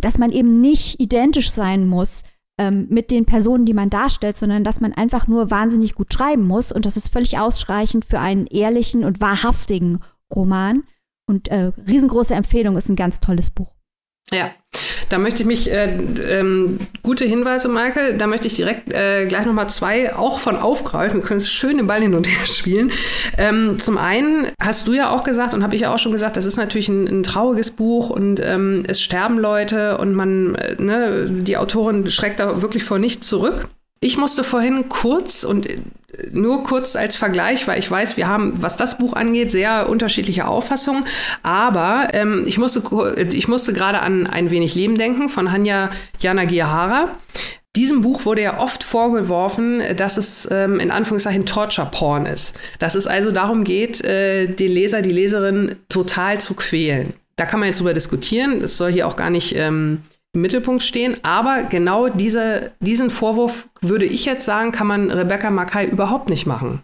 dass 0.01 0.19
man 0.19 0.31
eben 0.31 0.61
nicht 0.61 1.01
identisch 1.01 1.51
sein 1.51 1.89
muss 1.89 2.23
ähm, 2.59 2.87
mit 2.91 3.11
den 3.11 3.25
Personen, 3.25 3.65
die 3.65 3.75
man 3.75 3.91
darstellt, 3.91 4.37
sondern 4.37 4.63
dass 4.63 4.81
man 4.81 4.93
einfach 4.93 5.27
nur 5.27 5.51
wahnsinnig 5.51 5.97
gut 5.97 6.15
schreiben 6.15 6.47
muss. 6.47 6.71
Und 6.71 6.87
das 6.87 6.97
ist 6.97 7.09
völlig 7.09 7.39
ausreichend 7.39 8.05
für 8.05 8.21
einen 8.21 8.47
ehrlichen 8.47 9.03
und 9.03 9.21
wahrhaftigen 9.21 9.99
Roman. 10.33 10.85
Und 11.29 11.49
äh, 11.49 11.73
riesengroße 11.89 12.35
Empfehlung 12.35 12.77
ist 12.77 12.89
ein 12.89 12.95
ganz 12.95 13.19
tolles 13.19 13.51
Buch. 13.51 13.76
Ja, 14.33 14.51
da 15.09 15.19
möchte 15.19 15.43
ich 15.43 15.47
mich, 15.47 15.71
äh, 15.71 15.85
ähm, 15.85 16.81
gute 17.05 17.25
Hinweise, 17.25 17.69
Michael, 17.69 18.17
da 18.17 18.27
möchte 18.27 18.49
ich 18.49 18.57
direkt 18.57 18.93
äh, 18.93 19.27
gleich 19.27 19.47
nochmal 19.47 19.71
zwei 19.71 20.17
auch 20.17 20.41
von 20.41 20.57
aufgreifen. 20.57 21.21
Wir 21.21 21.27
können 21.27 21.39
schön 21.39 21.77
den 21.77 21.87
Ball 21.87 22.01
hin 22.01 22.13
und 22.15 22.27
her 22.27 22.45
spielen. 22.47 22.91
Ähm, 23.39 23.79
zum 23.79 23.99
einen 23.99 24.49
hast 24.61 24.89
du 24.89 24.95
ja 24.95 25.11
auch 25.11 25.23
gesagt 25.23 25.55
und 25.55 25.63
habe 25.63 25.77
ich 25.77 25.83
ja 25.83 25.95
auch 25.95 25.99
schon 25.99 26.11
gesagt, 26.11 26.37
das 26.37 26.45
ist 26.45 26.57
natürlich 26.57 26.89
ein, 26.89 27.07
ein 27.07 27.23
trauriges 27.23 27.71
Buch 27.71 28.11
und 28.11 28.41
ähm, 28.43 28.83
es 28.89 29.01
sterben 29.01 29.39
Leute 29.39 29.99
und 29.99 30.13
man, 30.15 30.57
äh, 30.57 30.75
ne, 30.83 31.27
die 31.31 31.57
Autorin 31.57 32.11
schreckt 32.11 32.41
da 32.41 32.61
wirklich 32.61 32.83
vor 32.83 32.99
nichts 32.99 33.29
zurück. 33.29 33.69
Ich 34.01 34.19
musste 34.19 34.45
vorhin 34.45 34.89
kurz 34.89 35.43
und 35.45 35.69
äh, 35.69 35.79
nur 36.33 36.63
kurz 36.63 36.97
als 36.97 37.17
Vergleich, 37.17 37.67
weil 37.67 37.79
ich 37.79 37.91
weiß, 37.91 38.17
wir 38.17 38.29
haben, 38.29 38.63
was 38.63 38.77
das 38.77 38.99
Buch 38.99 39.15
angeht, 39.15 39.51
sehr 39.51 39.89
unterschiedliche 39.89 40.47
Auffassungen. 40.47 41.05
Aber 41.43 42.09
ähm, 42.13 42.45
ich 42.47 42.59
musste, 42.59 42.83
ich 43.33 43.49
musste 43.49 43.73
gerade 43.73 44.01
an 44.01 44.27
Ein 44.27 44.51
wenig 44.51 44.75
Leben 44.75 44.97
denken 44.97 45.29
von 45.29 45.53
Hanya 45.53 45.91
Yanagihara. 46.21 47.17
Diesem 47.77 48.01
Buch 48.01 48.25
wurde 48.25 48.41
ja 48.41 48.59
oft 48.59 48.83
vorgeworfen, 48.83 49.83
dass 49.97 50.17
es 50.17 50.49
ähm, 50.51 50.81
in 50.81 50.91
Anführungszeichen 50.91 51.45
Torture-Porn 51.45 52.25
ist. 52.25 52.57
Dass 52.79 52.95
es 52.95 53.07
also 53.07 53.33
darum 53.33 53.65
geht, 53.65 54.03
äh, 54.03 54.47
den 54.47 54.73
Leser, 54.73 55.03
die 55.03 55.11
Leserin 55.11 55.77
total 55.91 56.41
zu 56.41 56.55
quälen. 56.55 57.13
Da 57.37 57.45
kann 57.45 57.61
man 57.61 57.67
jetzt 57.67 57.81
drüber 57.81 57.93
diskutieren. 57.93 58.61
Das 58.61 58.79
soll 58.79 58.93
hier 58.93 59.07
auch 59.07 59.17
gar 59.17 59.29
nicht 59.29 59.55
ähm, 59.57 60.01
im 60.37 60.43
Mittelpunkt 60.43 60.83
stehen. 60.83 61.17
Aber 61.23 61.65
genau 61.65 62.09
diese, 62.09 62.73
diesen 62.79 63.11
Vorwurf, 63.11 63.69
würde 63.81 64.05
ich 64.05 64.25
jetzt 64.25 64.45
sagen, 64.45 64.71
kann 64.71 64.87
man 64.87 65.11
Rebecca 65.11 65.51
Mackay 65.51 65.87
überhaupt 65.87 66.29
nicht 66.29 66.47
machen. 66.47 66.83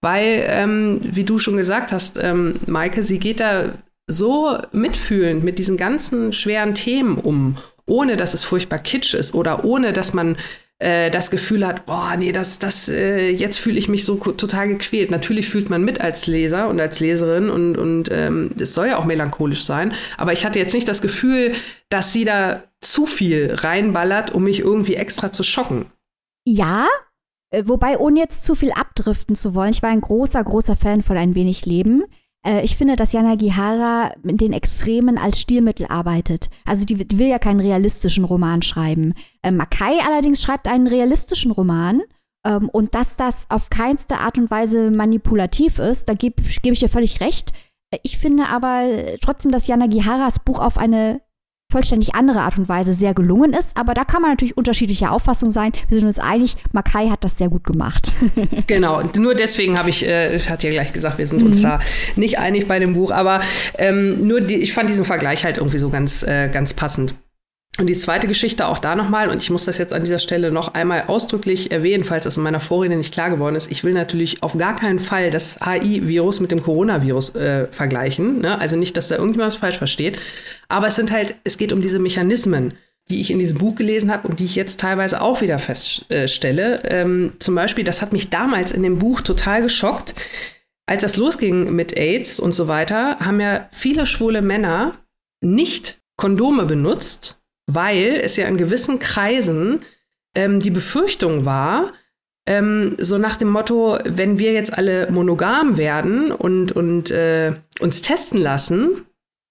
Weil, 0.00 0.44
ähm, 0.46 1.00
wie 1.02 1.24
du 1.24 1.38
schon 1.38 1.56
gesagt 1.56 1.90
hast, 1.90 2.18
ähm, 2.22 2.54
Maike, 2.66 3.02
sie 3.02 3.18
geht 3.18 3.40
da 3.40 3.72
so 4.06 4.56
mitfühlend 4.70 5.42
mit 5.42 5.58
diesen 5.58 5.76
ganzen 5.76 6.32
schweren 6.32 6.74
Themen 6.74 7.18
um, 7.18 7.56
ohne 7.86 8.16
dass 8.16 8.34
es 8.34 8.44
furchtbar 8.44 8.78
kitsch 8.78 9.14
ist 9.14 9.34
oder 9.34 9.64
ohne 9.64 9.92
dass 9.92 10.14
man 10.14 10.36
äh, 10.80 11.10
das 11.10 11.30
Gefühl 11.30 11.66
hat, 11.66 11.86
boah, 11.86 12.14
nee, 12.16 12.30
das, 12.30 12.58
das, 12.58 12.88
äh, 12.88 13.30
jetzt 13.30 13.58
fühle 13.58 13.78
ich 13.78 13.88
mich 13.88 14.04
so 14.04 14.14
total 14.16 14.68
gequält. 14.68 15.10
Natürlich 15.10 15.48
fühlt 15.48 15.70
man 15.70 15.82
mit 15.84 16.00
als 16.00 16.26
Leser 16.26 16.68
und 16.68 16.80
als 16.80 17.00
Leserin 17.00 17.50
und, 17.50 17.76
und 17.76 18.10
ähm, 18.12 18.52
es 18.58 18.74
soll 18.74 18.88
ja 18.88 18.98
auch 18.98 19.04
melancholisch 19.04 19.64
sein. 19.64 19.92
Aber 20.16 20.32
ich 20.32 20.44
hatte 20.44 20.58
jetzt 20.58 20.74
nicht 20.74 20.86
das 20.86 21.02
Gefühl, 21.02 21.52
dass 21.88 22.12
sie 22.12 22.24
da 22.24 22.62
zu 22.80 23.06
viel 23.06 23.54
reinballert, 23.54 24.32
um 24.32 24.44
mich 24.44 24.60
irgendwie 24.60 24.94
extra 24.94 25.32
zu 25.32 25.42
schocken. 25.42 25.86
Ja, 26.46 26.86
äh, 27.50 27.64
wobei 27.66 27.98
ohne 27.98 28.20
jetzt 28.20 28.44
zu 28.44 28.54
viel 28.54 28.72
abdriften 28.72 29.34
zu 29.34 29.54
wollen, 29.54 29.72
ich 29.72 29.82
war 29.82 29.90
ein 29.90 30.00
großer, 30.00 30.42
großer 30.44 30.76
Fan 30.76 31.02
von 31.02 31.16
Ein 31.16 31.34
wenig 31.34 31.66
Leben. 31.66 32.04
Äh, 32.46 32.64
ich 32.64 32.76
finde, 32.76 32.96
dass 32.96 33.12
Jana 33.12 33.34
Gihara 33.34 34.12
mit 34.22 34.40
den 34.40 34.52
Extremen 34.52 35.18
als 35.18 35.40
Stilmittel 35.40 35.86
arbeitet. 35.86 36.48
Also 36.64 36.84
die, 36.84 36.98
will 37.18 37.28
ja 37.28 37.38
keinen 37.38 37.60
realistischen 37.60 38.24
Roman 38.24 38.62
schreiben. 38.62 39.14
Äh, 39.42 39.50
Makai 39.50 39.98
allerdings 40.06 40.42
schreibt 40.42 40.68
einen 40.68 40.86
realistischen 40.86 41.50
Roman. 41.50 42.02
Ähm, 42.46 42.68
und 42.68 42.94
dass 42.94 43.16
das 43.16 43.50
auf 43.50 43.70
keinste 43.70 44.18
Art 44.18 44.38
und 44.38 44.50
Weise 44.50 44.90
manipulativ 44.90 45.78
ist, 45.78 46.08
da 46.08 46.14
gebe 46.14 46.42
geb 46.62 46.72
ich 46.72 46.80
dir 46.80 46.88
völlig 46.88 47.20
recht. 47.20 47.52
Äh, 47.90 47.98
ich 48.02 48.18
finde 48.18 48.46
aber 48.48 48.84
trotzdem, 49.20 49.50
dass 49.52 49.66
Jana 49.66 49.86
Giharas 49.86 50.38
Buch 50.38 50.58
auf 50.58 50.78
eine 50.78 51.20
vollständig 51.70 52.14
andere 52.14 52.40
Art 52.40 52.56
und 52.56 52.66
Weise 52.66 52.94
sehr 52.94 53.12
gelungen 53.12 53.52
ist. 53.52 53.76
Aber 53.76 53.92
da 53.92 54.04
kann 54.04 54.22
man 54.22 54.30
natürlich 54.30 54.56
unterschiedlicher 54.56 55.12
Auffassung 55.12 55.50
sein. 55.50 55.72
Wir 55.88 55.98
sind 55.98 56.06
uns 56.06 56.18
einig, 56.18 56.56
Makai 56.72 57.10
hat 57.10 57.24
das 57.24 57.36
sehr 57.36 57.50
gut 57.50 57.64
gemacht. 57.64 58.14
genau, 58.66 59.02
nur 59.18 59.34
deswegen 59.34 59.78
habe 59.78 59.90
ich, 59.90 60.06
äh, 60.06 60.34
ich 60.34 60.48
hatte 60.48 60.68
ja 60.68 60.72
gleich 60.72 60.94
gesagt, 60.94 61.18
wir 61.18 61.26
sind 61.26 61.42
mhm. 61.42 61.48
uns 61.48 61.60
da 61.60 61.80
nicht 62.16 62.38
einig 62.38 62.68
bei 62.68 62.78
dem 62.78 62.94
Buch. 62.94 63.10
Aber 63.10 63.42
ähm, 63.76 64.26
nur 64.26 64.40
die, 64.40 64.56
ich 64.56 64.72
fand 64.72 64.88
diesen 64.88 65.04
Vergleich 65.04 65.44
halt 65.44 65.58
irgendwie 65.58 65.76
so 65.76 65.90
ganz, 65.90 66.22
äh, 66.22 66.48
ganz 66.48 66.72
passend. 66.72 67.14
Und 67.78 67.86
die 67.86 67.96
zweite 67.96 68.26
Geschichte 68.26 68.66
auch 68.66 68.80
da 68.80 68.96
nochmal, 68.96 69.28
und 69.28 69.40
ich 69.40 69.50
muss 69.50 69.64
das 69.64 69.78
jetzt 69.78 69.92
an 69.92 70.02
dieser 70.02 70.18
Stelle 70.18 70.50
noch 70.50 70.74
einmal 70.74 71.04
ausdrücklich 71.06 71.70
erwähnen, 71.70 72.02
falls 72.02 72.24
das 72.24 72.36
in 72.36 72.42
meiner 72.42 72.58
Vorrede 72.58 72.96
nicht 72.96 73.12
klar 73.12 73.30
geworden 73.30 73.54
ist. 73.54 73.70
Ich 73.70 73.84
will 73.84 73.92
natürlich 73.92 74.42
auf 74.42 74.58
gar 74.58 74.74
keinen 74.74 74.98
Fall 74.98 75.30
das 75.30 75.62
AI-Virus 75.62 76.40
mit 76.40 76.50
dem 76.50 76.60
Coronavirus 76.60 77.36
äh, 77.36 77.68
vergleichen. 77.68 78.40
Ne? 78.40 78.58
Also 78.58 78.74
nicht, 78.74 78.96
dass 78.96 79.06
da 79.06 79.14
irgendjemand 79.14 79.52
was 79.52 79.60
falsch 79.60 79.78
versteht. 79.78 80.18
Aber 80.66 80.88
es 80.88 80.96
sind 80.96 81.12
halt, 81.12 81.36
es 81.44 81.56
geht 81.56 81.72
um 81.72 81.80
diese 81.80 82.00
Mechanismen, 82.00 82.74
die 83.10 83.20
ich 83.20 83.30
in 83.30 83.38
diesem 83.38 83.58
Buch 83.58 83.76
gelesen 83.76 84.12
habe 84.12 84.26
und 84.26 84.40
die 84.40 84.44
ich 84.44 84.56
jetzt 84.56 84.80
teilweise 84.80 85.22
auch 85.22 85.40
wieder 85.40 85.60
feststelle. 85.60 86.82
Ähm, 86.84 87.34
zum 87.38 87.54
Beispiel, 87.54 87.84
das 87.84 88.02
hat 88.02 88.12
mich 88.12 88.28
damals 88.28 88.72
in 88.72 88.82
dem 88.82 88.98
Buch 88.98 89.20
total 89.20 89.62
geschockt. 89.62 90.16
Als 90.86 91.02
das 91.02 91.16
losging 91.16 91.76
mit 91.76 91.96
AIDS 91.96 92.40
und 92.40 92.52
so 92.52 92.66
weiter, 92.66 93.20
haben 93.20 93.40
ja 93.40 93.68
viele 93.70 94.04
schwule 94.04 94.42
Männer 94.42 94.94
nicht 95.40 95.98
Kondome 96.16 96.64
benutzt, 96.64 97.37
weil 97.68 98.18
es 98.22 98.36
ja 98.36 98.48
in 98.48 98.56
gewissen 98.56 98.98
Kreisen 98.98 99.80
ähm, 100.34 100.58
die 100.58 100.70
Befürchtung 100.70 101.44
war, 101.44 101.92
ähm, 102.46 102.96
so 102.98 103.18
nach 103.18 103.36
dem 103.36 103.50
Motto, 103.50 103.98
wenn 104.04 104.38
wir 104.38 104.52
jetzt 104.52 104.76
alle 104.76 105.10
monogam 105.10 105.76
werden 105.76 106.32
und, 106.32 106.72
und 106.72 107.10
äh, 107.10 107.52
uns 107.78 108.02
testen 108.02 108.40
lassen, 108.40 109.04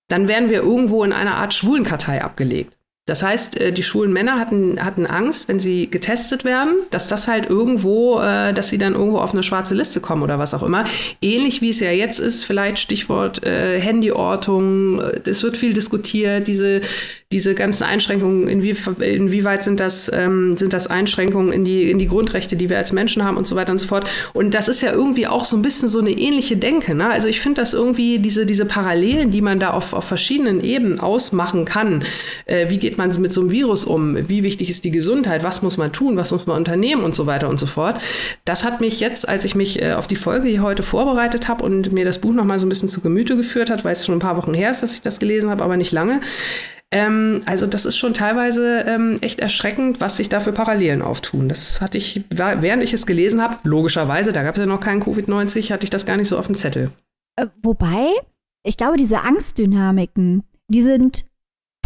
dann 0.10 0.28
werden 0.28 0.50
wir 0.50 0.64
irgendwo 0.64 1.04
in 1.04 1.14
einer 1.14 1.36
Art 1.36 1.54
Schwulenkartei 1.54 2.24
abgelegt. 2.24 2.77
Das 3.08 3.24
heißt, 3.24 3.60
äh, 3.60 3.72
die 3.72 3.84
schwulen 3.84 4.14
Männer 4.14 4.38
hatten, 4.38 4.84
hatten 4.84 5.08
Angst, 5.08 5.48
wenn 5.48 5.60
sie 5.60 5.90
getestet 5.90 6.44
werden, 6.46 6.74
dass 6.92 7.08
das 7.08 7.28
halt 7.28 7.50
irgendwo, 7.50 8.20
äh, 8.20 8.54
dass 8.54 8.70
sie 8.70 8.78
dann 8.78 8.94
irgendwo 8.94 9.18
auf 9.18 9.34
eine 9.34 9.44
schwarze 9.44 9.74
Liste 9.74 10.02
kommen 10.02 10.22
oder 10.22 10.38
was 10.38 10.54
auch 10.54 10.62
immer. 10.62 10.84
Ähnlich 11.22 11.62
wie 11.62 11.70
es 11.70 11.80
ja 11.80 11.90
jetzt 11.90 12.20
ist, 12.20 12.44
vielleicht 12.44 12.78
Stichwort 12.78 13.44
äh, 13.44 13.82
Handyortung. 13.82 15.00
Es 15.26 15.42
wird 15.42 15.58
viel 15.58 15.74
diskutiert, 15.74 16.48
diese, 16.48 16.82
diese 17.32 17.56
ganzen 17.56 17.86
Einschränkungen, 17.86 18.50
inwie, 18.50 18.76
inwieweit 19.00 19.64
sind 19.64 19.80
das, 19.80 20.12
ähm, 20.14 20.58
sind 20.58 20.74
das 20.74 20.88
Einschränkungen 20.88 21.54
in 21.54 21.64
die, 21.64 21.90
in 21.90 22.00
die 22.00 22.08
Grundrechte, 22.08 22.58
die 22.58 22.70
wir 22.70 22.78
als 22.78 22.92
Menschen 22.92 23.24
haben 23.24 23.38
und 23.38 23.48
so 23.48 23.56
weiter 23.56 23.72
und 23.72 23.80
so 23.80 23.88
fort. 23.88 24.10
Und 24.34 24.54
das 24.54 24.68
ist 24.68 24.82
ja 24.82 24.92
irgendwie 24.92 25.28
auch 25.28 25.46
so 25.46 25.56
ein 25.56 25.62
bisschen 25.62 25.88
so 25.88 26.00
eine 26.00 26.12
ähnliche 26.12 26.58
Denke. 26.58 26.94
Ne? 26.94 27.10
Also 27.10 27.30
ich 27.30 27.40
finde 27.40 27.62
das 27.62 27.74
irgendwie, 27.74 28.20
diese, 28.20 28.46
diese 28.46 28.66
Parallelen, 28.66 29.32
die 29.32 29.42
man 29.42 29.62
da 29.62 29.72
auf, 29.72 29.94
auf 29.94 30.04
verschiedenen 30.04 30.62
Ebenen 30.62 31.00
ausmachen 31.00 31.64
kann. 31.66 32.04
Wie 32.46 32.78
geht 32.78 32.97
man 32.98 33.10
mit 33.20 33.34
so 33.34 33.42
einem 33.42 33.52
Virus 33.52 33.86
um? 33.86 34.30
Wie 34.30 34.44
wichtig 34.44 34.70
ist 34.70 34.86
die 34.86 34.92
Gesundheit? 34.92 35.44
Was 35.44 35.62
muss 35.62 35.78
man 35.78 35.94
tun? 35.94 36.18
Was 36.18 36.32
muss 36.32 36.46
man 36.46 36.58
unternehmen? 36.58 37.04
Und 37.04 37.16
so 37.16 37.26
weiter 37.26 37.50
und 37.50 37.60
so 37.60 37.66
fort. 37.66 38.00
Das 38.46 38.64
hat 38.64 38.82
mich 38.82 39.00
jetzt, 39.00 39.28
als 39.28 39.46
ich 39.46 39.56
mich 39.56 39.82
äh, 39.82 39.94
auf 39.94 40.08
die 40.08 40.16
Folge 40.16 40.48
hier 40.48 40.62
heute 40.62 40.84
vorbereitet 40.84 41.48
habe 41.48 41.64
und 41.64 41.92
mir 41.92 42.06
das 42.06 42.20
Buch 42.20 42.34
noch 42.34 42.46
mal 42.46 42.60
so 42.60 42.66
ein 42.66 42.70
bisschen 42.70 42.90
zu 42.90 43.02
Gemüte 43.02 43.36
geführt 43.36 43.70
hat, 43.70 43.86
weil 43.86 43.94
es 43.94 44.06
schon 44.06 44.16
ein 44.16 44.20
paar 44.20 44.38
Wochen 44.38 44.54
her 44.54 44.72
ist, 44.72 44.84
dass 44.84 44.94
ich 44.94 45.02
das 45.02 45.20
gelesen 45.20 45.50
habe, 45.50 45.64
aber 45.64 45.78
nicht 45.78 45.92
lange. 45.92 46.22
Ähm, 46.92 47.42
also 47.46 47.68
das 47.68 47.86
ist 47.86 47.98
schon 47.98 48.14
teilweise 48.14 48.86
ähm, 48.88 49.18
echt 49.22 49.40
erschreckend, 49.40 50.00
was 50.00 50.18
sich 50.18 50.30
da 50.30 50.40
für 50.40 50.54
Parallelen 50.54 51.02
auftun. 51.02 51.50
Das 51.50 51.82
hatte 51.82 51.98
ich, 51.98 52.24
während 52.30 52.82
ich 52.82 52.94
es 52.94 53.06
gelesen 53.06 53.42
habe, 53.42 53.58
logischerweise, 53.64 54.32
da 54.32 54.44
gab 54.44 54.56
es 54.56 54.62
ja 54.62 54.66
noch 54.66 54.80
keinen 54.80 55.04
Covid-19, 55.04 55.72
hatte 55.72 55.84
ich 55.84 55.90
das 55.90 56.06
gar 56.06 56.18
nicht 56.18 56.30
so 56.30 56.38
auf 56.38 56.48
dem 56.48 56.56
Zettel. 56.56 56.92
Äh, 57.36 57.48
wobei, 57.62 58.08
ich 58.64 58.78
glaube, 58.78 58.98
diese 58.98 59.22
Angstdynamiken, 59.22 60.44
die 60.70 60.82
sind 60.82 61.26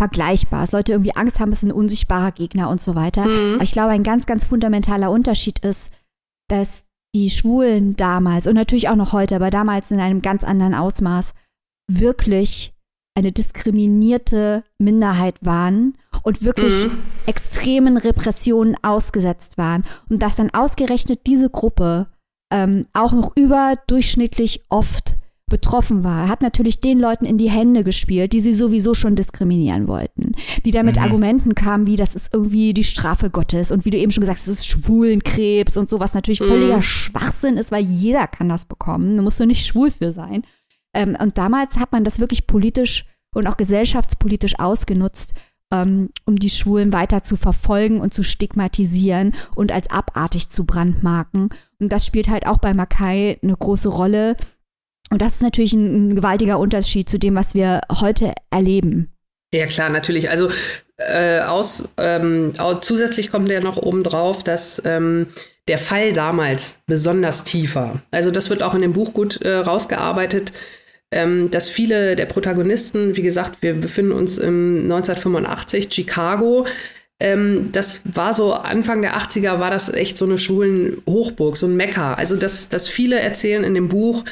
vergleichbar. 0.01 0.61
Dass 0.61 0.71
Leute 0.71 0.93
irgendwie 0.93 1.15
Angst 1.15 1.39
haben, 1.39 1.51
es 1.51 1.61
ist 1.61 1.69
ein 1.69 1.71
unsichtbarer 1.71 2.31
Gegner 2.31 2.69
und 2.69 2.81
so 2.81 2.95
weiter. 2.95 3.27
Mhm. 3.27 3.55
Aber 3.55 3.63
ich 3.63 3.71
glaube, 3.71 3.91
ein 3.91 4.01
ganz, 4.01 4.25
ganz 4.25 4.43
fundamentaler 4.43 5.11
Unterschied 5.11 5.59
ist, 5.59 5.91
dass 6.49 6.87
die 7.13 7.29
Schwulen 7.29 7.95
damals 7.97 8.47
und 8.47 8.55
natürlich 8.55 8.89
auch 8.89 8.95
noch 8.95 9.13
heute, 9.13 9.35
aber 9.35 9.51
damals 9.51 9.91
in 9.91 9.99
einem 9.99 10.23
ganz 10.23 10.43
anderen 10.43 10.73
Ausmaß 10.73 11.33
wirklich 11.87 12.73
eine 13.15 13.31
diskriminierte 13.31 14.63
Minderheit 14.79 15.35
waren 15.41 15.97
und 16.23 16.43
wirklich 16.43 16.85
mhm. 16.85 16.97
extremen 17.27 17.97
Repressionen 17.97 18.75
ausgesetzt 18.81 19.59
waren. 19.59 19.85
Und 20.09 20.23
dass 20.23 20.37
dann 20.37 20.49
ausgerechnet 20.49 21.27
diese 21.27 21.51
Gruppe 21.51 22.07
ähm, 22.51 22.87
auch 22.93 23.11
noch 23.11 23.35
überdurchschnittlich 23.35 24.63
oft 24.69 25.17
betroffen 25.51 26.03
war, 26.03 26.29
hat 26.29 26.41
natürlich 26.41 26.79
den 26.79 26.97
Leuten 26.99 27.25
in 27.25 27.37
die 27.37 27.51
Hände 27.51 27.83
gespielt, 27.83 28.33
die 28.33 28.39
sie 28.39 28.53
sowieso 28.53 28.95
schon 28.95 29.15
diskriminieren 29.15 29.87
wollten. 29.87 30.31
Die 30.65 30.71
da 30.71 30.81
mit 30.81 30.95
mhm. 30.95 31.03
Argumenten 31.03 31.53
kamen, 31.53 31.85
wie 31.85 31.97
das 31.97 32.15
ist 32.15 32.33
irgendwie 32.33 32.73
die 32.73 32.85
Strafe 32.85 33.29
Gottes 33.29 33.69
und 33.69 33.85
wie 33.85 33.91
du 33.91 33.97
eben 33.97 34.11
schon 34.11 34.21
gesagt 34.21 34.39
hast, 34.39 34.47
das 34.47 34.59
ist 34.59 34.67
Schwulenkrebs 34.67 35.77
und 35.77 35.89
so, 35.89 35.99
was 35.99 36.15
natürlich 36.15 36.39
mhm. 36.39 36.47
völliger 36.47 36.81
Schwachsinn 36.81 37.57
ist, 37.57 37.71
weil 37.71 37.83
jeder 37.83 38.27
kann 38.27 38.49
das 38.49 38.65
bekommen. 38.65 39.17
Da 39.17 39.21
musst 39.21 39.39
du 39.39 39.45
nicht 39.45 39.65
schwul 39.65 39.91
für 39.91 40.11
sein. 40.11 40.43
Ähm, 40.95 41.15
und 41.21 41.37
damals 41.37 41.77
hat 41.77 41.91
man 41.91 42.03
das 42.03 42.19
wirklich 42.19 42.47
politisch 42.47 43.05
und 43.35 43.47
auch 43.47 43.57
gesellschaftspolitisch 43.57 44.57
ausgenutzt, 44.57 45.33
ähm, 45.71 46.09
um 46.25 46.37
die 46.37 46.49
Schwulen 46.49 46.93
weiter 46.93 47.23
zu 47.23 47.35
verfolgen 47.35 47.99
und 47.99 48.13
zu 48.13 48.23
stigmatisieren 48.23 49.33
und 49.53 49.71
als 49.71 49.89
abartig 49.89 50.49
zu 50.49 50.65
brandmarken. 50.65 51.49
Und 51.79 51.91
das 51.91 52.05
spielt 52.05 52.29
halt 52.29 52.47
auch 52.47 52.57
bei 52.57 52.73
Makai 52.73 53.37
eine 53.43 53.55
große 53.55 53.89
Rolle, 53.89 54.37
und 55.12 55.21
das 55.21 55.36
ist 55.36 55.41
natürlich 55.43 55.74
ein, 55.74 56.10
ein 56.10 56.15
gewaltiger 56.15 56.58
Unterschied 56.58 57.08
zu 57.08 57.19
dem, 57.19 57.36
was 57.36 57.54
wir 57.54 57.82
heute 58.00 58.34
erleben. 58.50 59.12
Ja, 59.54 59.65
klar, 59.65 59.89
natürlich. 59.89 60.30
Also 60.30 60.50
äh, 60.97 61.41
aus, 61.41 61.89
ähm, 61.97 62.54
zusätzlich 62.80 63.30
kommt 63.30 63.50
ja 63.50 63.60
noch 63.60 63.78
oben 63.78 64.04
drauf, 64.04 64.43
dass 64.43 64.82
ähm, 64.86 65.28
der 65.67 65.78
Fall 65.78 66.13
damals 66.13 66.80
besonders 66.88 67.43
tief 67.43 67.76
war. 67.76 68.02
Also 68.12 68.32
das 68.32 68.50
wird 68.50 68.63
auch 68.63 68.74
in 68.74 68.82
dem 68.82 68.93
Buch 68.93 69.13
gut 69.13 69.41
äh, 69.41 69.58
rausgearbeitet. 69.58 70.54
ähm, 71.13 71.52
dass 71.52 71.67
viele 71.67 72.15
der 72.15 72.26
Protagonisten, 72.26 73.17
wie 73.17 73.21
gesagt, 73.21 73.62
wir 73.62 73.74
befinden 73.74 74.13
uns 74.13 74.38
im 74.38 74.84
1985, 74.84 75.93
Chicago, 75.93 76.65
ähm, 77.21 77.69
das 77.71 78.02
war 78.06 78.34
so 78.34 78.54
Anfang 78.54 79.02
der 79.02 79.17
80er, 79.17 79.60
war 79.60 79.69
das 79.69 79.93
echt 79.93 80.17
so 80.17 80.26
eine 80.26 80.38
schwulen 80.38 81.02
Hochburg, 81.08 81.56
so 81.56 81.67
ein 81.67 81.76
Mekka. 81.76 82.15
Also, 82.15 82.36
dass, 82.36 82.69
dass 82.69 82.88
viele 82.88 83.19
erzählen 83.19 83.63
in 83.63 83.76
dem 83.76 83.89
Buch, 83.89 84.26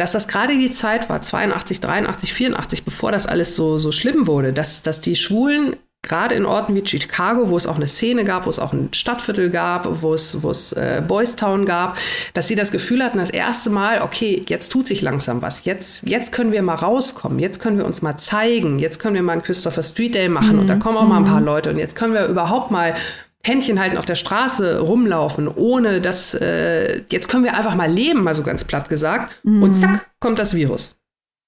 dass 0.00 0.12
das 0.12 0.28
gerade 0.28 0.56
die 0.56 0.70
Zeit 0.70 1.10
war, 1.10 1.20
82, 1.20 1.80
83, 1.80 2.32
84, 2.32 2.84
bevor 2.84 3.12
das 3.12 3.26
alles 3.26 3.54
so, 3.54 3.76
so 3.76 3.92
schlimm 3.92 4.26
wurde, 4.26 4.54
dass, 4.54 4.82
dass 4.82 5.02
die 5.02 5.14
Schwulen 5.14 5.76
gerade 6.02 6.34
in 6.34 6.46
Orten 6.46 6.74
wie 6.74 6.86
Chicago, 6.86 7.50
wo 7.50 7.56
es 7.58 7.66
auch 7.66 7.76
eine 7.76 7.86
Szene 7.86 8.24
gab, 8.24 8.46
wo 8.46 8.50
es 8.50 8.58
auch 8.58 8.72
ein 8.72 8.88
Stadtviertel 8.94 9.50
gab, 9.50 10.00
wo 10.00 10.14
es, 10.14 10.42
wo 10.42 10.50
es 10.50 10.72
äh, 10.72 11.02
Boys 11.06 11.36
Town 11.36 11.66
gab, 11.66 11.98
dass 12.32 12.48
sie 12.48 12.54
das 12.54 12.72
Gefühl 12.72 13.04
hatten, 13.04 13.18
das 13.18 13.28
erste 13.28 13.68
Mal, 13.68 14.00
okay, 14.00 14.42
jetzt 14.48 14.70
tut 14.70 14.86
sich 14.86 15.02
langsam 15.02 15.42
was, 15.42 15.66
jetzt, 15.66 16.08
jetzt 16.08 16.32
können 16.32 16.52
wir 16.52 16.62
mal 16.62 16.76
rauskommen, 16.76 17.38
jetzt 17.38 17.60
können 17.60 17.76
wir 17.76 17.84
uns 17.84 18.00
mal 18.00 18.16
zeigen, 18.16 18.78
jetzt 18.78 18.98
können 18.98 19.14
wir 19.14 19.22
mal 19.22 19.32
einen 19.32 19.42
Christopher 19.42 19.82
Street 19.82 20.14
Day 20.14 20.30
machen 20.30 20.54
mhm. 20.54 20.60
und 20.60 20.66
da 20.68 20.76
kommen 20.76 20.96
auch 20.96 21.06
mal 21.06 21.18
ein 21.18 21.26
paar 21.26 21.40
mhm. 21.40 21.46
Leute 21.46 21.70
und 21.70 21.78
jetzt 21.78 21.94
können 21.94 22.14
wir 22.14 22.24
überhaupt 22.24 22.70
mal 22.70 22.94
Händchen 23.42 23.80
halten 23.80 23.96
auf 23.96 24.04
der 24.04 24.16
Straße 24.16 24.80
rumlaufen, 24.80 25.48
ohne 25.48 26.00
dass, 26.00 26.34
äh, 26.34 27.02
jetzt 27.10 27.28
können 27.28 27.44
wir 27.44 27.56
einfach 27.56 27.74
mal 27.74 27.90
leben, 27.90 28.22
mal 28.22 28.34
so 28.34 28.42
ganz 28.42 28.64
platt 28.64 28.88
gesagt, 28.88 29.34
mhm. 29.44 29.62
und 29.62 29.74
zack, 29.74 30.10
kommt 30.20 30.38
das 30.38 30.54
Virus. 30.54 30.96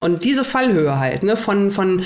Und 0.01 0.23
diese 0.23 0.43
Fallhöhe 0.43 0.97
halt, 0.97 1.23
ne, 1.23 1.37
von, 1.37 1.69
von 1.69 2.03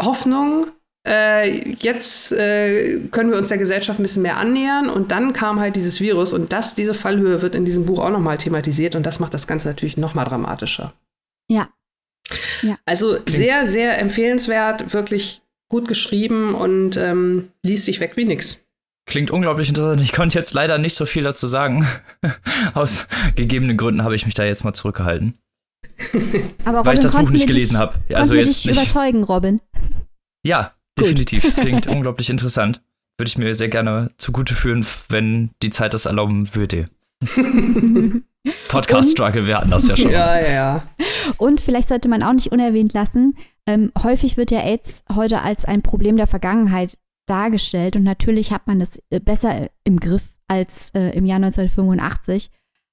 Hoffnung, 0.00 0.66
äh, 1.06 1.72
jetzt 1.76 2.32
äh, 2.32 3.00
können 3.10 3.30
wir 3.30 3.38
uns 3.38 3.48
der 3.48 3.58
Gesellschaft 3.58 3.98
ein 3.98 4.02
bisschen 4.02 4.22
mehr 4.22 4.36
annähern 4.36 4.90
und 4.90 5.10
dann 5.10 5.32
kam 5.32 5.58
halt 5.58 5.74
dieses 5.74 6.00
Virus 6.00 6.34
und 6.34 6.52
das, 6.52 6.74
diese 6.74 6.92
Fallhöhe 6.92 7.40
wird 7.40 7.54
in 7.54 7.64
diesem 7.64 7.86
Buch 7.86 7.98
auch 7.98 8.10
nochmal 8.10 8.36
thematisiert 8.36 8.94
und 8.94 9.06
das 9.06 9.20
macht 9.20 9.32
das 9.32 9.46
Ganze 9.46 9.68
natürlich 9.68 9.96
nochmal 9.96 10.26
dramatischer. 10.26 10.92
Ja. 11.50 11.70
ja. 12.62 12.76
Also 12.84 13.14
Klingt. 13.14 13.30
sehr, 13.30 13.66
sehr 13.66 13.98
empfehlenswert, 13.98 14.92
wirklich 14.92 15.40
gut 15.70 15.88
geschrieben 15.88 16.54
und 16.54 16.96
ähm, 16.98 17.48
liest 17.64 17.86
sich 17.86 18.00
weg 18.00 18.16
wie 18.16 18.26
nix. 18.26 18.58
Klingt 19.08 19.30
unglaublich 19.30 19.68
interessant. 19.68 20.00
Ich 20.00 20.12
konnte 20.12 20.38
jetzt 20.38 20.54
leider 20.54 20.78
nicht 20.78 20.94
so 20.94 21.04
viel 21.04 21.24
dazu 21.24 21.46
sagen. 21.46 21.86
Aus 22.74 23.06
gegebenen 23.34 23.76
Gründen 23.76 24.04
habe 24.04 24.14
ich 24.14 24.24
mich 24.24 24.34
da 24.34 24.44
jetzt 24.44 24.64
mal 24.64 24.72
zurückgehalten. 24.72 25.34
Aber 26.64 26.78
Robin, 26.78 26.86
weil 26.86 26.94
ich 26.94 27.00
das 27.00 27.16
Buch 27.16 27.30
nicht 27.30 27.46
gelesen 27.46 27.78
habe. 27.78 27.98
Also 28.14 28.34
jetzt 28.34 28.64
dich 28.64 28.66
nicht. 28.66 28.82
überzeugen, 28.82 29.24
Robin. 29.24 29.60
Ja, 30.46 30.78
Definitiv. 30.98 31.44
Es 31.44 31.56
klingt 31.56 31.86
unglaublich 31.88 32.30
interessant. 32.30 32.80
Würde 33.18 33.28
ich 33.28 33.38
mir 33.38 33.54
sehr 33.54 33.68
gerne 33.68 34.10
zugute 34.18 34.54
führen, 34.54 34.86
wenn 35.08 35.50
die 35.62 35.70
Zeit 35.70 35.94
das 35.94 36.06
erlauben 36.06 36.54
würde. 36.54 36.84
Podcast-Struggle, 38.68 39.46
wir 39.46 39.58
hatten 39.58 39.70
das 39.70 39.88
ja 39.88 39.96
schon. 39.96 40.10
Ja, 40.10 40.40
ja. 40.40 40.82
Und 41.36 41.60
vielleicht 41.60 41.88
sollte 41.88 42.08
man 42.08 42.22
auch 42.22 42.32
nicht 42.32 42.52
unerwähnt 42.52 42.92
lassen, 42.92 43.36
ähm, 43.66 43.92
häufig 44.02 44.36
wird 44.36 44.50
ja 44.50 44.60
AIDS 44.60 45.02
heute 45.14 45.42
als 45.42 45.64
ein 45.64 45.82
Problem 45.82 46.16
der 46.16 46.28
Vergangenheit 46.28 46.96
dargestellt 47.28 47.96
und 47.96 48.02
natürlich 48.02 48.52
hat 48.52 48.66
man 48.66 48.80
es 48.80 49.02
äh, 49.10 49.20
besser 49.20 49.68
im 49.84 50.00
Griff 50.00 50.36
als 50.48 50.90
äh, 50.94 51.10
im 51.16 51.26
Jahr 51.26 51.36
1985. 51.36 52.50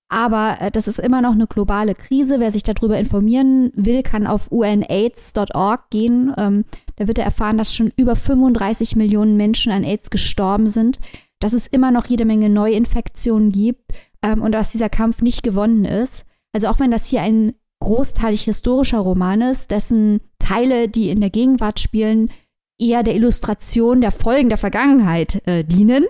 Aber 0.08 0.58
äh, 0.60 0.71
das 0.71 0.88
ist 0.88 1.00
immer 1.00 1.21
noch 1.21 1.34
eine 1.34 1.48
globale 1.48 1.95
Krise. 1.95 2.39
Wer 2.39 2.52
sich 2.52 2.63
darüber 2.63 2.98
informieren 2.98 3.71
will, 3.76 4.04
kann 4.04 4.28
auf 4.28 4.52
unaids.org 4.52 5.89
gehen. 5.89 6.34
Ähm, 6.38 6.65
da 6.98 7.08
wird 7.08 7.17
er 7.17 7.26
erfahren, 7.26 7.58
dass 7.58 7.74
schon 7.74 7.91
über 7.95 8.15
35 8.15 8.95
Millionen 8.95 9.36
Menschen 9.36 9.71
an 9.71 9.84
AIDS 9.84 10.10
gestorben 10.10 10.67
sind, 10.67 11.00
dass 11.39 11.54
es 11.54 11.67
immer 11.67 11.91
noch 11.91 12.06
jede 12.06 12.26
Menge 12.26 12.50
Neuinfektionen 12.50 13.52
gibt 13.52 13.91
ähm, 14.21 14.41
und 14.41 14.52
dass 14.52 14.71
dieser 14.71 14.89
Kampf 14.89 15.21
nicht 15.21 15.43
gewonnen 15.43 15.86
ist. 15.86 16.26
Also 16.54 16.67
auch 16.67 16.80
wenn 16.80 16.91
das 16.91 17.08
hier 17.08 17.21
ein 17.21 17.54
großteilig 17.80 18.43
historischer 18.43 19.00
Roman 19.00 19.41
ist, 19.41 19.71
dessen 19.71 20.21
Teile, 20.39 20.88
die 20.88 21.10
in 21.10 21.19
der 21.19 21.30
Gegenwart 21.30 21.80
spielen, 21.80 22.30
eher 22.79 23.03
der 23.03 23.15
Illustration 23.15 24.01
der 24.01 24.11
Folgen 24.11 24.49
der 24.49 24.57
Vergangenheit 24.57 25.41
äh, 25.47 25.63
dienen, 25.63 26.05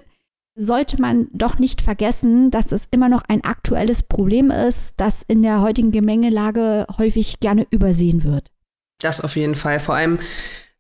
sollte 0.57 1.01
man 1.01 1.27
doch 1.33 1.59
nicht 1.59 1.81
vergessen, 1.81 2.49
dass 2.49 2.71
es 2.71 2.87
immer 2.89 3.09
noch 3.09 3.23
ein 3.27 3.43
aktuelles 3.43 4.03
Problem 4.03 4.51
ist, 4.51 4.93
das 4.97 5.21
in 5.21 5.41
der 5.43 5.61
heutigen 5.61 5.91
Gemengelage 5.91 6.87
häufig 6.97 7.39
gerne 7.39 7.67
übersehen 7.71 8.23
wird. 8.23 8.51
Das 9.01 9.21
auf 9.21 9.35
jeden 9.35 9.55
Fall. 9.55 9.79
Vor 9.79 9.95
allem, 9.95 10.19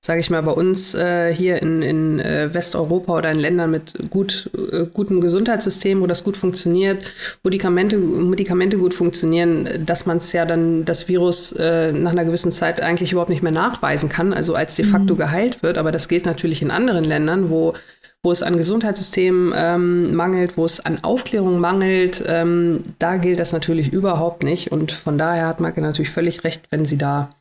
sage 0.05 0.19
ich 0.19 0.29
mal, 0.29 0.43
bei 0.43 0.51
uns 0.51 0.93
äh, 0.93 1.33
hier 1.33 1.59
in, 1.63 1.81
in 1.81 2.19
äh, 2.19 2.53
Westeuropa 2.53 3.17
oder 3.17 3.31
in 3.31 3.39
Ländern 3.39 3.71
mit 3.71 4.11
gut, 4.11 4.51
äh, 4.71 4.85
gutem 4.85 5.19
Gesundheitssystem, 5.19 5.99
wo 5.99 6.05
das 6.05 6.23
gut 6.23 6.37
funktioniert, 6.37 7.11
wo 7.41 7.49
Medikamente, 7.49 7.97
Medikamente 7.97 8.77
gut 8.77 8.93
funktionieren, 8.93 9.83
dass 9.83 10.05
man 10.05 10.17
es 10.17 10.31
ja 10.31 10.45
dann, 10.45 10.85
das 10.85 11.07
Virus 11.07 11.53
äh, 11.53 11.91
nach 11.91 12.11
einer 12.11 12.23
gewissen 12.23 12.51
Zeit 12.51 12.81
eigentlich 12.81 13.13
überhaupt 13.13 13.31
nicht 13.31 13.41
mehr 13.41 13.51
nachweisen 13.51 14.07
kann, 14.07 14.31
also 14.31 14.53
als 14.53 14.75
de 14.75 14.85
facto 14.85 15.15
mhm. 15.15 15.17
geheilt 15.17 15.63
wird. 15.63 15.79
Aber 15.79 15.91
das 15.91 16.07
gilt 16.07 16.27
natürlich 16.27 16.61
in 16.61 16.69
anderen 16.69 17.03
Ländern, 17.03 17.49
wo 17.49 17.73
wo 18.21 18.31
es 18.31 18.41
an 18.41 18.57
Gesundheitssystemen 18.57 19.53
ähm, 19.55 20.15
mangelt, 20.15 20.57
wo 20.57 20.65
es 20.65 20.79
an 20.79 21.03
Aufklärung 21.03 21.59
mangelt, 21.59 22.23
ähm, 22.27 22.81
da 22.97 23.17
gilt 23.17 23.39
das 23.39 23.53
natürlich 23.53 23.93
überhaupt 23.93 24.41
nicht. 24.41 24.71
Und 24.71 24.91
von 24.91 25.19
daher 25.19 25.45
hat 25.45 25.59
Marke 25.59 25.79
natürlich 25.79 26.09
völlig 26.09 26.43
recht, 26.43 26.63
wenn 26.71 26.85
sie 26.85 26.97
da 26.97 27.35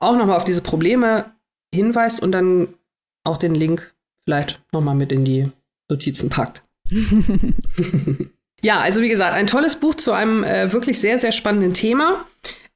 auch 0.00 0.16
nochmal 0.16 0.38
auf 0.38 0.44
diese 0.44 0.62
Probleme 0.62 1.26
hinweist 1.74 2.22
und 2.22 2.32
dann 2.32 2.68
auch 3.24 3.36
den 3.36 3.54
Link 3.54 3.94
vielleicht 4.24 4.62
nochmal 4.72 4.94
mit 4.94 5.12
in 5.12 5.24
die 5.24 5.50
Notizen 5.88 6.30
packt. 6.30 6.62
ja, 8.62 8.80
also 8.80 9.02
wie 9.02 9.08
gesagt, 9.08 9.34
ein 9.34 9.46
tolles 9.46 9.76
Buch 9.76 9.94
zu 9.94 10.12
einem 10.12 10.44
äh, 10.44 10.72
wirklich 10.72 11.00
sehr, 11.00 11.18
sehr 11.18 11.32
spannenden 11.32 11.74
Thema. 11.74 12.24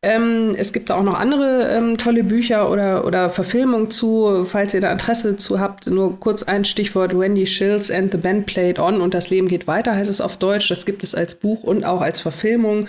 Ähm, 0.00 0.54
es 0.56 0.72
gibt 0.72 0.92
auch 0.92 1.02
noch 1.02 1.18
andere 1.18 1.70
ähm, 1.70 1.98
tolle 1.98 2.22
Bücher 2.22 2.70
oder, 2.70 3.04
oder 3.04 3.30
Verfilmungen 3.30 3.90
zu, 3.90 4.44
falls 4.44 4.72
ihr 4.72 4.80
da 4.80 4.92
Interesse 4.92 5.36
zu 5.36 5.58
habt. 5.58 5.88
Nur 5.88 6.20
kurz 6.20 6.44
ein 6.44 6.64
Stichwort: 6.64 7.18
Wendy 7.18 7.46
Shills 7.46 7.90
and 7.90 8.12
the 8.12 8.18
Band 8.18 8.46
Played 8.46 8.78
On 8.78 9.00
und 9.00 9.12
das 9.12 9.30
Leben 9.30 9.48
geht 9.48 9.66
weiter 9.66 9.96
heißt 9.96 10.10
es 10.10 10.20
auf 10.20 10.36
Deutsch. 10.36 10.68
Das 10.68 10.86
gibt 10.86 11.02
es 11.02 11.16
als 11.16 11.34
Buch 11.34 11.64
und 11.64 11.84
auch 11.84 12.00
als 12.00 12.20
Verfilmung. 12.20 12.86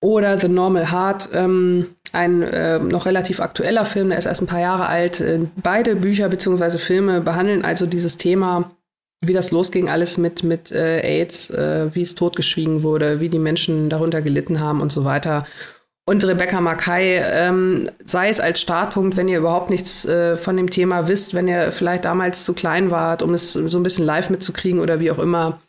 Oder 0.00 0.38
The 0.38 0.48
Normal 0.48 0.90
Heart, 0.90 1.30
ähm, 1.34 1.86
ein 2.12 2.42
äh, 2.42 2.78
noch 2.78 3.06
relativ 3.06 3.40
aktueller 3.40 3.84
Film, 3.84 4.08
der 4.08 4.18
ist 4.18 4.26
erst 4.26 4.42
ein 4.42 4.46
paar 4.46 4.60
Jahre 4.60 4.86
alt. 4.86 5.20
Äh, 5.20 5.40
beide 5.62 5.96
Bücher 5.96 6.28
bzw. 6.28 6.78
Filme 6.78 7.20
behandeln 7.20 7.64
also 7.64 7.86
dieses 7.86 8.16
Thema 8.16 8.70
wie 9.22 9.34
das 9.34 9.50
losging, 9.50 9.90
alles 9.90 10.16
mit, 10.16 10.44
mit 10.44 10.72
äh, 10.72 11.00
AIDS, 11.00 11.50
äh, 11.50 11.94
wie 11.94 12.00
es 12.00 12.14
totgeschwiegen 12.14 12.82
wurde, 12.82 13.20
wie 13.20 13.28
die 13.28 13.38
Menschen 13.38 13.90
darunter 13.90 14.22
gelitten 14.22 14.60
haben 14.60 14.80
und 14.80 14.90
so 14.90 15.04
weiter 15.04 15.44
und 16.10 16.24
Rebecca 16.24 16.60
Mackay, 16.60 17.22
ähm, 17.22 17.88
sei 18.04 18.30
es 18.30 18.40
als 18.40 18.60
Startpunkt, 18.60 19.16
wenn 19.16 19.28
ihr 19.28 19.38
überhaupt 19.38 19.70
nichts 19.70 20.04
äh, 20.06 20.36
von 20.36 20.56
dem 20.56 20.68
Thema 20.68 21.06
wisst, 21.06 21.34
wenn 21.34 21.46
ihr 21.46 21.70
vielleicht 21.70 22.04
damals 22.04 22.44
zu 22.44 22.52
klein 22.52 22.90
wart, 22.90 23.22
um 23.22 23.32
es 23.32 23.52
so 23.52 23.78
ein 23.78 23.84
bisschen 23.84 24.06
live 24.06 24.28
mitzukriegen 24.28 24.80
oder 24.80 24.98
wie 24.98 25.12
auch 25.12 25.20
immer. 25.20 25.60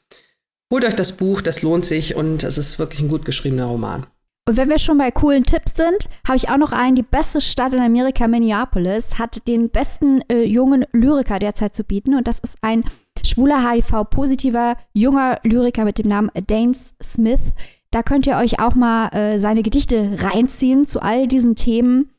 Holt 0.74 0.84
euch 0.84 0.96
das 0.96 1.12
Buch, 1.12 1.44
das 1.44 1.62
lohnt 1.62 1.86
sich 1.86 2.16
und 2.16 2.44
es 2.44 2.58
ist 2.58 2.80
wirklich 2.80 3.02
ein 3.02 3.08
gut 3.08 3.24
geschriebener 3.24 3.66
Roman. 3.66 4.08
Und 4.48 4.58
wenn 4.58 4.70
wir 4.70 4.80
schon 4.80 4.98
bei 4.98 5.12
coolen 5.12 5.44
Tipps 5.44 5.76
sind, 5.76 6.10
habe 6.28 6.36
ich 6.36 6.50
auch 6.50 6.58
noch 6.58 6.72
einen. 6.72 6.96
Die 6.96 7.04
beste 7.04 7.42
Stadt 7.42 7.74
in 7.74 7.80
Amerika, 7.80 8.28
Minneapolis, 8.28 9.20
hat 9.20 9.48
den 9.48 9.70
besten 9.70 10.22
äh, 10.32 10.44
jungen 10.44 10.86
Lyriker 10.94 11.38
derzeit 11.38 11.76
zu 11.76 11.84
bieten. 11.84 12.16
Und 12.16 12.28
das 12.28 12.40
ist 12.40 12.58
ein 12.62 12.84
schwuler 13.24 13.70
HIV-positiver 13.70 14.78
junger 14.94 15.40
Lyriker 15.44 15.86
mit 15.86 16.00
dem 16.00 16.08
Namen 16.08 16.32
Danes 16.48 16.96
Smith. 17.02 17.54
Da 17.92 18.02
könnt 18.02 18.26
ihr 18.26 18.38
euch 18.38 18.60
auch 18.60 18.74
mal 18.74 19.10
äh, 19.10 19.40
seine 19.40 19.62
Gedichte 19.62 20.18
reinziehen 20.20 20.86
zu 20.86 21.02
all 21.02 21.28
diesen 21.28 21.56
Themen. 21.56 22.10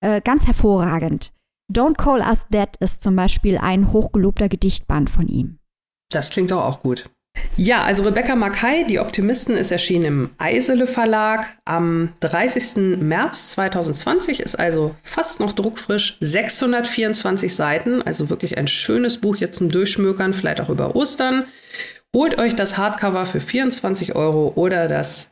Äh, 0.00 0.20
ganz 0.20 0.46
hervorragend. 0.46 1.32
Don't 1.72 1.96
Call 1.96 2.20
Us 2.20 2.46
Dead 2.48 2.68
ist 2.80 3.02
zum 3.02 3.16
Beispiel 3.16 3.58
ein 3.58 3.92
hochgelobter 3.92 4.48
Gedichtband 4.48 5.10
von 5.10 5.26
ihm. 5.26 5.58
Das 6.10 6.30
klingt 6.30 6.50
doch 6.50 6.62
auch 6.62 6.80
gut. 6.80 7.06
Ja, 7.56 7.84
also 7.84 8.02
Rebecca 8.02 8.34
Mackay, 8.34 8.84
Die 8.86 8.98
Optimisten, 8.98 9.56
ist 9.56 9.70
erschienen 9.70 10.04
im 10.04 10.30
Eisele 10.38 10.86
Verlag 10.86 11.58
am 11.64 12.12
30. 12.20 12.98
März 12.98 13.52
2020, 13.52 14.40
ist 14.40 14.58
also 14.58 14.96
fast 15.02 15.38
noch 15.38 15.52
druckfrisch, 15.52 16.16
624 16.20 17.54
Seiten, 17.54 18.02
also 18.02 18.30
wirklich 18.30 18.56
ein 18.56 18.68
schönes 18.68 19.18
Buch 19.18 19.36
jetzt 19.36 19.58
zum 19.58 19.70
Durchschmökern, 19.70 20.32
vielleicht 20.32 20.60
auch 20.62 20.70
über 20.70 20.96
Ostern. 20.96 21.44
Holt 22.14 22.38
euch 22.38 22.56
das 22.56 22.78
Hardcover 22.78 23.26
für 23.26 23.40
24 23.40 24.14
Euro 24.14 24.52
oder 24.56 24.88
das 24.88 25.30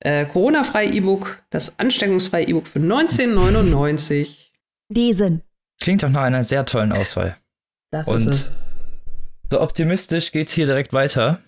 äh, 0.00 0.26
Corona-freie 0.26 0.90
E-Book, 0.90 1.42
das 1.50 1.78
ansteckungsfreie 1.78 2.46
E-Book 2.46 2.66
für 2.66 2.80
19,99. 2.80 4.50
Lesen. 4.92 5.42
Klingt 5.80 6.02
doch 6.02 6.10
nach 6.10 6.22
einer 6.22 6.42
sehr 6.42 6.64
tollen 6.66 6.92
Auswahl. 6.92 7.36
Das 7.90 8.08
Und 8.08 8.18
ist 8.18 8.26
es. 8.26 8.52
So 9.50 9.60
optimistisch 9.60 10.30
geht's 10.30 10.52
hier 10.52 10.66
direkt 10.66 10.92
weiter. 10.92 11.40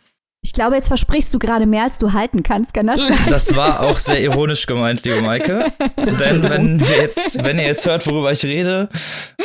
Ich 0.45 0.53
glaube, 0.53 0.75
jetzt 0.75 0.89
versprichst 0.89 1.33
du 1.33 1.39
gerade 1.39 1.67
mehr, 1.67 1.85
als 1.85 1.99
du 1.99 2.13
halten 2.13 2.43
kannst, 2.43 2.75
kann 2.75 2.89
das 2.89 2.99
sein? 3.09 3.17
Das 3.31 3.55
war 3.55 3.81
auch 3.81 3.99
sehr 4.01 4.21
ironisch 4.21 4.67
gemeint, 4.67 5.05
liebe 5.05 5.23
Maike. 5.23 5.73
Denn 5.97 6.43
wenn, 6.43 6.81
jetzt, 6.81 7.43
wenn 7.45 7.61
ihr 7.61 7.67
jetzt 7.67 7.87
hört, 7.87 8.05
worüber 8.09 8.33
ich 8.33 8.45
rede, 8.45 8.89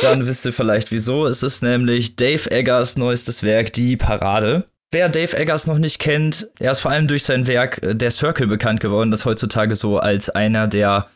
dann 0.02 0.26
wisst 0.26 0.44
ihr 0.44 0.52
vielleicht 0.52 0.90
wieso. 0.90 1.26
Es 1.26 1.44
ist 1.44 1.62
nämlich 1.62 2.16
Dave 2.16 2.50
Eggers 2.50 2.96
neuestes 2.96 3.44
Werk, 3.44 3.72
Die 3.74 3.96
Parade. 3.96 4.64
Wer 4.90 5.08
Dave 5.08 5.36
Eggers 5.36 5.68
noch 5.68 5.78
nicht 5.78 6.00
kennt, 6.00 6.48
er 6.58 6.72
ist 6.72 6.80
vor 6.80 6.90
allem 6.90 7.06
durch 7.06 7.22
sein 7.22 7.46
Werk 7.46 7.80
äh, 7.82 7.94
Der 7.94 8.10
Circle 8.10 8.48
bekannt 8.48 8.80
geworden, 8.80 9.12
das 9.12 9.24
heutzutage 9.24 9.76
so 9.76 9.98
als 9.98 10.30
einer 10.30 10.66
der 10.66 11.06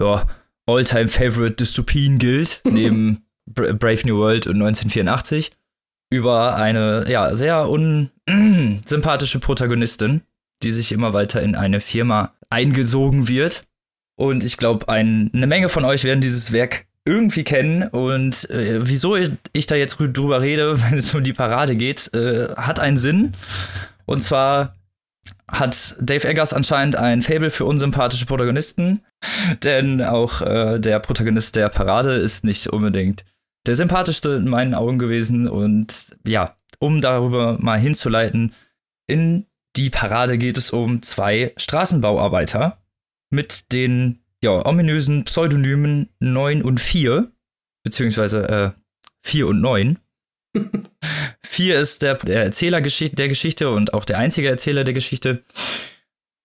ja, 0.00 0.26
All-Time-Favorite 0.66 1.56
Dystopien 1.56 2.18
gilt, 2.18 2.60
neben 2.64 3.24
Brave 3.46 4.00
New 4.04 4.18
World 4.18 4.46
und 4.46 4.62
1984, 4.62 5.50
über 6.12 6.56
eine 6.56 7.06
ja, 7.08 7.34
sehr 7.34 7.68
unsympathische 7.68 9.38
Protagonistin, 9.40 10.20
die 10.62 10.70
sich 10.70 10.92
immer 10.92 11.14
weiter 11.14 11.40
in 11.40 11.54
eine 11.54 11.80
Firma 11.80 12.34
eingesogen 12.50 13.28
wird. 13.28 13.64
Und 14.16 14.44
ich 14.44 14.58
glaube, 14.58 14.90
ein, 14.90 15.30
eine 15.32 15.46
Menge 15.46 15.70
von 15.70 15.86
euch 15.86 16.04
werden 16.04 16.20
dieses 16.20 16.52
Werk 16.52 16.84
irgendwie 17.06 17.44
kennen. 17.44 17.88
Und 17.88 18.48
äh, 18.50 18.86
wieso 18.86 19.16
ich 19.16 19.66
da 19.66 19.74
jetzt 19.74 19.96
drüber 19.96 20.42
rede, 20.42 20.80
wenn 20.90 20.98
es 20.98 21.14
um 21.14 21.24
die 21.24 21.32
Parade 21.32 21.76
geht, 21.76 22.12
äh, 22.14 22.48
hat 22.56 22.78
einen 22.78 22.98
Sinn. 22.98 23.32
Und 24.04 24.20
zwar 24.20 24.76
hat 25.48 25.96
Dave 25.98 26.28
Eggers 26.28 26.52
anscheinend 26.52 26.96
ein 26.96 27.22
Fable 27.22 27.50
für 27.50 27.64
unsympathische 27.64 28.26
Protagonisten, 28.26 29.00
denn 29.64 30.02
auch 30.02 30.42
äh, 30.42 30.78
der 30.78 30.98
Protagonist 30.98 31.56
der 31.56 31.70
Parade 31.70 32.14
ist 32.14 32.44
nicht 32.44 32.66
unbedingt 32.68 33.24
der 33.66 33.74
sympathischste 33.74 34.30
in 34.30 34.48
meinen 34.48 34.74
Augen 34.74 34.98
gewesen. 34.98 35.48
Und 35.48 36.16
ja, 36.26 36.56
um 36.78 37.00
darüber 37.00 37.58
mal 37.60 37.78
hinzuleiten, 37.78 38.54
in 39.06 39.46
die 39.76 39.90
Parade 39.90 40.38
geht 40.38 40.58
es 40.58 40.70
um 40.70 41.02
zwei 41.02 41.52
Straßenbauarbeiter 41.56 42.82
mit 43.30 43.72
den 43.72 44.22
ja, 44.42 44.66
ominösen 44.66 45.24
Pseudonymen 45.24 46.08
9 46.20 46.62
und 46.62 46.80
4, 46.80 47.32
beziehungsweise 47.84 48.48
äh, 48.48 48.70
4 49.22 49.46
und 49.46 49.60
9. 49.60 49.98
4 51.42 51.78
ist 51.80 52.02
der, 52.02 52.16
der 52.16 52.44
Erzähler 52.44 52.80
der 52.80 53.28
Geschichte 53.28 53.70
und 53.70 53.94
auch 53.94 54.04
der 54.04 54.18
einzige 54.18 54.48
Erzähler 54.48 54.84
der 54.84 54.94
Geschichte. 54.94 55.42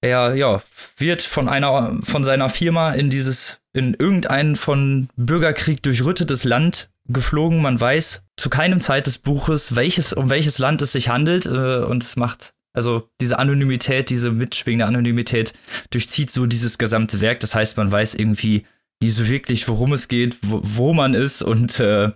Er 0.02 0.36
ja, 0.36 0.62
wird 0.98 1.24
von 1.24 1.50
einer 1.50 2.00
von 2.04 2.24
seiner 2.24 2.50
Firma 2.50 2.94
in 2.94 3.10
dieses 3.10 3.60
in 3.74 3.96
irgendein 3.96 4.56
von 4.56 5.10
Bürgerkrieg 5.16 5.82
durchrüttetes 5.84 6.44
Land 6.44 6.90
geflogen. 7.08 7.62
Man 7.62 7.80
weiß 7.80 8.24
zu 8.38 8.50
keinem 8.50 8.80
Zeit 8.80 9.08
des 9.08 9.18
Buches, 9.18 9.76
welches, 9.76 10.14
um 10.14 10.30
welches 10.30 10.60
Land 10.60 10.82
es 10.82 10.92
sich 10.92 11.10
handelt. 11.10 11.46
Äh, 11.46 11.80
und 11.84 12.04
es 12.04 12.16
macht, 12.16 12.54
also 12.74 13.10
diese 13.22 13.40
Anonymität, 13.40 14.10
diese 14.10 14.32
mitschwingende 14.32 14.86
Anonymität 14.86 15.54
durchzieht 15.90 16.32
so 16.32 16.46
dieses 16.46 16.78
gesamte 16.78 17.22
Werk. 17.22 17.40
Das 17.40 17.56
heißt, 17.56 17.78
man 17.78 17.92
weiß 17.92 18.16
irgendwie 18.16 18.66
nie 19.02 19.10
so 19.10 19.28
wirklich, 19.28 19.68
worum 19.68 19.94
es 19.94 20.08
geht, 20.08 20.38
wo, 20.42 20.60
wo 20.64 20.94
man 20.94 21.14
ist 21.14 21.42
und 21.42 21.80
äh, 21.80 22.12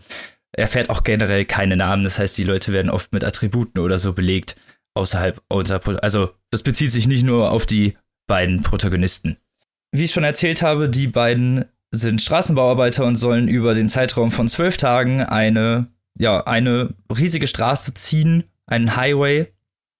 erfährt 0.51 0.89
auch 0.89 1.03
generell 1.03 1.45
keine 1.45 1.77
Namen. 1.77 2.03
Das 2.03 2.19
heißt, 2.19 2.37
die 2.37 2.43
Leute 2.43 2.73
werden 2.73 2.91
oft 2.91 3.13
mit 3.13 3.23
Attributen 3.23 3.79
oder 3.79 3.97
so 3.97 4.13
belegt, 4.13 4.55
außerhalb 4.95 5.41
unserer, 5.47 6.03
also 6.03 6.31
das 6.51 6.63
bezieht 6.63 6.91
sich 6.91 7.07
nicht 7.07 7.23
nur 7.23 7.51
auf 7.51 7.65
die 7.65 7.97
beiden 8.27 8.63
Protagonisten. 8.63 9.37
Wie 9.93 10.03
ich 10.03 10.11
schon 10.11 10.23
erzählt 10.23 10.61
habe, 10.61 10.89
die 10.89 11.07
beiden 11.07 11.65
sind 11.91 12.21
Straßenbauarbeiter 12.21 13.05
und 13.05 13.15
sollen 13.15 13.47
über 13.47 13.73
den 13.73 13.89
Zeitraum 13.89 14.31
von 14.31 14.47
zwölf 14.47 14.77
Tagen 14.77 15.21
eine, 15.21 15.87
ja, 16.17 16.41
eine 16.45 16.93
riesige 17.15 17.47
Straße 17.47 17.93
ziehen, 17.93 18.45
einen 18.65 18.95
Highway 18.95 19.47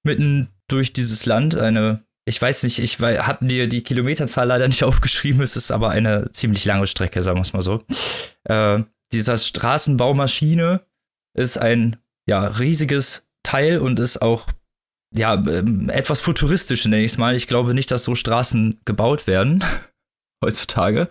mitten 0.04 0.50
durch 0.68 0.94
dieses 0.94 1.26
Land, 1.26 1.56
eine 1.56 2.04
ich 2.24 2.40
weiß 2.40 2.64
nicht, 2.64 2.80
ich 2.80 3.00
habe 3.00 3.46
dir 3.46 3.68
die 3.68 3.82
Kilometerzahl 3.82 4.48
leider 4.48 4.68
nicht 4.68 4.84
aufgeschrieben, 4.86 5.42
es 5.42 5.56
ist 5.56 5.72
aber 5.72 5.90
eine 5.90 6.32
ziemlich 6.32 6.66
lange 6.66 6.88
Strecke, 6.88 7.22
sagen 7.22 7.38
wir 7.38 7.42
es 7.42 7.54
mal 7.54 7.62
so. 7.62 7.84
Äh, 8.44 8.84
dieser 9.12 9.38
Straßenbaumaschine 9.38 10.82
ist 11.34 11.58
ein 11.58 11.98
ja, 12.28 12.46
riesiges 12.46 13.28
Teil 13.44 13.80
und 13.80 14.00
ist 14.00 14.22
auch 14.22 14.48
ja, 15.14 15.34
ähm, 15.34 15.90
etwas 15.90 16.22
futuristisch, 16.22 16.86
nenne 16.86 17.04
ich 17.04 17.14
es 17.14 17.18
mal. 17.18 17.36
Ich 17.36 17.48
glaube 17.48 17.74
nicht, 17.74 17.92
dass 17.92 18.06
so 18.06 18.16
Straßen 18.16 18.80
gebaut 18.86 19.28
werden 19.28 19.64
heutzutage. 20.44 21.08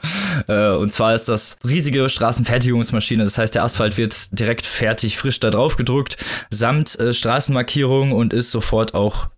Äh, 0.49 0.71
und 0.71 0.93
zwar 0.93 1.15
ist 1.15 1.29
das 1.29 1.59
riesige 1.65 2.09
Straßenfertigungsmaschine. 2.09 3.25
Das 3.25 3.39
heißt, 3.39 3.55
der 3.55 3.65
Asphalt 3.65 3.97
wird 3.97 4.39
direkt 4.39 4.67
fertig, 4.67 5.19
frisch 5.19 5.41
da 5.41 5.51
drauf 5.51 5.77
gedrückt, 5.77 6.17
samt 6.51 6.99
äh, 6.99 7.13
Straßenmarkierung 7.13 8.13
und 8.13 8.33
ist 8.33 8.51
sofort 8.51 8.95
auch 8.95 9.29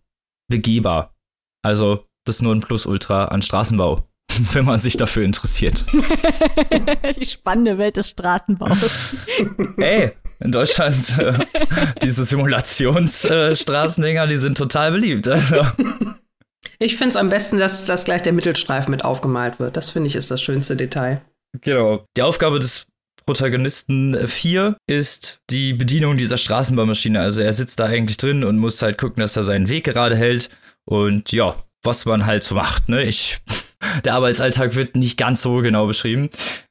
begehbar. 0.49 1.15
Also 1.63 2.05
das 2.25 2.37
ist 2.37 2.43
nur 2.43 2.55
ein 2.55 2.61
Plus-Ultra 2.61 3.27
an 3.27 3.43
Straßenbau, 3.43 4.07
wenn 4.53 4.65
man 4.65 4.81
sich 4.81 4.97
dafür 4.97 5.25
interessiert. 5.25 5.85
Die 7.21 7.25
spannende 7.25 7.79
Welt 7.79 7.97
des 7.97 8.11
Straßenbaus. 8.11 8.79
Hey, 9.77 10.11
in 10.41 10.53
Deutschland 10.53 11.19
äh, 11.19 11.35
diese 12.03 12.25
Simulationsstraßendinger, 12.25 14.27
die 14.27 14.37
sind 14.37 14.57
total 14.57 14.93
beliebt. 14.93 15.29
Also. 15.29 15.67
Ich 16.83 16.97
finde 16.97 17.11
es 17.11 17.17
am 17.17 17.29
besten, 17.29 17.59
dass, 17.59 17.85
dass 17.85 18.05
gleich 18.05 18.23
der 18.23 18.33
Mittelstreifen 18.33 18.91
mit 18.91 19.05
aufgemalt 19.05 19.61
wird. 19.61 19.77
Das 19.77 19.91
finde 19.91 20.09
ich 20.09 20.17
ist 20.17 20.33
das 20.33 20.43
schönste 20.43 20.75
Detail. 20.75 21.23
Genau. 21.61 22.05
Die 22.17 22.23
Aufgabe 22.23 22.59
des 22.59 22.87
Protagonisten 23.25 24.27
4 24.27 24.77
ist 24.89 25.39
die 25.49 25.75
Bedienung 25.75 26.17
dieser 26.17 26.39
Straßenbahnmaschine. 26.39 27.21
Also 27.21 27.41
er 27.41 27.53
sitzt 27.53 27.79
da 27.79 27.85
eigentlich 27.85 28.17
drin 28.17 28.43
und 28.43 28.59
muss 28.59 28.83
halt 28.83 28.99
gucken, 28.99 29.21
dass 29.21 29.37
er 29.37 29.45
seinen 29.45 29.69
Weg 29.69 29.85
gerade 29.85 30.17
hält. 30.17 30.51
Und 30.85 31.31
ja, 31.31 31.55
was 31.85 32.05
man 32.05 32.27
halt 32.27 32.43
so 32.43 32.57
macht, 32.57 32.89
ne? 32.89 33.05
Ich, 33.05 33.41
der 34.05 34.15
Arbeitsalltag 34.15 34.75
wird 34.75 34.97
nicht 34.97 35.17
ganz 35.17 35.41
so 35.41 35.59
genau 35.59 35.87
beschrieben. 35.87 36.31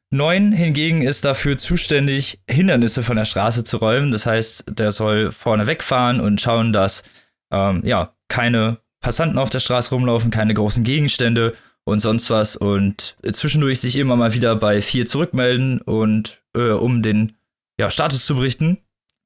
9 0.10 0.52
hingegen 0.52 1.04
ist 1.04 1.24
dafür 1.24 1.58
zuständig, 1.58 2.42
Hindernisse 2.50 3.04
von 3.04 3.16
der 3.16 3.24
Straße 3.24 3.64
zu 3.64 3.78
räumen. 3.78 4.12
Das 4.12 4.26
heißt, 4.26 4.66
der 4.78 4.92
soll 4.92 5.32
vorne 5.32 5.68
wegfahren 5.68 6.20
und 6.20 6.42
schauen, 6.42 6.74
dass 6.74 7.04
ähm, 7.54 7.82
ja 7.86 8.14
keine 8.28 8.82
Passanten 9.02 9.38
auf 9.38 9.50
der 9.50 9.60
Straße 9.60 9.90
rumlaufen, 9.90 10.32
keine 10.32 10.54
großen 10.54 10.84
Gegenstände 10.84 11.54
und 11.84 12.00
sonst 12.00 12.30
was 12.30 12.56
und 12.56 13.18
zwischendurch 13.34 13.80
sich 13.82 13.96
immer 13.96 14.16
mal 14.16 14.34
wieder 14.34 14.56
bei 14.56 14.82
vier 14.82 15.06
zurückmelden 15.06 15.82
und 15.82 16.42
äh, 16.56 16.70
um 16.70 17.02
den 17.02 17.34
ja, 17.80 17.90
Status 17.90 18.26
zu 18.26 18.36
berichten. 18.36 18.78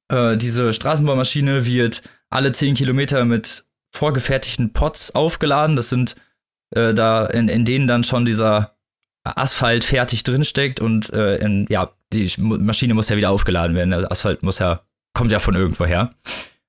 Äh, 0.08 0.36
diese 0.36 0.72
Straßenbaumaschine 0.72 1.66
wird 1.66 2.02
alle 2.30 2.52
zehn 2.52 2.74
Kilometer 2.74 3.24
mit 3.24 3.64
vorgefertigten 3.92 4.72
Pots 4.72 5.14
aufgeladen. 5.14 5.76
Das 5.76 5.90
sind 5.90 6.16
äh, 6.70 6.94
da, 6.94 7.26
in, 7.26 7.48
in 7.48 7.64
denen 7.64 7.86
dann 7.86 8.04
schon 8.04 8.24
dieser 8.24 8.76
Asphalt 9.24 9.84
fertig 9.84 10.22
drinsteckt 10.22 10.80
und 10.80 11.12
äh, 11.12 11.36
in, 11.36 11.66
ja, 11.68 11.92
die 12.12 12.30
Maschine 12.38 12.94
muss 12.94 13.08
ja 13.08 13.16
wieder 13.16 13.30
aufgeladen 13.30 13.74
werden. 13.74 13.90
Der 13.90 14.10
Asphalt 14.10 14.42
muss 14.42 14.58
ja, 14.58 14.82
kommt 15.12 15.32
ja 15.32 15.40
von 15.40 15.54
irgendwoher. 15.54 16.14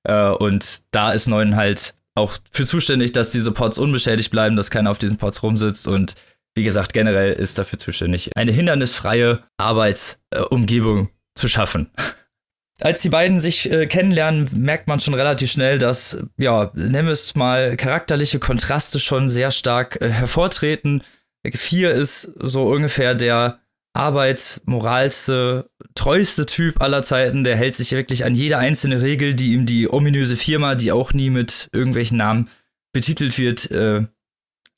Äh, 0.02 0.30
und 0.30 0.82
da 0.90 1.12
ist 1.12 1.28
neun 1.28 1.56
halt 1.56 1.94
auch 2.18 2.38
für 2.50 2.66
zuständig, 2.66 3.12
dass 3.12 3.30
diese 3.30 3.52
Pods 3.52 3.78
unbeschädigt 3.78 4.30
bleiben, 4.30 4.56
dass 4.56 4.70
keiner 4.70 4.90
auf 4.90 4.98
diesen 4.98 5.16
Pods 5.16 5.42
rumsitzt 5.42 5.88
und 5.88 6.14
wie 6.54 6.64
gesagt, 6.64 6.92
generell 6.92 7.32
ist 7.32 7.56
dafür 7.56 7.78
zuständig, 7.78 8.36
eine 8.36 8.52
hindernisfreie 8.52 9.44
Arbeitsumgebung 9.58 11.08
zu 11.34 11.48
schaffen. 11.48 11.90
Als 12.80 13.02
die 13.02 13.08
beiden 13.08 13.40
sich 13.40 13.70
äh, 13.70 13.86
kennenlernen, 13.86 14.48
merkt 14.54 14.86
man 14.86 15.00
schon 15.00 15.14
relativ 15.14 15.50
schnell, 15.50 15.78
dass, 15.78 16.18
ja, 16.36 16.70
nennen 16.74 17.08
wir 17.08 17.12
es 17.12 17.34
mal, 17.34 17.76
charakterliche 17.76 18.38
Kontraste 18.38 19.00
schon 19.00 19.28
sehr 19.28 19.50
stark 19.50 20.00
äh, 20.00 20.08
hervortreten. 20.10 21.02
Vier 21.54 21.92
ist 21.92 22.22
so 22.38 22.68
ungefähr 22.68 23.16
der 23.16 23.58
arbeitsmoralste, 23.94 25.70
treueste 25.94 26.46
Typ 26.46 26.80
aller 26.80 27.02
Zeiten. 27.02 27.44
Der 27.44 27.56
hält 27.56 27.76
sich 27.76 27.92
wirklich 27.92 28.24
an 28.24 28.34
jede 28.34 28.58
einzelne 28.58 29.02
Regel, 29.02 29.34
die 29.34 29.52
ihm 29.52 29.66
die 29.66 29.92
ominöse 29.92 30.36
Firma, 30.36 30.74
die 30.74 30.92
auch 30.92 31.12
nie 31.12 31.30
mit 31.30 31.68
irgendwelchen 31.72 32.18
Namen 32.18 32.48
betitelt 32.92 33.38
wird, 33.38 33.70
äh, 33.70 34.06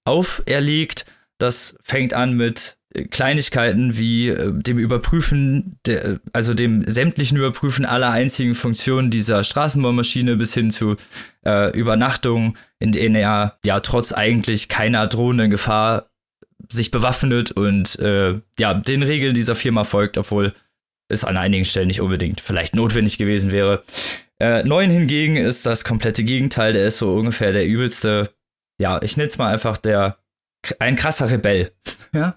auferlegt. 0.04 1.06
Das 1.38 1.76
fängt 1.82 2.14
an 2.14 2.34
mit 2.34 2.78
Kleinigkeiten 3.10 3.96
wie 3.96 4.28
äh, 4.28 4.52
dem 4.52 4.78
Überprüfen, 4.78 5.78
der, 5.86 6.20
also 6.32 6.54
dem 6.54 6.84
sämtlichen 6.88 7.38
Überprüfen 7.38 7.84
aller 7.84 8.10
einzigen 8.10 8.54
Funktionen 8.54 9.10
dieser 9.10 9.44
Straßenbaumaschine 9.44 10.36
bis 10.36 10.54
hin 10.54 10.70
zu 10.70 10.96
äh, 11.44 11.70
Übernachtungen, 11.78 12.56
in 12.80 12.90
denen 12.90 13.14
er 13.14 13.58
ja 13.64 13.80
trotz 13.80 14.12
eigentlich 14.12 14.68
keiner 14.68 15.06
drohenden 15.06 15.50
Gefahr 15.50 16.09
sich 16.70 16.90
bewaffnet 16.90 17.52
und 17.52 17.98
äh, 17.98 18.40
ja, 18.58 18.74
den 18.74 19.02
Regeln 19.02 19.34
dieser 19.34 19.54
Firma 19.54 19.84
folgt, 19.84 20.18
obwohl 20.18 20.54
es 21.08 21.24
an 21.24 21.36
einigen 21.36 21.64
Stellen 21.64 21.88
nicht 21.88 22.00
unbedingt 22.00 22.40
vielleicht 22.40 22.74
notwendig 22.74 23.18
gewesen 23.18 23.52
wäre. 23.52 23.82
Äh, 24.38 24.62
Neun 24.64 24.90
hingegen 24.90 25.36
ist 25.36 25.66
das 25.66 25.84
komplette 25.84 26.24
Gegenteil, 26.24 26.72
der 26.72 26.86
ist 26.86 26.98
so 26.98 27.14
ungefähr 27.14 27.52
der 27.52 27.66
übelste, 27.66 28.30
ja, 28.80 29.00
ich 29.02 29.16
nenne 29.16 29.28
es 29.28 29.38
mal 29.38 29.52
einfach 29.52 29.76
der, 29.76 30.18
ein 30.78 30.96
krasser 30.96 31.30
Rebell. 31.30 31.72
ja. 32.14 32.36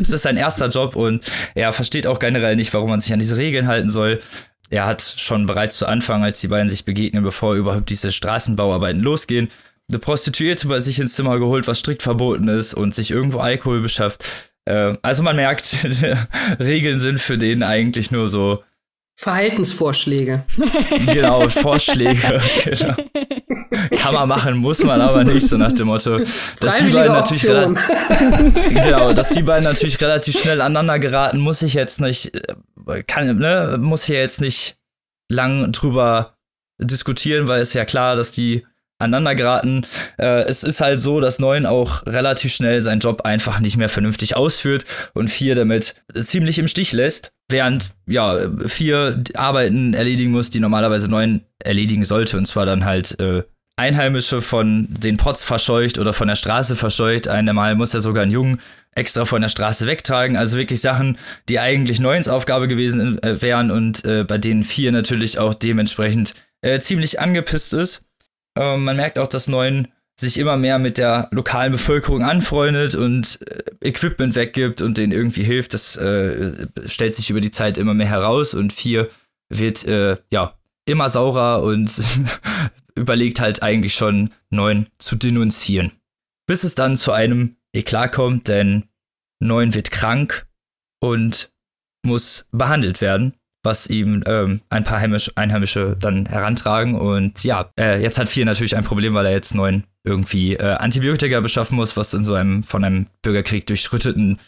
Es 0.00 0.10
ist 0.10 0.22
sein 0.22 0.36
erster 0.36 0.68
Job 0.68 0.96
und 0.96 1.24
er 1.54 1.72
versteht 1.72 2.06
auch 2.06 2.18
generell 2.18 2.56
nicht, 2.56 2.74
warum 2.74 2.90
man 2.90 3.00
sich 3.00 3.12
an 3.12 3.20
diese 3.20 3.36
Regeln 3.36 3.68
halten 3.68 3.88
soll. 3.88 4.20
Er 4.68 4.86
hat 4.86 5.02
schon 5.02 5.46
bereits 5.46 5.78
zu 5.78 5.86
Anfang, 5.86 6.24
als 6.24 6.40
die 6.40 6.48
beiden 6.48 6.68
sich 6.68 6.84
begegnen, 6.84 7.22
bevor 7.22 7.54
überhaupt 7.54 7.90
diese 7.90 8.10
Straßenbauarbeiten 8.10 9.02
losgehen, 9.02 9.48
eine 9.92 9.98
Prostituierte 9.98 10.68
bei 10.68 10.80
sich 10.80 10.98
ins 10.98 11.14
Zimmer 11.14 11.38
geholt, 11.38 11.68
was 11.68 11.78
strikt 11.78 12.02
verboten 12.02 12.48
ist 12.48 12.74
und 12.74 12.94
sich 12.94 13.10
irgendwo 13.10 13.38
Alkohol 13.38 13.80
beschafft. 13.80 14.24
Äh, 14.64 14.96
also 15.02 15.22
man 15.22 15.36
merkt, 15.36 15.76
Regeln 16.58 16.98
sind 16.98 17.20
für 17.20 17.38
den 17.38 17.62
eigentlich 17.62 18.10
nur 18.10 18.28
so 18.28 18.62
Verhaltensvorschläge. 19.14 20.44
Genau, 21.06 21.48
Vorschläge. 21.48 22.40
genau. 22.64 22.94
kann 23.96 24.14
man 24.14 24.28
machen, 24.28 24.56
muss 24.56 24.82
man 24.82 25.00
aber 25.00 25.22
nicht, 25.22 25.46
so 25.46 25.58
nach 25.58 25.70
dem 25.70 25.88
Motto. 25.88 26.18
Dass 26.58 26.76
die 26.76 26.90
beiden 26.90 27.12
natürlich 27.12 27.42
genau, 28.70 29.12
dass 29.12 29.28
die 29.28 29.42
beiden 29.42 29.64
natürlich 29.64 30.00
relativ 30.00 30.40
schnell 30.40 30.60
aneinander 30.60 30.98
geraten, 30.98 31.38
muss 31.38 31.62
ich 31.62 31.74
jetzt 31.74 32.00
nicht, 32.00 32.34
äh, 32.34 33.02
kann, 33.04 33.38
ne, 33.38 33.76
muss 33.78 34.04
ich 34.04 34.08
jetzt 34.08 34.40
nicht 34.40 34.76
lang 35.28 35.70
drüber 35.70 36.34
diskutieren, 36.78 37.46
weil 37.46 37.60
es 37.60 37.74
ja 37.74 37.84
klar, 37.84 38.16
dass 38.16 38.32
die 38.32 38.66
aneinander 39.02 39.34
geraten. 39.34 39.82
Äh, 40.18 40.44
es 40.44 40.62
ist 40.64 40.80
halt 40.80 41.00
so, 41.00 41.20
dass 41.20 41.38
Neun 41.38 41.66
auch 41.66 42.06
relativ 42.06 42.54
schnell 42.54 42.80
seinen 42.80 43.00
Job 43.00 43.22
einfach 43.22 43.60
nicht 43.60 43.76
mehr 43.76 43.88
vernünftig 43.88 44.36
ausführt 44.36 44.84
und 45.14 45.28
vier 45.28 45.54
damit 45.54 45.94
ziemlich 46.14 46.58
im 46.58 46.68
Stich 46.68 46.92
lässt, 46.92 47.32
während 47.48 47.90
ja 48.06 48.38
vier 48.66 49.22
Arbeiten 49.34 49.94
erledigen 49.94 50.32
muss, 50.32 50.50
die 50.50 50.60
normalerweise 50.60 51.08
Neun 51.08 51.42
erledigen 51.58 52.04
sollte 52.04 52.38
und 52.38 52.46
zwar 52.46 52.66
dann 52.66 52.84
halt 52.84 53.18
äh, 53.20 53.42
Einheimische 53.76 54.42
von 54.42 54.86
den 54.90 55.16
Pots 55.16 55.44
verscheucht 55.44 55.98
oder 55.98 56.12
von 56.12 56.28
der 56.28 56.36
Straße 56.36 56.76
verscheucht. 56.76 57.26
Einmal 57.26 57.74
muss 57.74 57.94
er 57.94 58.00
sogar 58.00 58.22
einen 58.22 58.32
Jungen 58.32 58.60
extra 58.94 59.24
von 59.24 59.40
der 59.40 59.48
Straße 59.48 59.86
wegtragen. 59.86 60.36
Also 60.36 60.58
wirklich 60.58 60.80
Sachen, 60.80 61.18
die 61.48 61.58
eigentlich 61.58 61.98
Neuens 61.98 62.28
Aufgabe 62.28 62.68
gewesen 62.68 63.22
äh, 63.22 63.40
wären 63.40 63.70
und 63.70 64.04
äh, 64.04 64.24
bei 64.24 64.36
denen 64.36 64.62
vier 64.62 64.92
natürlich 64.92 65.38
auch 65.38 65.54
dementsprechend 65.54 66.34
äh, 66.60 66.80
ziemlich 66.80 67.18
angepisst 67.18 67.72
ist. 67.72 68.04
Man 68.54 68.96
merkt 68.96 69.18
auch, 69.18 69.28
dass 69.28 69.48
Neun 69.48 69.88
sich 70.22 70.38
immer 70.38 70.56
mehr 70.56 70.78
mit 70.78 70.98
der 70.98 71.28
lokalen 71.32 71.72
Bevölkerung 71.72 72.22
anfreundet 72.22 72.94
und 72.94 73.40
äh, 73.46 73.88
Equipment 73.88 74.34
weggibt 74.34 74.80
und 74.80 74.98
denen 74.98 75.12
irgendwie 75.12 75.42
hilft. 75.42 75.74
Das 75.74 75.96
äh, 75.96 76.68
stellt 76.86 77.14
sich 77.14 77.30
über 77.30 77.40
die 77.40 77.50
Zeit 77.50 77.78
immer 77.78 77.94
mehr 77.94 78.08
heraus 78.08 78.54
und 78.54 78.72
vier 78.72 79.08
wird 79.50 79.84
äh, 79.84 80.16
ja 80.30 80.58
immer 80.86 81.08
saurer 81.08 81.62
und 81.62 81.92
überlegt 82.94 83.40
halt 83.40 83.62
eigentlich 83.62 83.94
schon 83.94 84.30
neun 84.50 84.86
zu 84.98 85.16
denunzieren. 85.16 85.92
Bis 86.46 86.64
es 86.64 86.74
dann 86.74 86.96
zu 86.96 87.12
einem 87.12 87.56
Eklat 87.72 88.12
kommt, 88.12 88.48
denn 88.48 88.84
neun 89.40 89.74
wird 89.74 89.90
krank 89.90 90.46
und 91.00 91.50
muss 92.04 92.48
behandelt 92.52 93.00
werden 93.00 93.34
was 93.62 93.86
ihm 93.86 94.22
ähm, 94.26 94.60
ein 94.70 94.82
paar 94.82 95.00
Heimisch, 95.00 95.30
Einheimische 95.36 95.96
dann 95.98 96.26
herantragen. 96.26 96.94
Und 96.94 97.44
ja, 97.44 97.70
äh, 97.78 98.02
jetzt 98.02 98.18
hat 98.18 98.28
vier 98.28 98.44
natürlich 98.44 98.76
ein 98.76 98.84
Problem, 98.84 99.14
weil 99.14 99.26
er 99.26 99.32
jetzt 99.32 99.54
neun 99.54 99.84
irgendwie 100.04 100.54
äh, 100.54 100.74
Antibiotika 100.74 101.40
beschaffen 101.40 101.76
muss, 101.76 101.96
was 101.96 102.12
in 102.14 102.24
so 102.24 102.34
einem 102.34 102.64
von 102.64 102.82
einem 102.82 103.06
Bürgerkrieg 103.22 103.66
durchrütteten 103.66 104.38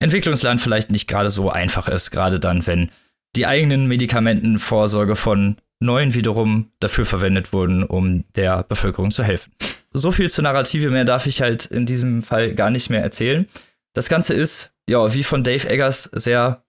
Entwicklungsland 0.00 0.60
vielleicht 0.60 0.90
nicht 0.90 1.08
gerade 1.08 1.30
so 1.30 1.50
einfach 1.50 1.88
ist, 1.88 2.10
gerade 2.10 2.38
dann, 2.38 2.66
wenn 2.66 2.90
die 3.36 3.46
eigenen 3.46 3.86
Medikamentenvorsorge 3.86 5.16
von 5.16 5.56
neuen 5.80 6.14
wiederum 6.14 6.70
dafür 6.80 7.04
verwendet 7.04 7.52
wurden, 7.52 7.84
um 7.84 8.24
der 8.34 8.62
Bevölkerung 8.62 9.10
zu 9.10 9.22
helfen. 9.22 9.52
So 9.92 10.10
viel 10.10 10.28
zur 10.28 10.44
Narrative 10.44 10.90
mehr 10.90 11.04
darf 11.04 11.26
ich 11.26 11.40
halt 11.40 11.66
in 11.66 11.86
diesem 11.86 12.22
Fall 12.22 12.54
gar 12.54 12.70
nicht 12.70 12.90
mehr 12.90 13.02
erzählen. 13.02 13.48
Das 13.94 14.08
Ganze 14.08 14.34
ist, 14.34 14.72
ja, 14.88 15.14
wie 15.14 15.22
von 15.24 15.42
Dave 15.42 15.68
Eggers 15.68 16.04
sehr 16.12 16.62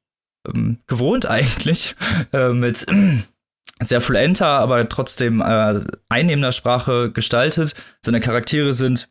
ähm, 0.47 0.79
gewohnt 0.87 1.25
eigentlich, 1.25 1.95
äh, 2.33 2.49
mit 2.49 2.85
sehr 3.81 4.01
fluenter, 4.01 4.47
aber 4.47 4.87
trotzdem 4.89 5.41
äh, 5.41 5.81
einnehmender 6.09 6.51
Sprache 6.51 7.11
gestaltet. 7.11 7.75
Seine 8.01 8.19
Charaktere 8.19 8.73
sind 8.73 9.09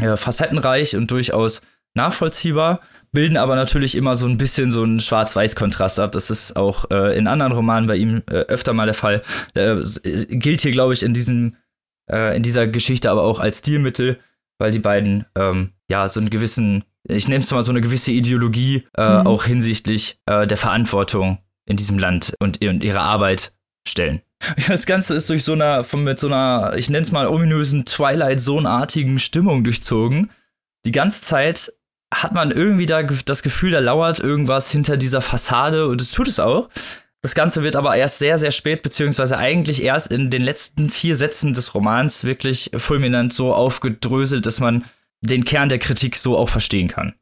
äh, 0.00 0.16
facettenreich 0.16 0.96
und 0.96 1.10
durchaus 1.10 1.62
nachvollziehbar, 1.94 2.80
bilden 3.12 3.36
aber 3.36 3.56
natürlich 3.56 3.96
immer 3.96 4.14
so 4.14 4.26
ein 4.26 4.36
bisschen 4.36 4.70
so 4.70 4.82
einen 4.82 5.00
Schwarz-Weiß-Kontrast 5.00 5.98
ab. 5.98 6.12
Das 6.12 6.30
ist 6.30 6.56
auch 6.56 6.90
äh, 6.90 7.16
in 7.16 7.26
anderen 7.26 7.52
Romanen 7.52 7.88
bei 7.88 7.96
ihm 7.96 8.22
äh, 8.30 8.34
öfter 8.34 8.72
mal 8.72 8.86
der 8.86 8.94
Fall. 8.94 9.22
Äh, 9.54 9.82
gilt 10.28 10.60
hier, 10.60 10.72
glaube 10.72 10.92
ich, 10.92 11.02
in 11.02 11.14
diesem, 11.14 11.56
äh, 12.10 12.36
in 12.36 12.42
dieser 12.42 12.68
Geschichte 12.68 13.10
aber 13.10 13.22
auch 13.22 13.40
als 13.40 13.58
Stilmittel, 13.58 14.18
weil 14.58 14.70
die 14.70 14.78
beiden 14.78 15.24
ähm, 15.36 15.72
ja 15.90 16.06
so 16.08 16.20
einen 16.20 16.30
gewissen 16.30 16.84
ich 17.04 17.28
nehme 17.28 17.42
es 17.42 17.50
mal 17.50 17.62
so 17.62 17.70
eine 17.72 17.80
gewisse 17.80 18.12
Ideologie, 18.12 18.86
äh, 18.96 19.20
mhm. 19.20 19.26
auch 19.26 19.44
hinsichtlich 19.44 20.18
äh, 20.26 20.46
der 20.46 20.56
Verantwortung 20.56 21.38
in 21.66 21.76
diesem 21.76 21.98
Land 21.98 22.34
und, 22.38 22.64
und 22.64 22.82
ihrer 22.82 23.02
Arbeit 23.02 23.52
stellen. 23.86 24.22
Das 24.68 24.86
Ganze 24.86 25.14
ist 25.14 25.28
durch 25.30 25.44
so 25.44 25.52
einer, 25.52 25.84
von, 25.84 26.04
mit 26.04 26.18
so 26.18 26.28
einer, 26.28 26.74
ich 26.76 26.90
nenne 26.90 27.02
es 27.02 27.12
mal 27.12 27.26
ominösen 27.26 27.84
Twilight 27.84 28.40
Zone-artigen 28.40 29.18
Stimmung 29.18 29.64
durchzogen. 29.64 30.30
Die 30.86 30.92
ganze 30.92 31.22
Zeit 31.22 31.72
hat 32.14 32.32
man 32.32 32.50
irgendwie 32.50 32.86
da 32.86 33.02
das 33.02 33.42
Gefühl, 33.42 33.72
da 33.72 33.80
lauert 33.80 34.20
irgendwas 34.20 34.70
hinter 34.70 34.96
dieser 34.96 35.20
Fassade 35.20 35.88
und 35.88 36.00
es 36.00 36.12
tut 36.12 36.28
es 36.28 36.40
auch. 36.40 36.68
Das 37.20 37.34
Ganze 37.34 37.64
wird 37.64 37.74
aber 37.74 37.96
erst 37.96 38.18
sehr, 38.18 38.38
sehr 38.38 38.52
spät, 38.52 38.82
beziehungsweise 38.82 39.36
eigentlich 39.36 39.82
erst 39.82 40.12
in 40.12 40.30
den 40.30 40.42
letzten 40.42 40.88
vier 40.88 41.16
Sätzen 41.16 41.52
des 41.52 41.74
Romans 41.74 42.22
wirklich 42.24 42.70
fulminant 42.76 43.32
so 43.32 43.52
aufgedröselt, 43.52 44.46
dass 44.46 44.60
man 44.60 44.84
den 45.20 45.44
Kern 45.44 45.68
der 45.68 45.78
Kritik 45.78 46.16
so 46.16 46.36
auch 46.36 46.48
verstehen 46.48 46.88
kann. 46.88 47.14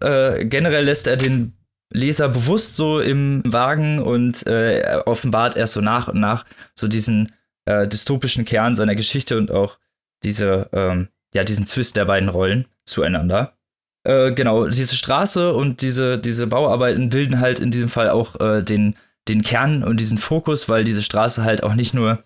Äh, 0.00 0.44
generell 0.46 0.84
lässt 0.84 1.06
er 1.06 1.16
den 1.16 1.54
Leser 1.92 2.28
bewusst 2.28 2.76
so 2.76 3.00
im 3.00 3.42
Wagen 3.44 4.00
und 4.00 4.46
äh, 4.46 5.00
offenbart 5.06 5.56
erst 5.56 5.72
so 5.72 5.80
nach 5.80 6.08
und 6.08 6.20
nach 6.20 6.46
so 6.74 6.86
diesen 6.86 7.32
äh, 7.64 7.88
dystopischen 7.88 8.44
Kern 8.44 8.76
seiner 8.76 8.94
Geschichte 8.94 9.36
und 9.36 9.50
auch 9.50 9.78
diese, 10.22 10.68
ähm, 10.72 11.08
ja, 11.34 11.44
diesen 11.44 11.66
Zwist 11.66 11.96
der 11.96 12.04
beiden 12.04 12.28
Rollen 12.28 12.66
zueinander. 12.84 13.56
Äh, 14.04 14.32
genau, 14.32 14.68
diese 14.68 14.96
Straße 14.96 15.52
und 15.52 15.82
diese, 15.82 16.18
diese 16.18 16.46
Bauarbeiten 16.46 17.08
bilden 17.10 17.40
halt 17.40 17.60
in 17.60 17.70
diesem 17.70 17.88
Fall 17.88 18.08
auch 18.10 18.40
äh, 18.40 18.62
den, 18.62 18.96
den 19.28 19.42
Kern 19.42 19.82
und 19.82 19.98
diesen 19.98 20.18
Fokus, 20.18 20.68
weil 20.68 20.84
diese 20.84 21.02
Straße 21.02 21.42
halt 21.42 21.62
auch 21.62 21.74
nicht 21.74 21.92
nur, 21.92 22.22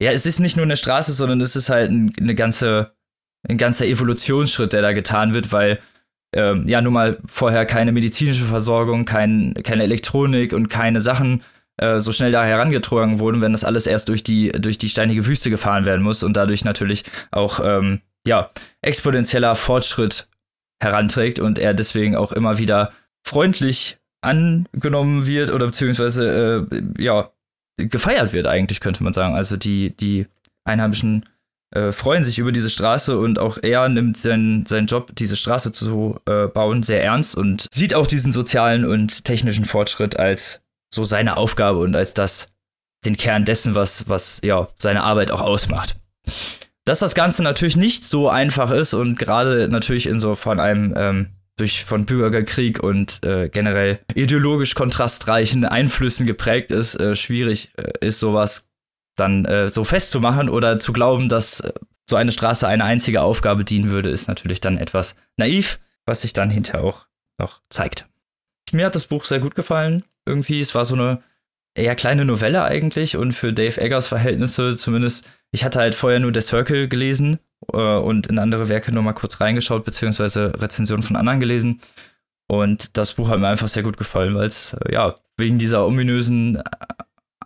ja, 0.00 0.10
es 0.10 0.26
ist 0.26 0.40
nicht 0.40 0.56
nur 0.56 0.64
eine 0.64 0.76
Straße, 0.76 1.12
sondern 1.12 1.40
es 1.40 1.56
ist 1.56 1.70
halt 1.70 1.90
ein, 1.90 2.12
eine 2.18 2.34
ganze 2.34 2.92
ein 3.48 3.58
ganzer 3.58 3.86
Evolutionsschritt, 3.86 4.72
der 4.72 4.82
da 4.82 4.92
getan 4.92 5.34
wird, 5.34 5.52
weil 5.52 5.78
ähm, 6.34 6.66
ja 6.68 6.80
nun 6.80 6.92
mal 6.92 7.18
vorher 7.26 7.66
keine 7.66 7.92
medizinische 7.92 8.44
Versorgung, 8.44 9.04
kein, 9.04 9.54
keine 9.62 9.84
Elektronik 9.84 10.52
und 10.52 10.68
keine 10.68 11.00
Sachen 11.00 11.42
äh, 11.76 12.00
so 12.00 12.12
schnell 12.12 12.32
da 12.32 12.44
herangetragen 12.44 13.18
wurden, 13.18 13.40
wenn 13.40 13.52
das 13.52 13.64
alles 13.64 13.86
erst 13.86 14.08
durch 14.08 14.22
die, 14.22 14.52
durch 14.52 14.78
die 14.78 14.88
steinige 14.88 15.26
Wüste 15.26 15.50
gefahren 15.50 15.84
werden 15.84 16.02
muss 16.02 16.22
und 16.22 16.36
dadurch 16.36 16.64
natürlich 16.64 17.04
auch 17.30 17.60
ähm, 17.64 18.00
ja, 18.26 18.50
exponentieller 18.80 19.54
Fortschritt 19.56 20.28
heranträgt 20.80 21.38
und 21.38 21.58
er 21.58 21.74
deswegen 21.74 22.16
auch 22.16 22.32
immer 22.32 22.58
wieder 22.58 22.92
freundlich 23.26 23.98
angenommen 24.22 25.26
wird 25.26 25.50
oder 25.50 25.66
beziehungsweise 25.66 26.66
äh, 26.70 27.02
ja 27.02 27.30
gefeiert 27.76 28.32
wird 28.32 28.46
eigentlich 28.46 28.80
könnte 28.80 29.02
man 29.02 29.12
sagen. 29.12 29.34
Also 29.34 29.56
die 29.56 29.90
die 29.96 30.26
einheimischen 30.64 31.26
äh, 31.74 31.92
freuen 31.92 32.22
sich 32.22 32.38
über 32.38 32.52
diese 32.52 32.70
Straße 32.70 33.18
und 33.18 33.38
auch 33.38 33.58
er 33.62 33.88
nimmt 33.88 34.16
seinen, 34.16 34.64
seinen 34.66 34.86
Job, 34.86 35.10
diese 35.14 35.36
Straße 35.36 35.72
zu 35.72 36.20
äh, 36.26 36.46
bauen, 36.46 36.82
sehr 36.82 37.02
ernst 37.02 37.34
und 37.34 37.66
sieht 37.72 37.94
auch 37.94 38.06
diesen 38.06 38.32
sozialen 38.32 38.84
und 38.84 39.24
technischen 39.24 39.64
Fortschritt 39.64 40.18
als 40.18 40.60
so 40.92 41.04
seine 41.04 41.36
Aufgabe 41.36 41.80
und 41.80 41.96
als 41.96 42.14
das 42.14 42.48
den 43.04 43.16
Kern 43.16 43.44
dessen, 43.44 43.74
was, 43.74 44.08
was 44.08 44.40
ja 44.42 44.68
seine 44.78 45.02
Arbeit 45.02 45.30
auch 45.30 45.40
ausmacht. 45.40 45.96
Dass 46.84 47.00
das 47.00 47.14
Ganze 47.14 47.42
natürlich 47.42 47.76
nicht 47.76 48.04
so 48.04 48.28
einfach 48.28 48.70
ist 48.70 48.94
und 48.94 49.18
gerade 49.18 49.68
natürlich 49.68 50.06
in 50.06 50.20
so 50.20 50.34
von 50.34 50.60
einem 50.60 50.94
ähm, 50.96 51.28
durch 51.56 51.84
von 51.84 52.04
Bürgerkrieg 52.04 52.82
und 52.82 53.22
äh, 53.24 53.48
generell 53.48 54.00
ideologisch 54.14 54.74
kontrastreichen 54.74 55.64
Einflüssen 55.64 56.26
geprägt 56.26 56.70
ist, 56.70 56.96
äh, 56.96 57.14
schwierig 57.14 57.70
äh, 57.76 58.06
ist 58.06 58.20
sowas 58.20 58.66
dann 59.16 59.44
äh, 59.44 59.70
so 59.70 59.84
festzumachen 59.84 60.48
oder 60.48 60.78
zu 60.78 60.92
glauben, 60.92 61.28
dass 61.28 61.60
äh, 61.60 61.72
so 62.08 62.16
eine 62.16 62.32
Straße 62.32 62.66
eine 62.66 62.84
einzige 62.84 63.22
Aufgabe 63.22 63.64
dienen 63.64 63.90
würde, 63.90 64.10
ist 64.10 64.28
natürlich 64.28 64.60
dann 64.60 64.76
etwas 64.76 65.16
naiv, 65.36 65.78
was 66.04 66.22
sich 66.22 66.32
dann 66.32 66.50
hinterher 66.50 66.84
auch 66.84 67.06
noch 67.38 67.60
zeigt. 67.70 68.06
Mir 68.72 68.86
hat 68.86 68.94
das 68.94 69.06
Buch 69.06 69.24
sehr 69.24 69.40
gut 69.40 69.54
gefallen. 69.54 70.02
Irgendwie, 70.26 70.60
es 70.60 70.74
war 70.74 70.84
so 70.84 70.94
eine 70.94 71.22
eher 71.74 71.94
kleine 71.94 72.24
Novelle 72.24 72.62
eigentlich 72.62 73.16
und 73.16 73.32
für 73.32 73.52
Dave 73.52 73.80
Eggers 73.80 74.06
Verhältnisse 74.06 74.76
zumindest, 74.76 75.28
ich 75.50 75.64
hatte 75.64 75.80
halt 75.80 75.94
vorher 75.94 76.20
nur 76.20 76.32
The 76.32 76.40
Circle 76.40 76.88
gelesen 76.88 77.38
äh, 77.72 77.76
und 77.76 78.28
in 78.28 78.38
andere 78.38 78.68
Werke 78.68 78.92
nur 78.92 79.02
mal 79.02 79.12
kurz 79.12 79.40
reingeschaut, 79.40 79.84
beziehungsweise 79.84 80.52
Rezensionen 80.60 81.02
von 81.02 81.16
anderen 81.16 81.40
gelesen. 81.40 81.80
Und 82.46 82.96
das 82.96 83.14
Buch 83.14 83.28
hat 83.28 83.40
mir 83.40 83.48
einfach 83.48 83.68
sehr 83.68 83.82
gut 83.82 83.96
gefallen, 83.96 84.34
weil 84.34 84.46
es, 84.46 84.74
äh, 84.74 84.92
ja, 84.92 85.14
wegen 85.36 85.58
dieser 85.58 85.86
ominösen 85.86 86.62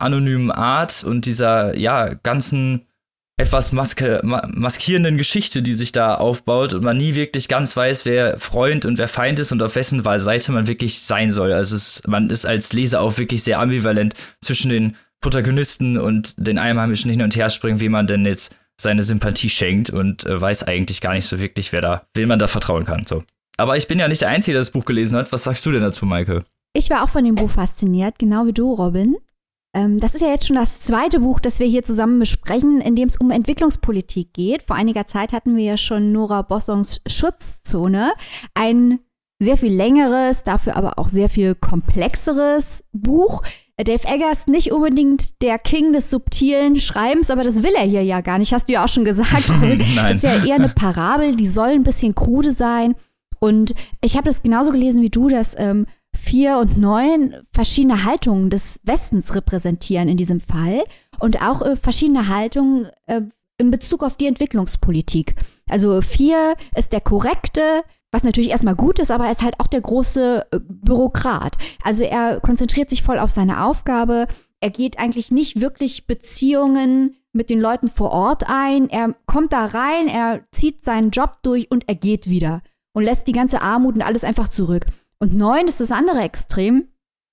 anonymen 0.01 0.51
Art 0.51 1.05
und 1.05 1.27
dieser, 1.27 1.77
ja, 1.79 2.15
ganzen 2.15 2.87
etwas 3.39 3.71
maske 3.71 4.21
maskierenden 4.23 5.17
Geschichte, 5.17 5.63
die 5.63 5.75
sich 5.75 5.93
da 5.93 6.17
aufbaut 6.17 6.75
und 6.75 6.83
man 6.83 6.97
nie 6.97 7.15
wirklich 7.15 7.47
ganz 7.47 7.77
weiß, 7.77 8.05
wer 8.05 8.37
Freund 8.39 8.85
und 8.85 8.99
wer 8.99 9.07
Feind 9.07 9.39
ist 9.39 9.53
und 9.53 9.63
auf 9.63 9.77
wessen 9.77 10.03
Seite 10.03 10.53
man 10.53 10.67
wirklich 10.67 11.01
sein 11.01 11.31
soll. 11.31 11.53
Also 11.53 11.77
es, 11.77 12.03
man 12.07 12.31
ist 12.31 12.47
als 12.47 12.73
Leser 12.73 13.01
auch 13.01 13.17
wirklich 13.17 13.45
sehr 13.45 13.61
ambivalent 13.61 14.15
zwischen 14.41 14.71
den 14.71 14.97
Protagonisten 15.21 15.99
und 15.99 16.35
den 16.37 16.59
Einheimischen 16.59 17.11
hin 17.11 17.23
und 17.23 17.37
her 17.37 17.49
springen, 17.49 17.81
wie 17.81 17.89
man 17.89 18.09
denn 18.09 18.27
jetzt 18.27 18.57
seine 18.81 19.03
Sympathie 19.05 19.49
schenkt 19.49 19.91
und 19.91 20.27
äh, 20.27 20.41
weiß 20.41 20.65
eigentlich 20.65 21.01
gar 21.01 21.15
nicht 21.15 21.27
so 21.27 21.41
wirklich, 21.41 21.73
wer 21.73 21.81
da, 21.81 22.03
wem 22.15 22.29
man 22.29 22.39
da 22.39 22.47
vertrauen 22.47 22.85
kann. 22.85 23.05
So. 23.05 23.25
Aber 23.57 23.77
ich 23.77 23.89
bin 23.89 23.99
ja 23.99 24.09
nicht 24.09 24.23
der 24.23 24.29
Einzige, 24.29 24.55
der 24.55 24.61
das 24.61 24.71
Buch 24.71 24.85
gelesen 24.85 25.17
hat. 25.17 25.33
Was 25.33 25.45
sagst 25.45 25.65
du 25.67 25.73
denn 25.73 25.83
dazu, 25.83 26.07
Maike? 26.07 26.45
Ich 26.75 26.91
war 26.91 27.03
auch 27.03 27.09
von 27.09 27.25
dem 27.25 27.35
Buch 27.35 27.51
fasziniert, 27.51 28.19
genau 28.19 28.47
wie 28.47 28.53
du, 28.53 28.73
Robin. 28.73 29.17
Ähm, 29.75 29.99
das 30.01 30.15
ist 30.15 30.23
ja 30.23 30.29
jetzt 30.29 30.47
schon 30.47 30.57
das 30.57 30.81
zweite 30.81 31.21
Buch, 31.21 31.41
das 31.41 31.59
wir 31.59 31.67
hier 31.67 31.83
zusammen 31.83 32.19
besprechen, 32.19 32.81
in 32.81 32.95
dem 32.95 33.09
es 33.09 33.17
um 33.17 33.31
Entwicklungspolitik 33.31 34.33
geht. 34.33 34.63
Vor 34.63 34.77
einiger 34.77 35.07
Zeit 35.07 35.33
hatten 35.33 35.57
wir 35.57 35.65
ja 35.65 35.77
schon 35.77 36.13
Nora 36.13 36.43
Bossons 36.43 37.01
Schutzzone. 37.07 38.13
Ein 38.55 39.01
sehr 39.41 39.57
viel 39.57 39.73
längeres, 39.73 40.43
dafür 40.43 40.77
aber 40.77 40.99
auch 40.99 41.09
sehr 41.09 41.29
viel 41.29 41.55
komplexeres 41.55 42.83
Buch. 42.93 43.43
Dave 43.77 44.09
Eggers 44.09 44.49
nicht 44.49 44.73
unbedingt 44.73 45.41
der 45.41 45.59
King 45.59 45.93
des 45.93 46.11
subtilen 46.11 46.81
Schreibens, 46.81 47.31
aber 47.31 47.45
das 47.45 47.63
will 47.63 47.75
er 47.77 47.85
hier 47.85 48.03
ja 48.03 48.21
gar 48.23 48.39
nicht, 48.39 48.53
hast 48.53 48.69
du 48.69 48.73
ja 48.73 48.85
auch 48.85 48.89
schon 48.89 49.05
gesagt. 49.05 49.49
Nein. 49.61 49.79
Das 49.97 50.17
ist 50.17 50.23
ja 50.25 50.45
eher 50.45 50.57
eine 50.57 50.71
Parabel, 50.71 51.37
die 51.37 51.47
soll 51.47 51.69
ein 51.69 51.85
bisschen 51.85 52.17
krude 52.17 52.51
sein. 52.51 52.97
Und 53.39 53.75
ich 54.01 54.17
habe 54.17 54.27
das 54.27 54.43
genauso 54.43 54.73
gelesen 54.73 55.01
wie 55.01 55.11
du, 55.11 55.29
dass 55.29 55.57
ähm, 55.57 55.87
vier 56.19 56.59
und 56.59 56.77
neun 56.77 57.35
verschiedene 57.53 58.05
Haltungen 58.05 58.51
des 58.51 58.81
Westens 58.83 59.35
repräsentieren 59.35 60.09
in 60.09 60.17
diesem 60.17 60.41
Fall 60.41 60.85
und 61.21 61.43
auch 61.43 61.63
äh, 61.63 61.77
verschiedene 61.77 62.29
Haltungen 62.29 62.91
äh, 63.07 63.23
in 63.59 63.71
Bezug 63.71 64.03
auf 64.03 64.17
die 64.17 64.27
Entwicklungspolitik. 64.27 65.35
Also 65.69 66.01
vier 66.01 66.55
ist 66.77 66.93
der 66.93 67.01
korrekte, 67.01 67.83
was 68.13 68.25
natürlich 68.25 68.51
erstmal 68.51 68.77
gut 68.77 68.99
ist, 68.99 69.11
aber 69.11 69.27
er 69.27 69.33
ist 69.33 69.43
halt 69.43 69.59
auch 69.59 69.67
der 69.67 69.81
große 69.81 70.47
äh, 70.51 70.59
Bürokrat. 70.61 71.57
Also 71.83 72.05
er 72.05 72.41
konzentriert 72.41 72.91
sich 72.91 73.03
voll 73.03 73.19
auf 73.19 73.31
seine 73.31 73.65
Aufgabe. 73.65 74.27
Er 74.61 74.71
geht 74.71 74.99
eigentlich 74.99 75.31
nicht 75.31 75.61
wirklich 75.61 76.07
Beziehungen 76.07 77.17
mit 77.33 77.51
den 77.51 77.61
Leuten 77.61 77.89
vor 77.89 78.11
Ort 78.11 78.45
ein. 78.49 78.89
Er 78.91 79.15
kommt 79.27 79.53
da 79.53 79.67
rein, 79.67 80.09
er 80.09 80.41
zieht 80.51 80.83
seinen 80.83 81.11
Job 81.11 81.37
durch 81.43 81.71
und 81.71 81.89
er 81.89 81.95
geht 81.95 82.29
wieder 82.29 82.63
und 82.93 83.05
lässt 83.05 83.27
die 83.29 83.33
ganze 83.33 83.63
Armut 83.63 83.95
und 83.95 84.03
alles 84.03 84.25
einfach 84.25 84.49
zurück. 84.49 84.87
Und 85.21 85.35
neun 85.35 85.67
ist 85.67 85.81
das 85.81 85.93
andere 85.93 86.21
Extrem. 86.21 86.89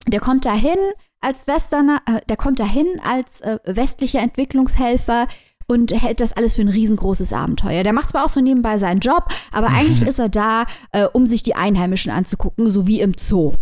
Der 0.08 0.20
kommt 0.20 0.46
dahin 0.46 0.78
als 1.22 1.48
Westerner, 1.48 2.02
äh, 2.06 2.22
der 2.28 2.38
kommt 2.38 2.60
dahin 2.60 3.00
als 3.04 3.42
äh, 3.42 3.60
westlicher 3.66 4.20
Entwicklungshelfer, 4.20 5.28
und 5.68 5.92
hält 6.00 6.22
das 6.22 6.34
alles 6.34 6.56
für 6.56 6.62
ein 6.62 6.70
riesengroßes 6.70 7.34
Abenteuer. 7.34 7.84
Der 7.84 7.94
macht 7.94 8.10
zwar 8.10 8.26
auch 8.26 8.30
so 8.30 8.42
nebenbei 8.42 8.78
seinen 8.78 9.00
Job, 9.00 9.26
aber 9.52 9.68
eigentlich 9.74 10.08
ist 10.08 10.20
er 10.20 10.30
da, 10.30 10.66
äh, 10.92 11.06
um 11.06 11.26
sich 11.26 11.44
die 11.44 11.56
Einheimischen 11.56 12.12
anzugucken, 12.12 12.70
so 12.70 12.88
wie 12.88 13.02
im 13.02 13.14
Zoo. 13.18 13.54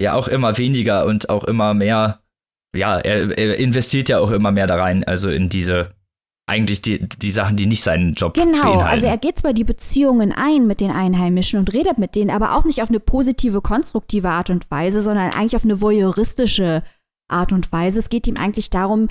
Ja, 0.00 0.14
auch 0.14 0.28
immer 0.28 0.58
weniger 0.58 1.06
und 1.06 1.28
auch 1.28 1.44
immer 1.44 1.74
mehr. 1.74 2.20
Ja, 2.76 2.98
er, 2.98 3.36
er 3.36 3.56
investiert 3.56 4.08
ja 4.08 4.20
auch 4.20 4.30
immer 4.30 4.52
mehr 4.52 4.66
da 4.66 4.76
rein, 4.76 5.02
also 5.04 5.30
in 5.30 5.48
diese 5.48 5.94
eigentlich 6.48 6.82
die, 6.82 6.98
die 7.08 7.30
Sachen, 7.30 7.56
die 7.56 7.66
nicht 7.66 7.82
seinen 7.82 8.14
Job 8.14 8.34
Genau, 8.34 8.62
beinhalten. 8.62 8.88
also 8.88 9.06
er 9.06 9.18
geht 9.18 9.38
zwar 9.38 9.52
die 9.52 9.64
Beziehungen 9.64 10.32
ein 10.32 10.66
mit 10.66 10.80
den 10.80 10.90
Einheimischen 10.90 11.58
und 11.58 11.72
redet 11.72 11.98
mit 11.98 12.14
denen, 12.14 12.30
aber 12.30 12.56
auch 12.56 12.64
nicht 12.64 12.82
auf 12.82 12.88
eine 12.88 13.00
positive, 13.00 13.60
konstruktive 13.60 14.30
Art 14.30 14.50
und 14.50 14.70
Weise, 14.70 15.02
sondern 15.02 15.30
eigentlich 15.32 15.56
auf 15.56 15.64
eine 15.64 15.80
voyeuristische 15.80 16.82
Art 17.28 17.52
und 17.52 17.70
Weise. 17.70 17.98
Es 17.98 18.08
geht 18.08 18.26
ihm 18.26 18.36
eigentlich 18.38 18.70
darum, 18.70 19.08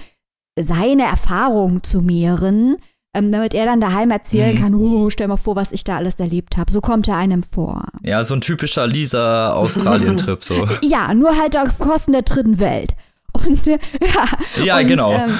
seine 0.59 1.03
Erfahrungen 1.03 1.83
zu 1.83 2.01
mehren, 2.01 2.77
ähm, 3.13 3.31
damit 3.31 3.53
er 3.53 3.65
dann 3.65 3.79
daheim 3.81 4.09
erzählen 4.09 4.55
Mhm. 4.55 4.59
kann, 4.59 4.75
oh, 4.75 5.09
stell 5.11 5.27
mal 5.27 5.37
vor, 5.37 5.55
was 5.55 5.71
ich 5.71 5.83
da 5.83 5.97
alles 5.97 6.15
erlebt 6.15 6.57
habe. 6.57 6.71
So 6.71 6.81
kommt 6.81 7.07
er 7.07 7.17
einem 7.17 7.43
vor. 7.43 7.85
Ja, 8.03 8.23
so 8.23 8.33
ein 8.33 8.41
typischer 8.41 8.87
Lisa 8.87 9.53
Australien-Trip 9.53 10.43
so. 10.43 10.67
Ja, 10.81 11.13
nur 11.13 11.37
halt 11.37 11.55
auf 11.57 11.77
Kosten 11.77 12.11
der 12.13 12.23
dritten 12.23 12.59
Welt. 12.59 12.95
Und 13.33 13.67
ja, 13.67 13.79
Ja, 14.63 14.77
und, 14.79 14.87
genau. 14.87 15.11
Ähm, 15.13 15.31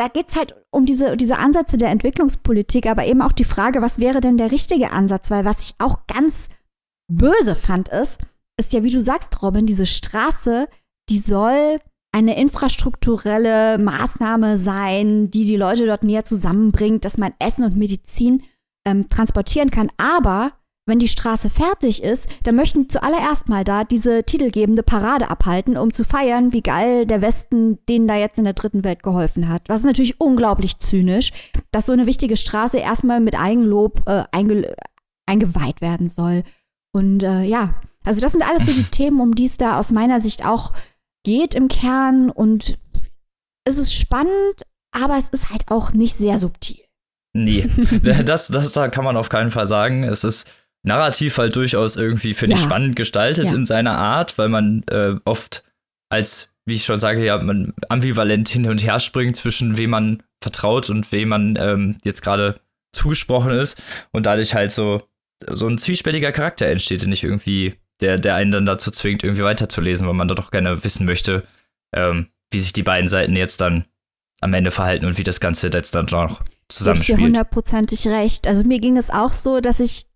da 0.00 0.08
geht's 0.08 0.34
halt 0.34 0.54
um 0.70 0.86
diese, 0.86 1.14
diese 1.18 1.36
Ansätze 1.36 1.76
der 1.76 1.90
Entwicklungspolitik, 1.90 2.86
aber 2.86 3.04
eben 3.04 3.20
auch 3.20 3.32
die 3.32 3.44
Frage, 3.44 3.82
was 3.82 3.98
wäre 3.98 4.22
denn 4.22 4.38
der 4.38 4.50
richtige 4.50 4.92
Ansatz? 4.92 5.30
Weil 5.30 5.44
was 5.44 5.62
ich 5.62 5.74
auch 5.78 6.06
ganz 6.06 6.48
böse 7.12 7.54
fand, 7.54 7.90
ist, 7.90 8.18
ist 8.58 8.72
ja, 8.72 8.82
wie 8.82 8.90
du 8.90 9.02
sagst, 9.02 9.42
Robin, 9.42 9.66
diese 9.66 9.84
Straße, 9.84 10.68
die 11.10 11.18
soll 11.18 11.80
eine 12.12 12.40
infrastrukturelle 12.40 13.76
Maßnahme 13.76 14.56
sein, 14.56 15.30
die 15.30 15.44
die 15.44 15.56
Leute 15.56 15.84
dort 15.84 16.02
näher 16.02 16.24
zusammenbringt, 16.24 17.04
dass 17.04 17.18
man 17.18 17.34
Essen 17.38 17.64
und 17.64 17.76
Medizin 17.76 18.42
ähm, 18.86 19.10
transportieren 19.10 19.70
kann. 19.70 19.90
Aber 19.98 20.52
wenn 20.90 20.98
die 20.98 21.08
Straße 21.08 21.48
fertig 21.48 22.02
ist, 22.02 22.28
dann 22.42 22.56
möchten 22.56 22.82
die 22.82 22.88
zuallererst 22.88 23.48
mal 23.48 23.64
da 23.64 23.84
diese 23.84 24.24
titelgebende 24.24 24.82
Parade 24.82 25.30
abhalten, 25.30 25.78
um 25.78 25.92
zu 25.92 26.04
feiern, 26.04 26.52
wie 26.52 26.62
geil 26.62 27.06
der 27.06 27.22
Westen 27.22 27.78
denen 27.86 28.06
da 28.06 28.16
jetzt 28.16 28.38
in 28.38 28.44
der 28.44 28.52
dritten 28.52 28.84
Welt 28.84 29.02
geholfen 29.02 29.48
hat. 29.48 29.62
Das 29.68 29.80
ist 29.80 29.86
natürlich 29.86 30.20
unglaublich 30.20 30.78
zynisch, 30.78 31.32
dass 31.70 31.86
so 31.86 31.92
eine 31.92 32.06
wichtige 32.06 32.36
Straße 32.36 32.78
erstmal 32.78 33.20
mit 33.20 33.38
Eigenlob 33.38 34.02
äh, 34.06 34.24
einge 34.32 34.74
eingeweiht 35.26 35.80
werden 35.80 36.08
soll. 36.08 36.42
Und 36.92 37.22
äh, 37.22 37.42
ja, 37.42 37.80
also 38.04 38.20
das 38.20 38.32
sind 38.32 38.42
alles 38.42 38.66
so 38.66 38.72
die 38.72 38.82
Themen, 38.90 39.20
um 39.20 39.34
die 39.34 39.44
es 39.44 39.56
da 39.56 39.78
aus 39.78 39.92
meiner 39.92 40.20
Sicht 40.20 40.44
auch 40.44 40.72
geht 41.24 41.54
im 41.54 41.68
Kern. 41.68 42.30
Und 42.30 42.78
es 43.64 43.78
ist 43.78 43.94
spannend, 43.94 44.62
aber 44.92 45.16
es 45.16 45.28
ist 45.28 45.50
halt 45.50 45.70
auch 45.70 45.92
nicht 45.92 46.14
sehr 46.14 46.38
subtil. 46.38 46.84
Nee, 47.32 47.70
das, 48.24 48.48
das 48.48 48.72
da 48.72 48.88
kann 48.88 49.04
man 49.04 49.16
auf 49.16 49.28
keinen 49.28 49.50
Fall 49.50 49.66
sagen. 49.66 50.02
Es 50.02 50.24
ist 50.24 50.48
narrativ 50.82 51.38
halt 51.38 51.56
durchaus 51.56 51.96
irgendwie, 51.96 52.34
finde 52.34 52.54
ich, 52.56 52.60
Ja. 52.62 52.66
spannend 52.66 52.96
gestaltet 52.96 53.50
Ja. 53.50 53.56
in 53.56 53.64
seiner 53.64 53.96
Art, 53.98 54.38
weil 54.38 54.48
man 54.48 54.82
äh, 54.90 55.14
oft 55.24 55.62
als, 56.10 56.52
wie 56.66 56.74
ich 56.74 56.84
schon 56.84 57.00
sage, 57.00 57.24
ja, 57.24 57.38
man 57.38 57.74
ambivalent 57.88 58.48
hin 58.48 58.66
und 58.68 58.82
her 58.82 58.98
springt 59.00 59.36
zwischen 59.36 59.76
wem 59.76 59.90
man 59.90 60.22
vertraut 60.42 60.88
und 60.90 61.12
wem 61.12 61.28
man 61.28 61.56
ähm, 61.60 61.96
jetzt 62.04 62.22
gerade 62.22 62.60
zugesprochen 62.94 63.52
ist 63.52 63.80
und 64.10 64.26
dadurch 64.26 64.54
halt 64.54 64.72
so, 64.72 65.02
so 65.48 65.66
ein 65.68 65.78
zwiespältiger 65.78 66.32
Charakter 66.32 66.66
entsteht, 66.66 67.02
den 67.02 67.12
ich 67.12 67.24
irgendwie, 67.24 67.74
der, 68.00 68.18
der 68.18 68.34
einen 68.34 68.50
dann 68.50 68.66
dazu 68.66 68.90
zwingt, 68.90 69.22
irgendwie 69.22 69.44
weiterzulesen, 69.44 70.06
weil 70.06 70.14
man 70.14 70.28
da 70.28 70.34
doch 70.34 70.50
gerne 70.50 70.82
wissen 70.82 71.04
möchte, 71.06 71.46
ähm, 71.94 72.28
wie 72.50 72.60
sich 72.60 72.72
die 72.72 72.82
beiden 72.82 73.06
Seiten 73.08 73.36
jetzt 73.36 73.60
dann 73.60 73.84
am 74.40 74.54
Ende 74.54 74.70
verhalten 74.70 75.04
und 75.04 75.18
wie 75.18 75.22
das 75.24 75.38
Ganze 75.40 75.68
jetzt 75.68 75.94
dann 75.94 76.06
noch 76.06 76.38
Gebe 76.38 76.42
ich 76.42 76.46
dir 76.46 76.74
zusammenspielt. 76.74 77.20
hundertprozentig 77.20 78.06
recht. 78.08 78.46
Also 78.46 78.64
mir 78.64 78.80
ging 78.80 78.96
es 78.96 79.10
auch 79.10 79.32
so, 79.32 79.60
dass 79.60 79.80
ich 79.80 80.06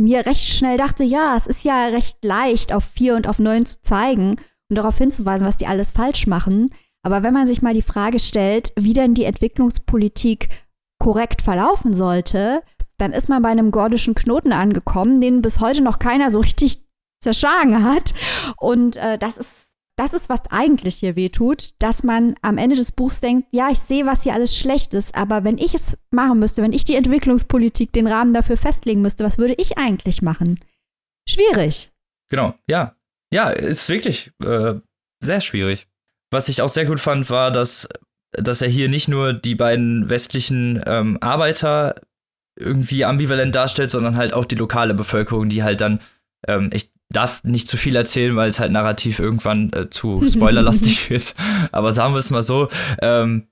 mir 0.00 0.26
recht 0.26 0.48
schnell 0.48 0.78
dachte, 0.78 1.04
ja, 1.04 1.36
es 1.36 1.46
ist 1.46 1.64
ja 1.64 1.86
recht 1.86 2.24
leicht, 2.24 2.72
auf 2.72 2.84
vier 2.84 3.16
und 3.16 3.26
auf 3.26 3.38
neun 3.38 3.66
zu 3.66 3.80
zeigen 3.82 4.36
und 4.68 4.76
darauf 4.76 4.98
hinzuweisen, 4.98 5.46
was 5.46 5.56
die 5.56 5.66
alles 5.66 5.92
falsch 5.92 6.26
machen. 6.26 6.70
Aber 7.02 7.22
wenn 7.22 7.34
man 7.34 7.46
sich 7.46 7.62
mal 7.62 7.74
die 7.74 7.82
Frage 7.82 8.18
stellt, 8.18 8.72
wie 8.76 8.92
denn 8.92 9.14
die 9.14 9.24
Entwicklungspolitik 9.24 10.48
korrekt 10.98 11.42
verlaufen 11.42 11.94
sollte, 11.94 12.62
dann 12.98 13.12
ist 13.12 13.28
man 13.28 13.42
bei 13.42 13.48
einem 13.48 13.70
gordischen 13.70 14.14
Knoten 14.14 14.52
angekommen, 14.52 15.20
den 15.20 15.40
bis 15.40 15.60
heute 15.60 15.82
noch 15.82 15.98
keiner 15.98 16.30
so 16.30 16.40
richtig 16.40 16.84
zerschlagen 17.20 17.82
hat. 17.84 18.12
Und 18.58 18.96
äh, 18.96 19.18
das 19.18 19.36
ist 19.36 19.69
das 20.00 20.14
ist, 20.14 20.30
was 20.30 20.50
eigentlich 20.50 20.96
hier 20.96 21.14
wehtut, 21.14 21.74
dass 21.78 22.02
man 22.04 22.34
am 22.40 22.56
Ende 22.56 22.74
des 22.74 22.90
Buchs 22.90 23.20
denkt, 23.20 23.48
ja, 23.50 23.68
ich 23.70 23.80
sehe, 23.80 24.06
was 24.06 24.22
hier 24.22 24.32
alles 24.32 24.56
schlecht 24.56 24.94
ist, 24.94 25.14
aber 25.14 25.44
wenn 25.44 25.58
ich 25.58 25.74
es 25.74 25.98
machen 26.10 26.38
müsste, 26.38 26.62
wenn 26.62 26.72
ich 26.72 26.86
die 26.86 26.96
Entwicklungspolitik 26.96 27.92
den 27.92 28.06
Rahmen 28.06 28.32
dafür 28.32 28.56
festlegen 28.56 29.02
müsste, 29.02 29.24
was 29.24 29.36
würde 29.36 29.52
ich 29.58 29.76
eigentlich 29.76 30.22
machen? 30.22 30.58
Schwierig. 31.28 31.90
Genau, 32.30 32.54
ja. 32.66 32.96
Ja, 33.30 33.50
ist 33.50 33.90
wirklich 33.90 34.32
äh, 34.42 34.76
sehr 35.22 35.40
schwierig. 35.42 35.86
Was 36.30 36.48
ich 36.48 36.62
auch 36.62 36.70
sehr 36.70 36.86
gut 36.86 36.98
fand, 36.98 37.28
war, 37.28 37.50
dass, 37.50 37.86
dass 38.32 38.62
er 38.62 38.68
hier 38.68 38.88
nicht 38.88 39.08
nur 39.08 39.34
die 39.34 39.54
beiden 39.54 40.08
westlichen 40.08 40.82
ähm, 40.86 41.18
Arbeiter 41.20 42.00
irgendwie 42.58 43.04
ambivalent 43.04 43.54
darstellt, 43.54 43.90
sondern 43.90 44.16
halt 44.16 44.32
auch 44.32 44.46
die 44.46 44.56
lokale 44.56 44.94
Bevölkerung, 44.94 45.50
die 45.50 45.62
halt 45.62 45.82
dann, 45.82 46.00
ähm, 46.48 46.70
ich 46.72 46.90
darf 47.12 47.42
nicht 47.44 47.68
zu 47.68 47.76
viel 47.76 47.96
erzählen, 47.96 48.36
weil 48.36 48.48
es 48.50 48.60
halt 48.60 48.72
narrativ 48.72 49.18
irgendwann 49.18 49.72
äh, 49.72 49.90
zu 49.90 50.22
spoilerlastig 50.28 51.10
wird. 51.10 51.34
Aber 51.72 51.92
sagen 51.92 52.14
wir 52.14 52.18
es 52.18 52.30
mal 52.30 52.42
so, 52.42 52.68
ähm, 53.02 53.46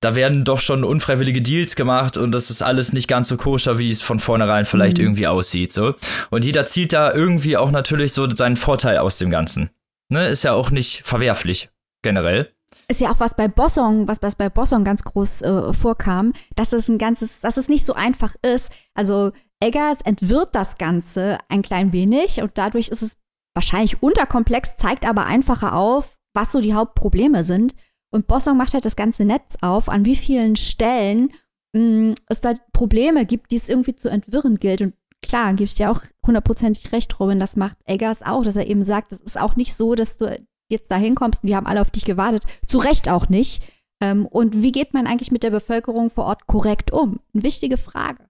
da 0.00 0.16
werden 0.16 0.44
doch 0.44 0.58
schon 0.58 0.82
unfreiwillige 0.82 1.42
Deals 1.42 1.76
gemacht 1.76 2.16
und 2.16 2.32
das 2.32 2.50
ist 2.50 2.60
alles 2.62 2.92
nicht 2.92 3.06
ganz 3.06 3.28
so 3.28 3.36
koscher, 3.36 3.78
wie 3.78 3.88
es 3.88 4.02
von 4.02 4.18
vornherein 4.18 4.64
vielleicht 4.64 4.98
Mhm. 4.98 5.04
irgendwie 5.04 5.28
aussieht. 5.28 5.72
So. 5.72 5.94
Und 6.30 6.44
jeder 6.44 6.66
zieht 6.66 6.92
da 6.92 7.12
irgendwie 7.12 7.56
auch 7.56 7.70
natürlich 7.70 8.12
so 8.12 8.28
seinen 8.28 8.56
Vorteil 8.56 8.98
aus 8.98 9.18
dem 9.18 9.30
Ganzen. 9.30 9.70
Ne? 10.08 10.26
Ist 10.26 10.42
ja 10.42 10.54
auch 10.54 10.70
nicht 10.70 11.02
verwerflich, 11.04 11.70
generell. 12.02 12.50
Ist 12.88 13.00
ja 13.00 13.12
auch 13.12 13.20
was 13.20 13.36
bei 13.36 13.46
Bossong, 13.46 14.08
was, 14.08 14.18
was 14.22 14.34
bei 14.34 14.48
Bossong 14.48 14.82
ganz 14.82 15.04
groß 15.04 15.42
äh, 15.42 15.72
vorkam, 15.72 16.32
dass 16.56 16.72
es 16.72 16.88
ein 16.88 16.98
ganzes, 16.98 17.40
dass 17.40 17.56
es 17.56 17.68
nicht 17.68 17.84
so 17.84 17.94
einfach 17.94 18.34
ist. 18.42 18.72
Also 18.94 19.30
Eggers 19.62 20.00
entwirrt 20.02 20.56
das 20.56 20.76
Ganze 20.76 21.38
ein 21.48 21.62
klein 21.62 21.92
wenig 21.92 22.42
und 22.42 22.58
dadurch 22.58 22.88
ist 22.88 23.02
es 23.02 23.16
wahrscheinlich 23.54 24.02
unterkomplex, 24.02 24.76
zeigt 24.76 25.06
aber 25.06 25.26
einfacher 25.26 25.76
auf, 25.76 26.18
was 26.34 26.50
so 26.50 26.60
die 26.60 26.74
Hauptprobleme 26.74 27.44
sind. 27.44 27.74
Und 28.12 28.26
Bossong 28.26 28.56
macht 28.56 28.74
halt 28.74 28.84
das 28.84 28.96
ganze 28.96 29.24
Netz 29.24 29.56
auf, 29.60 29.88
an 29.88 30.04
wie 30.04 30.16
vielen 30.16 30.56
Stellen 30.56 31.32
mh, 31.74 32.14
es 32.28 32.40
da 32.40 32.54
Probleme 32.72 33.24
gibt, 33.24 33.52
die 33.52 33.56
es 33.56 33.68
irgendwie 33.68 33.94
zu 33.94 34.08
entwirren 34.08 34.56
gilt. 34.56 34.80
Und 34.80 34.94
klar, 35.22 35.54
gibst 35.54 35.78
dir 35.78 35.92
auch 35.92 36.00
hundertprozentig 36.26 36.90
recht, 36.90 37.18
Robin, 37.20 37.38
das 37.38 37.56
macht 37.56 37.78
Eggers 37.86 38.22
auch, 38.22 38.42
dass 38.42 38.56
er 38.56 38.66
eben 38.66 38.84
sagt, 38.84 39.12
es 39.12 39.20
ist 39.20 39.40
auch 39.40 39.54
nicht 39.54 39.74
so, 39.74 39.94
dass 39.94 40.18
du 40.18 40.36
jetzt 40.68 40.90
da 40.90 40.96
hinkommst 40.96 41.44
und 41.44 41.48
die 41.48 41.54
haben 41.54 41.66
alle 41.66 41.80
auf 41.80 41.90
dich 41.90 42.04
gewartet. 42.04 42.44
Zu 42.66 42.78
Recht 42.78 43.08
auch 43.08 43.28
nicht. 43.28 43.62
Ähm, 44.02 44.26
und 44.26 44.60
wie 44.60 44.72
geht 44.72 44.92
man 44.92 45.06
eigentlich 45.06 45.30
mit 45.30 45.44
der 45.44 45.50
Bevölkerung 45.50 46.10
vor 46.10 46.24
Ort 46.24 46.48
korrekt 46.48 46.90
um? 46.90 47.20
Eine 47.32 47.44
wichtige 47.44 47.76
Frage. 47.76 48.26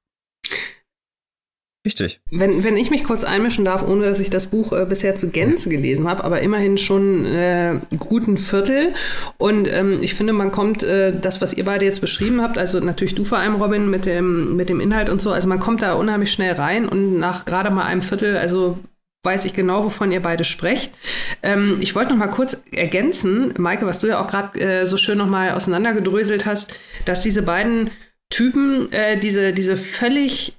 Richtig. 1.85 2.21
Wenn, 2.31 2.63
wenn 2.63 2.77
ich 2.77 2.91
mich 2.91 3.03
kurz 3.03 3.25
einmischen 3.25 3.65
darf, 3.65 3.87
ohne 3.87 4.05
dass 4.05 4.21
ich 4.21 4.31
das 4.31 4.47
Buch 4.47 4.73
äh, 4.73 4.87
bisher 4.89 5.17
zu 5.17 5.31
Gänze 5.31 5.69
gelesen 5.69 6.09
habe, 6.09 6.23
aber 6.23 6.41
immerhin 6.41 6.79
schon 6.79 7.25
äh, 7.25 7.81
guten 7.99 8.39
Viertel. 8.39 8.95
Und 9.37 9.67
ähm, 9.67 9.99
ich 10.01 10.15
finde, 10.15 10.33
man 10.33 10.53
kommt, 10.53 10.85
äh, 10.85 11.13
das, 11.19 11.41
was 11.41 11.53
ihr 11.53 11.65
beide 11.65 11.85
jetzt 11.85 12.01
beschrieben 12.01 12.41
habt, 12.41 12.57
also 12.57 12.79
natürlich 12.79 13.17
du 13.17 13.25
vor 13.25 13.39
allem, 13.39 13.57
Robin, 13.57 13.91
mit 13.91 14.07
dem, 14.07 14.55
mit 14.55 14.69
dem 14.69 14.79
Inhalt 14.79 15.11
und 15.11 15.21
so, 15.21 15.33
also 15.33 15.49
man 15.49 15.59
kommt 15.59 15.83
da 15.83 15.95
unheimlich 15.95 16.31
schnell 16.31 16.53
rein 16.53 16.89
und 16.89 17.19
nach 17.19 17.45
gerade 17.47 17.71
mal 17.71 17.85
einem 17.85 18.03
Viertel, 18.03 18.37
also 18.37 18.79
weiß 19.25 19.45
ich 19.45 19.55
genau, 19.55 19.85
wovon 19.85 20.13
ihr 20.13 20.23
beide 20.23 20.45
sprecht. 20.45 20.93
Ähm, 21.43 21.79
ich 21.81 21.97
wollte 21.97 22.13
noch 22.13 22.19
mal 22.19 22.29
kurz 22.29 22.63
ergänzen, 22.71 23.55
Maike, 23.59 23.87
was 23.87 23.99
du 23.99 24.07
ja 24.07 24.21
auch 24.21 24.29
gerade 24.29 24.61
äh, 24.61 24.87
so 24.87 24.97
schön 24.97 25.19
noch 25.19 25.29
mal 25.29 25.51
auseinandergedröselt 25.51 26.47
hast, 26.47 26.73
dass 27.07 27.23
diese 27.23 27.43
beiden 27.43 27.91
Typen 28.31 28.91
äh, 28.93 29.19
diese, 29.19 29.53
diese 29.53 29.77
völlig 29.77 30.55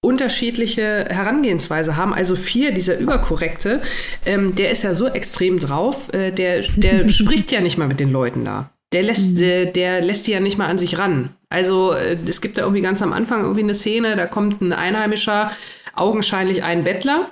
unterschiedliche 0.00 1.06
Herangehensweise 1.08 1.96
haben. 1.96 2.14
Also 2.14 2.36
vier, 2.36 2.72
dieser 2.72 2.98
Überkorrekte, 2.98 3.80
ähm, 4.24 4.54
der 4.54 4.70
ist 4.70 4.82
ja 4.82 4.94
so 4.94 5.08
extrem 5.08 5.58
drauf, 5.58 6.12
äh, 6.12 6.30
der, 6.30 6.62
der 6.76 7.08
spricht 7.08 7.50
ja 7.52 7.60
nicht 7.60 7.78
mal 7.78 7.88
mit 7.88 8.00
den 8.00 8.12
Leuten 8.12 8.44
da. 8.44 8.70
Der 8.92 9.02
lässt, 9.02 9.36
mhm. 9.36 9.42
äh, 9.42 9.66
der 9.66 10.00
lässt 10.00 10.26
die 10.26 10.32
ja 10.32 10.40
nicht 10.40 10.58
mal 10.58 10.68
an 10.68 10.78
sich 10.78 10.98
ran. 10.98 11.30
Also 11.48 11.92
äh, 11.92 12.16
es 12.26 12.40
gibt 12.40 12.58
da 12.58 12.62
irgendwie 12.62 12.82
ganz 12.82 13.02
am 13.02 13.12
Anfang 13.12 13.40
irgendwie 13.42 13.62
eine 13.62 13.74
Szene, 13.74 14.16
da 14.16 14.26
kommt 14.26 14.60
ein 14.60 14.72
Einheimischer, 14.72 15.50
augenscheinlich 15.94 16.62
ein 16.62 16.84
Bettler, 16.84 17.30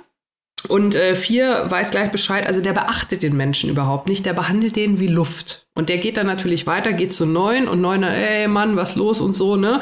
und 0.67 0.95
äh, 0.95 1.15
vier 1.15 1.65
weiß 1.67 1.91
gleich 1.91 2.11
Bescheid, 2.11 2.47
also 2.47 2.61
der 2.61 2.73
beachtet 2.73 3.23
den 3.23 3.35
Menschen 3.35 3.69
überhaupt 3.69 4.07
nicht, 4.07 4.25
der 4.25 4.33
behandelt 4.33 4.75
den 4.75 4.99
wie 4.99 5.07
Luft. 5.07 5.65
Und 5.77 5.89
der 5.89 5.97
geht 5.97 6.15
dann 6.15 6.27
natürlich 6.27 6.67
weiter, 6.67 6.93
geht 6.93 7.11
zu 7.11 7.25
neun 7.25 7.67
und 7.67 7.81
neun, 7.81 8.01
ey 8.03 8.47
Mann, 8.47 8.77
was 8.77 8.95
los 8.95 9.19
und 9.19 9.33
so, 9.33 9.57
ne? 9.57 9.81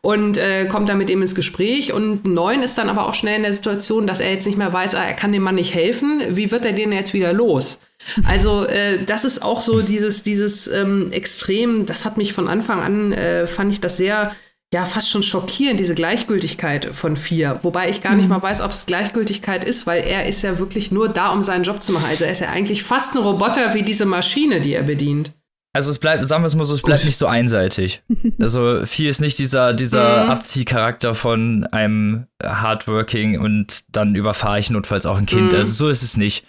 Und 0.00 0.38
äh, 0.38 0.64
kommt 0.64 0.88
dann 0.88 0.96
mit 0.96 1.10
ihm 1.10 1.20
ins 1.20 1.34
Gespräch. 1.34 1.92
Und 1.92 2.24
neun 2.26 2.62
ist 2.62 2.78
dann 2.78 2.88
aber 2.88 3.06
auch 3.06 3.12
schnell 3.12 3.36
in 3.36 3.42
der 3.42 3.52
Situation, 3.52 4.06
dass 4.06 4.20
er 4.20 4.30
jetzt 4.30 4.46
nicht 4.46 4.56
mehr 4.56 4.72
weiß, 4.72 4.94
ah, 4.94 5.04
er 5.04 5.12
kann 5.12 5.32
dem 5.32 5.42
Mann 5.42 5.56
nicht 5.56 5.74
helfen. 5.74 6.22
Wie 6.30 6.50
wird 6.50 6.64
er 6.64 6.72
den 6.72 6.92
jetzt 6.92 7.12
wieder 7.12 7.34
los? 7.34 7.78
Also 8.26 8.64
äh, 8.64 9.04
das 9.04 9.24
ist 9.26 9.42
auch 9.42 9.60
so 9.60 9.82
dieses, 9.82 10.22
dieses 10.22 10.66
ähm, 10.66 11.12
Extrem, 11.12 11.84
das 11.84 12.06
hat 12.06 12.16
mich 12.16 12.32
von 12.32 12.48
Anfang 12.48 12.80
an, 12.80 13.12
äh, 13.12 13.46
fand 13.46 13.70
ich 13.70 13.82
das 13.82 13.98
sehr 13.98 14.34
ja 14.72 14.84
fast 14.84 15.10
schon 15.10 15.22
schockierend, 15.22 15.78
diese 15.78 15.94
Gleichgültigkeit 15.94 16.94
von 16.94 17.16
vier. 17.16 17.60
Wobei 17.62 17.88
ich 17.88 18.00
gar 18.00 18.14
nicht 18.14 18.24
mhm. 18.24 18.30
mal 18.30 18.42
weiß, 18.42 18.60
ob 18.60 18.72
es 18.72 18.86
Gleichgültigkeit 18.86 19.64
ist, 19.64 19.86
weil 19.86 20.02
er 20.02 20.26
ist 20.26 20.42
ja 20.42 20.58
wirklich 20.58 20.90
nur 20.90 21.08
da, 21.08 21.30
um 21.30 21.42
seinen 21.42 21.62
Job 21.64 21.80
zu 21.80 21.92
machen. 21.92 22.06
Also 22.08 22.24
er 22.24 22.32
ist 22.32 22.40
ja 22.40 22.50
eigentlich 22.50 22.82
fast 22.82 23.14
ein 23.14 23.22
Roboter 23.22 23.74
wie 23.74 23.82
diese 23.82 24.04
Maschine, 24.04 24.60
die 24.60 24.74
er 24.74 24.82
bedient. 24.82 25.32
Also 25.74 25.90
es 25.90 25.98
bleibt, 25.98 26.24
sagen 26.24 26.44
wir 26.44 26.46
es 26.46 26.54
mal 26.54 26.64
so, 26.64 26.74
es 26.74 26.82
bleibt 26.82 27.00
Gut. 27.00 27.06
nicht 27.06 27.16
so 27.16 27.26
einseitig. 27.26 28.02
Also 28.40 28.84
vier 28.84 29.10
ist 29.10 29.20
nicht 29.20 29.38
dieser, 29.38 29.72
dieser 29.72 30.24
mhm. 30.24 30.30
Abziehcharakter 30.30 31.14
von 31.14 31.64
einem 31.70 32.26
Hardworking 32.42 33.38
und 33.40 33.84
dann 33.90 34.14
überfahre 34.14 34.58
ich 34.58 34.70
notfalls 34.70 35.06
auch 35.06 35.16
ein 35.16 35.26
Kind. 35.26 35.52
Mhm. 35.52 35.58
Also 35.58 35.72
so 35.72 35.88
ist 35.88 36.02
es 36.02 36.16
nicht. 36.16 36.46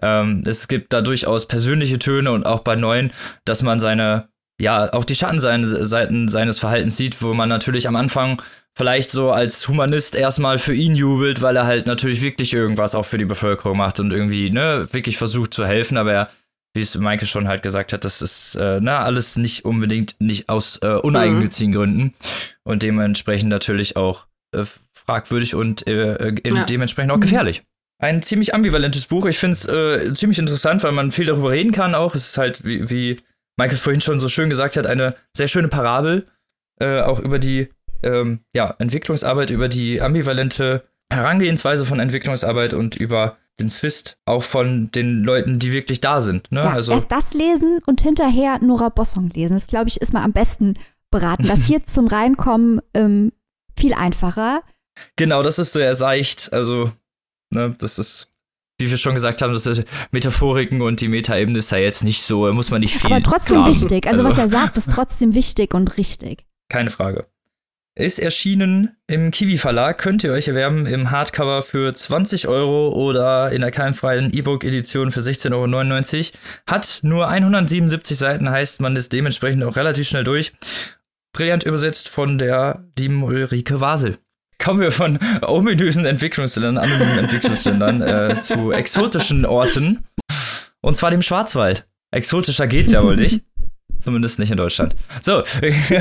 Ähm, 0.00 0.42
es 0.46 0.68
gibt 0.68 0.92
da 0.92 1.02
durchaus 1.02 1.48
persönliche 1.48 1.98
Töne 1.98 2.32
und 2.32 2.46
auch 2.46 2.60
bei 2.60 2.76
neuen, 2.76 3.12
dass 3.44 3.62
man 3.62 3.78
seine 3.78 4.28
ja, 4.62 4.92
auch 4.92 5.04
die 5.04 5.16
Schattenseiten 5.16 6.28
seines 6.28 6.58
Verhaltens 6.60 6.96
sieht, 6.96 7.20
wo 7.20 7.34
man 7.34 7.48
natürlich 7.48 7.88
am 7.88 7.96
Anfang 7.96 8.40
vielleicht 8.76 9.10
so 9.10 9.32
als 9.32 9.66
Humanist 9.66 10.14
erstmal 10.14 10.58
für 10.58 10.72
ihn 10.72 10.94
jubelt, 10.94 11.42
weil 11.42 11.56
er 11.56 11.66
halt 11.66 11.86
natürlich 11.86 12.22
wirklich 12.22 12.54
irgendwas 12.54 12.94
auch 12.94 13.04
für 13.04 13.18
die 13.18 13.24
Bevölkerung 13.24 13.76
macht 13.76 13.98
und 13.98 14.12
irgendwie, 14.12 14.50
ne, 14.50 14.86
wirklich 14.92 15.18
versucht 15.18 15.52
zu 15.52 15.66
helfen, 15.66 15.96
aber 15.96 16.12
er, 16.12 16.28
wie 16.74 16.80
es 16.80 16.94
Maike 16.94 17.26
schon 17.26 17.48
halt 17.48 17.64
gesagt 17.64 17.92
hat, 17.92 18.04
das 18.04 18.22
ist, 18.22 18.54
äh, 18.54 18.80
ne, 18.80 18.96
alles 18.98 19.36
nicht 19.36 19.64
unbedingt 19.64 20.14
nicht 20.20 20.48
aus 20.48 20.78
äh, 20.80 20.94
uneigennützigen 20.94 21.72
mhm. 21.72 21.76
Gründen 21.76 22.14
und 22.62 22.84
dementsprechend 22.84 23.50
natürlich 23.50 23.96
auch 23.96 24.26
äh, 24.54 24.64
fragwürdig 24.92 25.56
und 25.56 25.88
äh, 25.88 26.28
äh 26.28 26.34
ja. 26.44 26.64
dementsprechend 26.66 27.10
auch 27.10 27.16
mhm. 27.16 27.22
gefährlich. 27.22 27.64
Ein 27.98 28.22
ziemlich 28.22 28.54
ambivalentes 28.54 29.06
Buch. 29.06 29.26
Ich 29.26 29.38
finde 29.38 29.54
es 29.54 29.66
äh, 29.66 30.14
ziemlich 30.14 30.38
interessant, 30.38 30.84
weil 30.84 30.92
man 30.92 31.10
viel 31.10 31.26
darüber 31.26 31.50
reden 31.50 31.72
kann 31.72 31.96
auch. 31.96 32.14
Es 32.14 32.28
ist 32.28 32.38
halt, 32.38 32.64
wie, 32.64 32.88
wie 32.88 33.16
Michael 33.56 33.78
vorhin 33.78 34.00
schon 34.00 34.20
so 34.20 34.28
schön 34.28 34.50
gesagt 34.50 34.76
hat, 34.76 34.86
eine 34.86 35.14
sehr 35.36 35.48
schöne 35.48 35.68
Parabel, 35.68 36.26
äh, 36.80 37.00
auch 37.00 37.20
über 37.20 37.38
die 37.38 37.68
ähm, 38.02 38.40
ja, 38.54 38.74
Entwicklungsarbeit, 38.78 39.50
über 39.50 39.68
die 39.68 40.00
ambivalente 40.00 40.84
Herangehensweise 41.12 41.84
von 41.84 42.00
Entwicklungsarbeit 42.00 42.74
und 42.74 42.96
über 42.96 43.36
den 43.60 43.68
Zwist 43.68 44.16
auch 44.24 44.42
von 44.42 44.90
den 44.92 45.22
Leuten, 45.22 45.58
die 45.58 45.72
wirklich 45.72 46.00
da 46.00 46.20
sind. 46.20 46.50
Ne? 46.50 46.60
Ja, 46.60 46.72
also, 46.72 46.92
erst 46.92 47.12
das 47.12 47.34
lesen 47.34 47.80
und 47.86 48.00
hinterher 48.00 48.58
Nora 48.60 48.88
Bossong 48.88 49.28
lesen. 49.30 49.54
Das, 49.54 49.66
glaube 49.66 49.88
ich, 49.88 50.00
ist 50.00 50.12
mal 50.12 50.22
am 50.22 50.32
besten 50.32 50.78
beraten. 51.10 51.46
Das 51.46 51.64
hier 51.66 51.84
zum 51.84 52.06
Reinkommen 52.06 52.80
ähm, 52.94 53.32
viel 53.78 53.94
einfacher. 53.94 54.62
Genau, 55.16 55.42
das 55.42 55.58
ist 55.58 55.72
sehr 55.72 55.94
seicht. 55.94 56.52
Also, 56.52 56.90
ne, 57.50 57.74
das 57.78 57.98
ist 57.98 58.31
wie 58.82 58.90
wir 58.90 58.98
schon 58.98 59.14
gesagt 59.14 59.42
haben, 59.42 59.52
das 59.52 59.66
ist 59.66 59.84
Metaphoriken 60.10 60.82
und 60.82 61.00
die 61.00 61.08
Metaebene 61.08 61.58
ist 61.58 61.70
ja 61.70 61.78
jetzt 61.78 62.04
nicht 62.04 62.22
so, 62.22 62.52
muss 62.52 62.70
man 62.70 62.80
nicht 62.80 62.98
viel. 62.98 63.12
Aber 63.12 63.22
trotzdem 63.22 63.58
graben. 63.58 63.70
wichtig. 63.70 64.06
Also, 64.06 64.24
also, 64.24 64.30
was 64.30 64.38
er 64.38 64.48
sagt, 64.48 64.76
ist 64.76 64.90
trotzdem 64.90 65.34
wichtig 65.34 65.74
und 65.74 65.96
richtig. 65.96 66.44
Keine 66.68 66.90
Frage. 66.90 67.26
Ist 67.94 68.18
erschienen 68.18 68.96
im 69.06 69.30
Kiwi 69.30 69.58
Verlag, 69.58 69.98
könnt 69.98 70.24
ihr 70.24 70.32
euch 70.32 70.48
erwerben 70.48 70.86
im 70.86 71.10
Hardcover 71.10 71.60
für 71.60 71.92
20 71.92 72.48
Euro 72.48 72.88
oder 72.88 73.52
in 73.52 73.60
der 73.60 73.70
keimfreien 73.70 74.32
E-Book-Edition 74.32 75.10
für 75.10 75.20
16,99 75.20 76.18
Euro. 76.18 76.38
Hat 76.66 77.00
nur 77.02 77.28
177 77.28 78.16
Seiten, 78.16 78.48
heißt 78.48 78.80
man 78.80 78.96
ist 78.96 79.12
dementsprechend 79.12 79.62
auch 79.62 79.76
relativ 79.76 80.08
schnell 80.08 80.24
durch. 80.24 80.54
Brillant 81.34 81.64
übersetzt 81.64 82.08
von 82.08 82.38
der 82.38 82.88
lieben 82.98 83.22
Ulrike 83.22 83.82
Wasel 83.82 84.16
kommen 84.62 84.80
wir 84.80 84.92
von 84.92 85.18
ominösen 85.42 86.04
Entwicklungsländern, 86.04 86.78
anonymen 86.78 87.18
Entwicklungsländern 87.18 88.02
äh, 88.02 88.40
zu 88.40 88.72
exotischen 88.72 89.44
Orten. 89.44 90.06
Und 90.80 90.96
zwar 90.96 91.10
dem 91.10 91.22
Schwarzwald. 91.22 91.86
Exotischer 92.10 92.66
geht's 92.66 92.92
ja 92.92 93.02
wohl 93.02 93.16
nicht. 93.16 93.42
Zumindest 93.98 94.38
nicht 94.38 94.50
in 94.50 94.56
Deutschland. 94.56 94.96
So. 95.20 95.42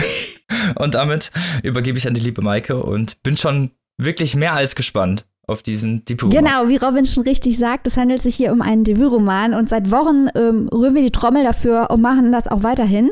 und 0.76 0.96
damit 0.96 1.32
übergebe 1.64 1.98
ich 1.98 2.08
an 2.08 2.14
die 2.14 2.22
liebe 2.22 2.42
Maike 2.42 2.82
und 2.82 3.22
bin 3.24 3.38
schon 3.38 3.72
wirklich 3.98 4.36
mehr 4.36 4.54
als 4.54 4.76
gespannt 4.76 5.26
auf 5.48 5.62
diesen 5.62 6.06
Debütroman. 6.06 6.44
Genau, 6.44 6.68
wie 6.68 6.78
Robin 6.78 7.06
schon 7.06 7.24
richtig 7.24 7.58
sagt, 7.58 7.88
es 7.88 7.98
handelt 7.98 8.22
sich 8.22 8.36
hier 8.36 8.52
um 8.52 8.62
einen 8.62 8.84
Debütroman 8.84 9.54
und 9.54 9.70
seit 9.70 9.92
Wochen 9.92 10.28
ähm, 10.36 10.68
rühren 10.70 10.96
wir 10.96 11.02
die 11.02 11.12
Trommel 11.12 11.44
dafür 11.44 11.90
und 11.92 12.02
machen 12.02 12.32
das 12.32 12.48
auch 12.48 12.64
weiterhin. 12.64 13.12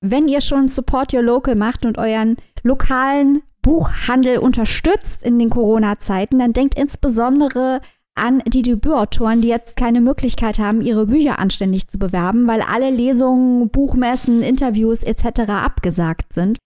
Wenn 0.00 0.28
ihr 0.28 0.40
schon 0.40 0.68
Support 0.68 1.12
Your 1.12 1.22
Local 1.22 1.56
macht 1.56 1.84
und 1.84 1.98
euren 1.98 2.36
lokalen 2.62 3.42
Buchhandel 3.68 4.38
unterstützt 4.38 5.22
in 5.22 5.38
den 5.38 5.50
Corona-Zeiten, 5.50 6.38
dann 6.38 6.54
denkt 6.54 6.74
insbesondere 6.74 7.82
an 8.14 8.42
die 8.46 8.62
Debütautoren, 8.62 9.42
die 9.42 9.48
jetzt 9.48 9.76
keine 9.76 10.00
Möglichkeit 10.00 10.58
haben, 10.58 10.80
ihre 10.80 11.04
Bücher 11.04 11.38
anständig 11.38 11.86
zu 11.86 11.98
bewerben, 11.98 12.46
weil 12.46 12.62
alle 12.62 12.88
Lesungen, 12.88 13.68
Buchmessen, 13.68 14.42
Interviews 14.42 15.02
etc. 15.02 15.50
abgesagt 15.50 16.32
sind. 16.32 16.56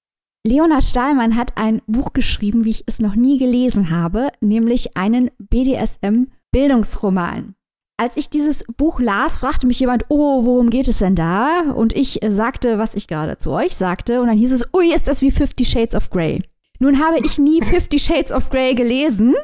Leona 0.47 0.81
Stahlmann 0.81 1.37
hat 1.37 1.57
ein 1.57 1.83
Buch 1.89 2.13
geschrieben, 2.13 2.65
wie 2.65 2.71
ich 2.71 2.85
es 2.87 3.01
noch 3.01 3.17
nie 3.17 3.37
gelesen 3.37 3.91
habe, 3.91 4.29
nämlich 4.41 4.97
einen 4.97 5.33
BDSM-Bildungsroman. 5.39 7.57
Als 8.01 8.17
ich 8.17 8.31
dieses 8.31 8.63
Buch 8.77 9.01
las, 9.01 9.39
fragte 9.39 9.67
mich 9.67 9.81
jemand, 9.81 10.05
oh, 10.09 10.45
worum 10.45 10.71
geht 10.71 10.87
es 10.87 10.99
denn 10.99 11.17
da? 11.17 11.63
Und 11.75 11.97
ich 11.97 12.21
sagte, 12.29 12.79
was 12.79 12.95
ich 12.95 13.09
gerade 13.09 13.39
zu 13.39 13.51
euch 13.51 13.75
sagte. 13.75 14.21
Und 14.21 14.29
dann 14.29 14.39
hieß 14.39 14.53
es, 14.53 14.73
ui, 14.73 14.95
ist 14.95 15.09
das 15.09 15.21
wie 15.21 15.33
Fifty 15.33 15.65
Shades 15.65 15.97
of 15.97 16.09
Grey. 16.11 16.45
Nun 16.83 16.99
habe 16.99 17.25
ich 17.25 17.39
nie 17.39 17.63
Fifty 17.63 17.97
Shades 17.97 18.33
of 18.33 18.51
Grey 18.51 18.75
gelesen 18.75 19.37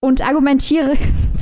und 0.00 0.20
argumentiere. 0.20 0.94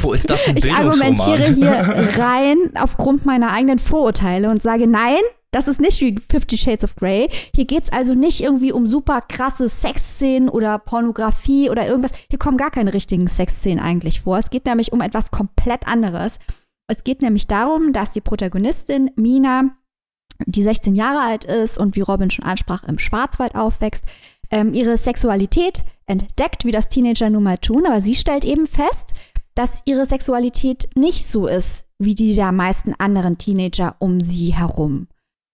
Wo 0.02 0.12
ist 0.12 0.28
das 0.28 0.46
ein 0.46 0.56
Ich 0.58 0.70
argumentiere 0.70 1.54
hier 1.54 2.18
rein 2.18 2.58
aufgrund 2.74 3.24
meiner 3.24 3.50
eigenen 3.50 3.78
Vorurteile 3.78 4.50
und 4.50 4.60
sage, 4.60 4.86
nein, 4.86 5.22
das 5.50 5.66
ist 5.66 5.80
nicht 5.80 5.98
wie 6.02 6.16
Fifty 6.30 6.58
Shades 6.58 6.84
of 6.84 6.94
Grey. 6.94 7.30
Hier 7.54 7.64
geht 7.64 7.84
es 7.84 7.90
also 7.90 8.12
nicht 8.12 8.42
irgendwie 8.42 8.70
um 8.70 8.86
super 8.86 9.22
krasse 9.22 9.70
Sexszenen 9.70 10.50
oder 10.50 10.78
Pornografie 10.78 11.70
oder 11.70 11.86
irgendwas. 11.86 12.12
Hier 12.28 12.38
kommen 12.38 12.58
gar 12.58 12.70
keine 12.70 12.92
richtigen 12.92 13.26
Sexszenen 13.26 13.82
eigentlich 13.82 14.20
vor. 14.20 14.36
Es 14.36 14.50
geht 14.50 14.66
nämlich 14.66 14.92
um 14.92 15.00
etwas 15.00 15.30
komplett 15.30 15.88
anderes. 15.88 16.38
Es 16.86 17.02
geht 17.02 17.22
nämlich 17.22 17.46
darum, 17.46 17.94
dass 17.94 18.12
die 18.12 18.20
Protagonistin 18.20 19.10
Mina, 19.16 19.70
die 20.44 20.62
16 20.62 20.94
Jahre 20.96 21.20
alt 21.20 21.46
ist 21.46 21.78
und 21.78 21.96
wie 21.96 22.02
Robin 22.02 22.28
schon 22.28 22.44
ansprach, 22.44 22.84
im 22.84 22.98
Schwarzwald 22.98 23.54
aufwächst, 23.54 24.04
ähm, 24.50 24.74
ihre 24.74 24.96
Sexualität 24.96 25.82
entdeckt, 26.06 26.64
wie 26.64 26.72
das 26.72 26.88
Teenager 26.88 27.30
nun 27.30 27.44
mal 27.44 27.58
tun, 27.58 27.86
aber 27.86 28.00
sie 28.00 28.14
stellt 28.14 28.44
eben 28.44 28.66
fest, 28.66 29.14
dass 29.54 29.82
ihre 29.84 30.06
Sexualität 30.06 30.88
nicht 30.94 31.26
so 31.26 31.46
ist 31.46 31.86
wie 32.00 32.14
die 32.14 32.34
der 32.34 32.50
meisten 32.50 32.94
anderen 32.94 33.38
Teenager 33.38 33.94
um 33.98 34.20
sie 34.20 34.54
herum. 34.54 35.06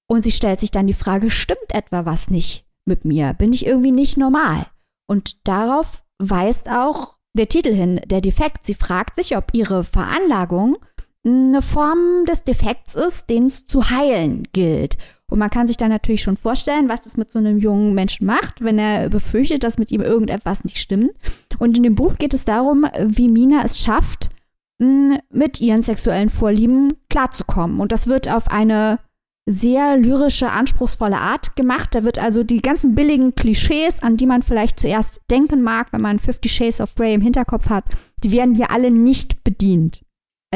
Und 0.08 0.22
sie 0.22 0.30
stellt 0.30 0.60
sich 0.60 0.70
dann 0.70 0.86
die 0.86 0.94
Frage, 0.94 1.28
stimmt 1.28 1.74
etwa 1.74 2.06
was 2.06 2.30
nicht 2.30 2.64
mit 2.86 3.04
mir? 3.04 3.34
Bin 3.34 3.52
ich 3.52 3.66
irgendwie 3.66 3.90
nicht 3.90 4.16
normal? 4.16 4.66
Und 5.08 5.46
darauf 5.48 6.04
weist 6.18 6.70
auch 6.70 7.16
der 7.36 7.48
Titel 7.48 7.74
hin, 7.74 8.00
der 8.06 8.20
Defekt. 8.20 8.64
Sie 8.64 8.74
fragt 8.74 9.16
sich, 9.16 9.36
ob 9.36 9.52
ihre 9.52 9.82
Veranlagung 9.82 10.78
eine 11.26 11.60
Form 11.60 12.24
des 12.28 12.44
Defekts 12.44 12.94
ist, 12.94 13.28
den 13.28 13.46
es 13.46 13.66
zu 13.66 13.90
heilen 13.90 14.44
gilt. 14.52 14.96
Und 15.28 15.40
man 15.40 15.50
kann 15.50 15.66
sich 15.66 15.76
dann 15.76 15.88
natürlich 15.88 16.22
schon 16.22 16.36
vorstellen, 16.36 16.88
was 16.88 17.02
das 17.02 17.16
mit 17.16 17.32
so 17.32 17.40
einem 17.40 17.58
jungen 17.58 17.94
Menschen 17.94 18.26
macht, 18.26 18.62
wenn 18.62 18.78
er 18.78 19.08
befürchtet, 19.08 19.64
dass 19.64 19.78
mit 19.78 19.90
ihm 19.90 20.00
irgendetwas 20.00 20.62
nicht 20.62 20.78
stimmt. 20.78 21.12
Und 21.58 21.76
in 21.76 21.82
dem 21.82 21.96
Buch 21.96 22.16
geht 22.16 22.32
es 22.32 22.44
darum, 22.44 22.86
wie 23.04 23.28
Mina 23.28 23.64
es 23.64 23.80
schafft, 23.80 24.30
mit 24.78 25.60
ihren 25.60 25.82
sexuellen 25.82 26.28
Vorlieben 26.28 26.92
klarzukommen. 27.08 27.80
Und 27.80 27.92
das 27.92 28.06
wird 28.06 28.30
auf 28.30 28.50
eine 28.50 29.00
sehr 29.48 29.96
lyrische, 29.96 30.50
anspruchsvolle 30.50 31.18
Art 31.18 31.56
gemacht. 31.56 31.94
Da 31.94 32.04
wird 32.04 32.18
also 32.18 32.44
die 32.44 32.60
ganzen 32.60 32.94
billigen 32.94 33.34
Klischees, 33.34 34.02
an 34.02 34.16
die 34.16 34.26
man 34.26 34.42
vielleicht 34.42 34.78
zuerst 34.78 35.22
denken 35.30 35.62
mag, 35.62 35.92
wenn 35.92 36.02
man 36.02 36.18
Fifty 36.18 36.48
Shades 36.48 36.80
of 36.80 36.94
Grey 36.94 37.14
im 37.14 37.20
Hinterkopf 37.20 37.68
hat, 37.68 37.84
die 38.22 38.32
werden 38.32 38.54
hier 38.54 38.70
alle 38.70 38.90
nicht 38.90 39.42
bedient. 39.44 40.02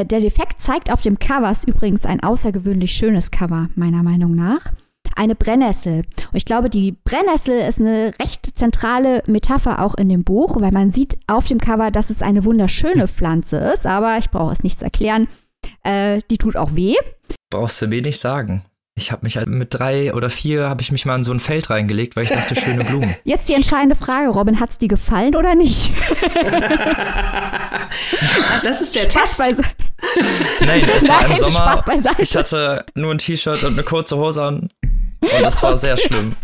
Äh, 0.01 0.07
der 0.07 0.21
Defekt 0.21 0.61
zeigt 0.61 0.93
auf 0.93 1.01
dem 1.01 1.19
Cover, 1.19 1.51
ist 1.51 1.69
übrigens 1.69 2.07
ein 2.07 2.23
außergewöhnlich 2.23 2.93
schönes 2.93 3.31
Cover, 3.31 3.69
meiner 3.75 4.03
Meinung 4.03 4.35
nach, 4.35 4.73
eine 5.17 5.35
Brennnessel. 5.35 6.05
Und 6.31 6.37
ich 6.37 6.45
glaube, 6.45 6.71
die 6.71 6.93
Brennnessel 6.93 7.59
ist 7.61 7.81
eine 7.81 8.13
recht 8.21 8.59
zentrale 8.59 9.23
Metapher 9.27 9.85
auch 9.85 9.95
in 9.95 10.09
dem 10.09 10.25
Buch, 10.25 10.61
weil 10.61 10.73
man 10.73 10.91
sieht 10.91 11.19
auf 11.27 11.47
dem 11.47 11.59
Cover, 11.59 11.91
dass 11.91 12.11
es 12.11 12.23
eine 12.23 12.45
wunderschöne 12.45 13.09
Pflanze 13.09 13.59
ist, 13.59 13.87
aber 13.87 14.19
ich 14.19 14.31
brauche 14.31 14.53
es 14.53 14.63
nicht 14.63 14.79
zu 14.79 14.85
erklären. 14.85 15.29
Äh, 15.83 16.21
die 16.31 16.39
tut 16.39 16.57
auch 16.57 16.75
weh. 16.75 16.95
Brauchst 17.51 17.83
du 17.83 17.91
wenig 17.91 18.19
sagen. 18.19 18.65
Ich 19.01 19.11
habe 19.11 19.25
mich 19.25 19.39
halt 19.39 19.49
mit 19.49 19.73
drei 19.73 20.13
oder 20.13 20.29
vier 20.29 20.69
habe 20.69 20.83
ich 20.83 20.93
mich 20.93 21.07
mal 21.07 21.17
in 21.17 21.23
so 21.23 21.33
ein 21.33 21.41
Feld 21.41 21.71
reingelegt, 21.71 22.17
weil 22.17 22.25
ich 22.25 22.31
dachte, 22.31 22.55
schöne 22.55 22.85
Blumen. 22.85 23.17
Jetzt 23.25 23.49
die 23.49 23.55
entscheidende 23.55 23.97
Frage, 23.97 24.29
Robin, 24.29 24.61
hat 24.61 24.69
es 24.71 24.79
dir 24.79 24.89
gefallen 24.89 25.35
oder 25.35 25.55
nicht? 25.55 25.91
das 28.63 28.83
ist 28.83 28.95
der 28.95 29.11
Spaß 29.11 29.39
Test. 29.39 29.63
Nein, 30.61 30.85
es 30.95 31.09
war 31.09 31.25
im 31.25 31.35
Sommer. 31.35 31.51
Spaß 31.51 31.85
beiseite. 31.85 32.21
Ich 32.21 32.37
hatte 32.37 32.85
nur 32.95 33.11
ein 33.13 33.19
T-Shirt 33.19 33.65
und 33.65 33.73
eine 33.73 33.85
kurze 33.85 34.19
Hose 34.19 34.43
an 34.43 34.69
und 35.21 35.43
das 35.43 35.63
war 35.63 35.79
sehr 35.79 35.97
schlimm. 35.97 36.37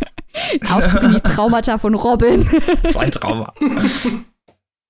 Ausgucken 0.70 1.12
die 1.12 1.20
Traumata 1.20 1.76
von 1.76 1.94
Robin. 1.94 2.48
Das 2.82 2.94
war 2.94 3.02
ein 3.02 3.10
Trauma. 3.10 3.52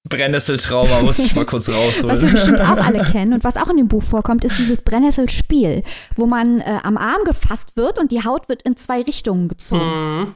Brennnesseltrauma 0.08 1.02
muss 1.02 1.18
ich 1.18 1.34
mal 1.34 1.46
kurz 1.46 1.68
rausholen. 1.68 2.08
Was 2.08 2.22
wir 2.22 2.30
bestimmt 2.30 2.60
auch 2.60 2.84
alle 2.84 3.02
kennen 3.04 3.32
und 3.32 3.44
was 3.44 3.56
auch 3.56 3.68
in 3.68 3.76
dem 3.76 3.88
Buch 3.88 4.02
vorkommt, 4.02 4.44
ist 4.44 4.58
dieses 4.58 4.82
Brennnesselspiel, 4.82 5.82
wo 6.16 6.26
man 6.26 6.60
äh, 6.60 6.78
am 6.82 6.96
Arm 6.96 7.24
gefasst 7.24 7.76
wird 7.76 7.98
und 7.98 8.12
die 8.12 8.24
Haut 8.24 8.48
wird 8.48 8.62
in 8.62 8.76
zwei 8.76 9.02
Richtungen 9.02 9.48
gezogen. 9.48 9.84
Mhm. 9.84 10.34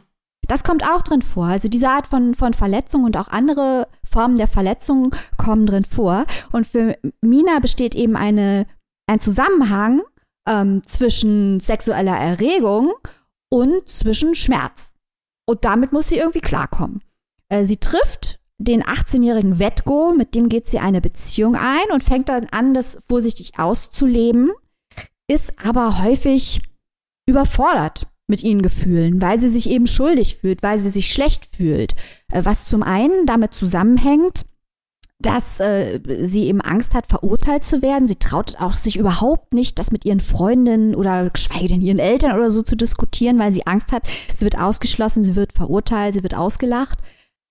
Das 0.48 0.64
kommt 0.64 0.84
auch 0.84 1.02
drin 1.02 1.22
vor. 1.22 1.46
Also 1.46 1.68
diese 1.68 1.88
Art 1.88 2.06
von, 2.06 2.34
von 2.34 2.54
Verletzung 2.54 3.04
und 3.04 3.16
auch 3.16 3.28
andere 3.28 3.86
Formen 4.02 4.36
der 4.36 4.48
Verletzung 4.48 5.14
kommen 5.36 5.66
drin 5.66 5.84
vor. 5.84 6.26
Und 6.50 6.66
für 6.66 6.96
Mina 7.20 7.60
besteht 7.60 7.94
eben 7.94 8.16
eine, 8.16 8.66
ein 9.06 9.20
Zusammenhang 9.20 10.02
ähm, 10.48 10.82
zwischen 10.86 11.60
sexueller 11.60 12.16
Erregung 12.16 12.92
und 13.48 13.88
zwischen 13.88 14.34
Schmerz. 14.34 14.94
Und 15.46 15.64
damit 15.64 15.92
muss 15.92 16.08
sie 16.08 16.16
irgendwie 16.16 16.40
klarkommen. 16.40 17.00
Äh, 17.48 17.64
sie 17.64 17.76
trifft 17.76 18.39
den 18.60 18.82
18-jährigen 18.82 19.58
Wetgo, 19.58 20.12
mit 20.16 20.34
dem 20.34 20.50
geht 20.50 20.68
sie 20.68 20.78
eine 20.78 21.00
Beziehung 21.00 21.56
ein 21.56 21.90
und 21.94 22.04
fängt 22.04 22.28
dann 22.28 22.46
an, 22.50 22.74
das 22.74 22.98
vorsichtig 23.08 23.58
auszuleben, 23.58 24.50
ist 25.28 25.54
aber 25.64 26.02
häufig 26.02 26.60
überfordert 27.26 28.06
mit 28.26 28.44
ihren 28.44 28.60
Gefühlen, 28.60 29.22
weil 29.22 29.38
sie 29.38 29.48
sich 29.48 29.70
eben 29.70 29.86
schuldig 29.86 30.36
fühlt, 30.36 30.62
weil 30.62 30.78
sie 30.78 30.90
sich 30.90 31.10
schlecht 31.10 31.48
fühlt. 31.56 31.94
Äh, 32.30 32.44
was 32.44 32.66
zum 32.66 32.82
einen 32.82 33.24
damit 33.24 33.54
zusammenhängt, 33.54 34.44
dass 35.18 35.58
äh, 35.60 36.00
sie 36.22 36.46
eben 36.46 36.60
Angst 36.60 36.94
hat, 36.94 37.06
verurteilt 37.06 37.64
zu 37.64 37.82
werden. 37.82 38.06
Sie 38.06 38.16
traut 38.16 38.56
auch 38.60 38.74
sich 38.74 38.96
überhaupt 38.96 39.54
nicht, 39.54 39.78
das 39.78 39.90
mit 39.90 40.04
ihren 40.04 40.20
Freundinnen 40.20 40.94
oder 40.94 41.30
geschweige 41.30 41.68
denn 41.68 41.82
ihren 41.82 41.98
Eltern 41.98 42.36
oder 42.36 42.50
so 42.50 42.62
zu 42.62 42.76
diskutieren, 42.76 43.38
weil 43.38 43.52
sie 43.52 43.66
Angst 43.66 43.90
hat, 43.92 44.02
sie 44.34 44.44
wird 44.44 44.58
ausgeschlossen, 44.58 45.24
sie 45.24 45.34
wird 45.34 45.52
verurteilt, 45.54 46.14
sie 46.14 46.22
wird 46.22 46.34
ausgelacht 46.34 46.98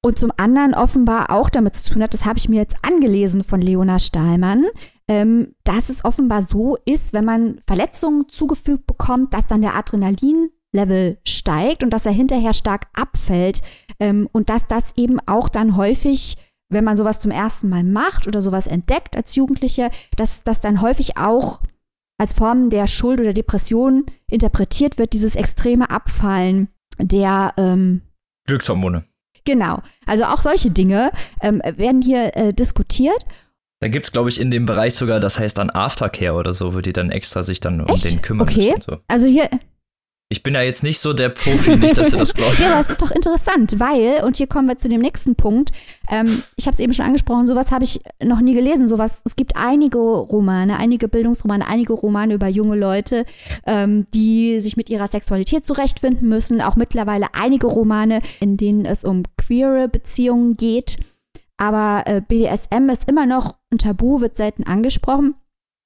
und 0.01 0.17
zum 0.17 0.31
anderen 0.37 0.73
offenbar 0.73 1.29
auch 1.29 1.49
damit 1.49 1.75
zu 1.75 1.93
tun 1.93 2.03
hat, 2.03 2.13
das 2.13 2.25
habe 2.25 2.37
ich 2.37 2.47
mir 2.47 2.57
jetzt 2.57 2.77
angelesen 2.83 3.43
von 3.43 3.61
Leona 3.61 3.99
Stahlmann, 3.99 4.65
ähm, 5.07 5.55
dass 5.63 5.89
es 5.89 6.05
offenbar 6.05 6.41
so 6.41 6.77
ist, 6.85 7.13
wenn 7.13 7.25
man 7.25 7.59
Verletzungen 7.67 8.29
zugefügt 8.29 8.87
bekommt, 8.87 9.33
dass 9.33 9.47
dann 9.47 9.61
der 9.61 9.75
Adrenalinlevel 9.75 11.19
steigt 11.27 11.83
und 11.83 11.89
dass 11.89 12.05
er 12.05 12.13
hinterher 12.13 12.53
stark 12.53 12.87
abfällt 12.93 13.61
ähm, 13.99 14.29
und 14.31 14.49
dass 14.49 14.67
das 14.67 14.95
eben 14.95 15.19
auch 15.27 15.49
dann 15.49 15.75
häufig 15.75 16.37
wenn 16.69 16.83
man 16.83 16.97
sowas 16.97 17.19
zum 17.19 17.31
ersten 17.31 17.67
Mal 17.67 17.83
macht 17.83 18.27
oder 18.27 18.41
sowas 18.41 18.67
entdeckt 18.67 19.15
als 19.15 19.35
Jugendliche, 19.35 19.89
dass 20.15 20.43
das 20.43 20.61
dann 20.61 20.81
häufig 20.81 21.17
auch 21.17 21.61
als 22.19 22.33
Form 22.33 22.69
der 22.69 22.87
Schuld 22.87 23.19
oder 23.19 23.33
Depression 23.33 24.05
interpretiert 24.29 24.97
wird, 24.97 25.13
dieses 25.13 25.35
extreme 25.35 25.89
Abfallen 25.89 26.69
der 26.99 27.53
ähm, 27.57 28.01
Glückshormone. 28.45 29.05
Genau. 29.49 29.81
Also 30.05 30.25
auch 30.25 30.43
solche 30.43 30.69
Dinge 30.69 31.11
ähm, 31.41 31.59
werden 31.65 32.03
hier 32.03 32.37
äh, 32.37 32.53
diskutiert. 32.53 33.25
Da 33.79 33.87
gibt 33.87 34.05
es, 34.05 34.11
glaube 34.11 34.29
ich, 34.29 34.39
in 34.39 34.51
dem 34.51 34.67
Bereich 34.67 34.93
sogar, 34.93 35.19
das 35.19 35.39
heißt 35.39 35.57
dann 35.57 35.71
Aftercare 35.71 36.35
oder 36.35 36.53
so, 36.53 36.75
wo 36.75 36.81
die 36.81 36.93
dann 36.93 37.09
extra 37.09 37.41
sich 37.41 37.59
dann 37.59 37.81
um 37.81 37.99
den 37.99 38.21
kümmern. 38.21 38.47
Okay. 38.47 38.75
So. 38.85 38.97
Also 39.07 39.25
hier, 39.25 39.49
ich 40.31 40.43
bin 40.43 40.53
ja 40.53 40.61
jetzt 40.61 40.83
nicht 40.83 40.99
so 40.99 41.11
der 41.13 41.29
Profi, 41.29 41.75
nicht, 41.75 41.97
dass 41.97 42.11
du 42.11 42.17
das 42.17 42.35
glaubst. 42.35 42.59
ja, 42.59 42.73
aber 42.73 42.79
es 42.79 42.91
ist 42.91 43.01
doch 43.01 43.09
interessant, 43.09 43.79
weil, 43.79 44.23
und 44.23 44.37
hier 44.37 44.45
kommen 44.45 44.67
wir 44.67 44.77
zu 44.77 44.87
dem 44.87 45.01
nächsten 45.01 45.33
Punkt, 45.35 45.71
ähm, 46.07 46.43
ich 46.55 46.67
habe 46.67 46.75
es 46.75 46.79
eben 46.79 46.93
schon 46.93 47.05
angesprochen, 47.05 47.47
sowas 47.47 47.71
habe 47.71 47.83
ich 47.83 47.99
noch 48.23 48.39
nie 48.39 48.53
gelesen. 48.53 48.87
Sowas, 48.87 49.23
es 49.25 49.35
gibt 49.35 49.55
einige 49.55 49.97
Romane, 49.97 50.77
einige 50.77 51.07
Bildungsromane, 51.07 51.65
einige 51.67 51.93
Romane 51.93 52.35
über 52.35 52.47
junge 52.47 52.75
Leute, 52.75 53.25
ähm, 53.65 54.05
die 54.13 54.59
sich 54.59 54.77
mit 54.77 54.91
ihrer 54.91 55.07
Sexualität 55.07 55.65
zurechtfinden 55.65 56.29
müssen. 56.29 56.61
Auch 56.61 56.75
mittlerweile 56.75 57.33
einige 57.33 57.65
Romane, 57.65 58.21
in 58.39 58.55
denen 58.55 58.85
es 58.85 59.03
um 59.03 59.23
queere 59.35 59.87
Beziehungen 59.87 60.57
geht. 60.57 60.97
Aber 61.57 62.03
äh, 62.05 62.21
BDSM 62.21 62.87
ist 62.89 63.09
immer 63.09 63.25
noch 63.25 63.55
ein 63.71 63.79
Tabu, 63.79 64.21
wird 64.21 64.35
selten 64.35 64.63
angesprochen. 64.63 65.33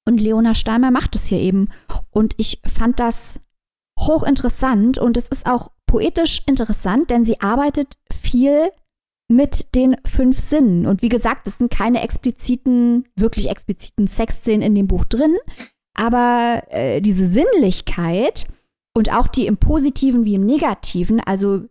Und 0.06 0.20
Leona 0.20 0.54
Steimer 0.54 0.90
macht 0.90 1.16
es 1.16 1.24
hier 1.24 1.40
eben. 1.40 1.70
Und 2.10 2.34
ich 2.36 2.60
fand 2.66 3.00
das 3.00 3.40
hochinteressant 3.98 4.98
und 4.98 5.16
es 5.16 5.28
ist 5.28 5.46
auch 5.46 5.70
poetisch 5.86 6.42
interessant, 6.46 7.10
denn 7.10 7.24
sie 7.24 7.40
arbeitet 7.40 7.94
viel 8.12 8.70
mit 9.28 9.74
den 9.74 9.96
fünf 10.04 10.38
Sinnen. 10.38 10.86
Und 10.86 11.02
wie 11.02 11.08
gesagt, 11.08 11.46
es 11.46 11.58
sind 11.58 11.70
keine 11.70 12.02
expliziten, 12.02 13.04
wirklich 13.16 13.48
expliziten 13.48 14.06
Sexszenen 14.06 14.62
in 14.62 14.74
dem 14.74 14.86
Buch 14.86 15.04
drin, 15.04 15.36
aber 15.94 16.62
äh, 16.70 17.00
diese 17.00 17.26
Sinnlichkeit 17.26 18.46
und 18.96 19.12
auch 19.12 19.28
die 19.28 19.46
im 19.46 19.56
positiven 19.56 20.24
wie 20.24 20.34
im 20.34 20.44
negativen, 20.44 21.20
also 21.20 21.64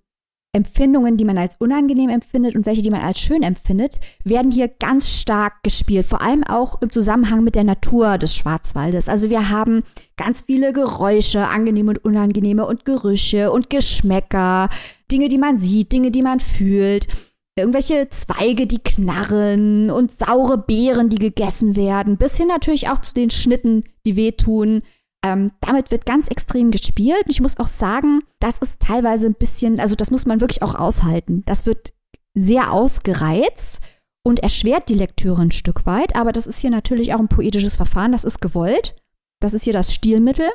Empfindungen, 0.56 1.18
die 1.18 1.26
man 1.26 1.39
als 1.39 1.56
unangenehm 1.58 2.10
empfindet 2.10 2.56
und 2.56 2.68
welche, 2.68 2.84
die 2.84 2.91
man 2.91 3.01
als 3.01 3.20
schön 3.20 3.41
empfindet, 3.41 3.99
werden 4.24 4.51
hier 4.51 4.68
ganz 4.68 5.10
stark 5.10 5.64
gespielt. 5.64 6.06
Vor 6.06 6.22
allem 6.22 6.43
auch 6.43 6.80
im 6.84 6.91
Zusammenhang 6.91 7.43
mit 7.43 7.56
der 7.56 7.64
Natur 7.64 8.20
des 8.20 8.36
Schwarzwaldes. 8.36 9.10
Also 9.10 9.32
wir 9.32 9.49
haben 9.49 9.82
ganz 10.16 10.43
viele 10.43 10.72
Geräusche, 10.72 11.47
angenehme 11.47 11.89
und 11.89 12.06
unangenehme 12.06 12.68
und 12.68 12.86
Gerüche 12.86 13.51
und 13.51 13.72
Geschmäcker, 13.72 14.70
Dinge, 15.12 15.28
die 15.28 15.39
man 15.39 15.58
sieht, 15.58 15.91
Dinge, 15.91 16.12
die 16.12 16.22
man 16.22 16.39
fühlt. 16.39 17.08
Irgendwelche 17.56 18.10
Zweige, 18.10 18.68
die 18.68 18.80
knarren 18.80 19.89
und 19.89 20.12
saure 20.12 20.60
Beeren, 20.60 21.10
die 21.10 21.20
gegessen 21.20 21.76
werden, 21.76 22.18
bis 22.18 22.38
hin 22.38 22.47
natürlich 22.47 22.89
auch 22.89 23.01
zu 23.01 23.14
den 23.16 23.32
Schnitten, 23.32 23.84
die 24.06 24.16
wehtun. 24.16 24.84
Ähm, 25.24 25.51
damit 25.61 25.89
wird 25.91 26.05
ganz 26.05 26.28
extrem 26.28 26.71
gespielt. 26.71 27.24
Und 27.26 27.32
ich 27.32 27.41
muss 27.41 27.57
auch 27.57 27.69
sagen, 27.69 28.24
das 28.39 28.59
ist 28.59 28.80
teilweise 28.82 29.28
ein 29.28 29.36
bisschen, 29.36 29.80
also 29.80 29.95
das 29.95 30.11
muss 30.11 30.26
man 30.26 30.41
wirklich 30.41 30.61
auch 30.61 30.76
aushalten. 30.76 31.43
Das 31.45 31.65
wird 31.65 31.93
sehr 32.36 32.74
ausgereizt 32.74 33.80
und 34.26 34.39
erschwert 34.39 34.89
die 34.89 34.95
Lektüre 34.95 35.41
ein 35.41 35.51
Stück 35.51 35.86
weit. 35.86 36.15
Aber 36.15 36.32
das 36.34 36.45
ist 36.45 36.59
hier 36.59 36.71
natürlich 36.71 37.13
auch 37.13 37.19
ein 37.19 37.30
poetisches 37.30 37.76
Verfahren. 37.76 38.11
Das 38.11 38.24
ist 38.24 38.41
gewollt. 38.41 38.95
Das 39.39 39.53
ist 39.53 39.63
hier 39.63 39.74
das 39.74 39.93
Stilmittel. 39.93 40.49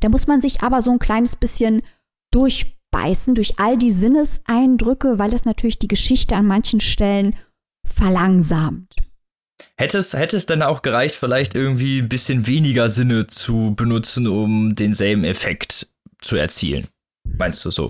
Da 0.00 0.08
muss 0.08 0.26
man 0.26 0.40
sich 0.40 0.62
aber 0.62 0.82
so 0.82 0.92
ein 0.92 0.98
kleines 0.98 1.34
bisschen 1.34 1.82
durchbeißen 2.32 3.34
durch 3.34 3.58
all 3.58 3.76
die 3.78 3.90
Sinneseindrücke, 3.90 5.18
weil 5.18 5.34
es 5.34 5.44
natürlich 5.44 5.78
die 5.78 5.88
Geschichte 5.88 6.36
an 6.36 6.46
manchen 6.46 6.80
Stellen 6.80 7.34
verlangsamt. 7.84 8.94
Hätte 9.76 9.98
es, 9.98 10.12
hätte 10.12 10.36
es 10.36 10.46
denn 10.46 10.62
auch 10.62 10.82
gereicht, 10.82 11.16
vielleicht 11.16 11.54
irgendwie 11.54 12.00
ein 12.00 12.08
bisschen 12.08 12.46
weniger 12.46 12.88
Sinne 12.88 13.26
zu 13.26 13.74
benutzen, 13.76 14.26
um 14.26 14.74
denselben 14.74 15.24
Effekt 15.24 15.88
zu 16.20 16.36
erzielen? 16.36 16.86
Meinst 17.24 17.64
du 17.64 17.70
so? 17.70 17.88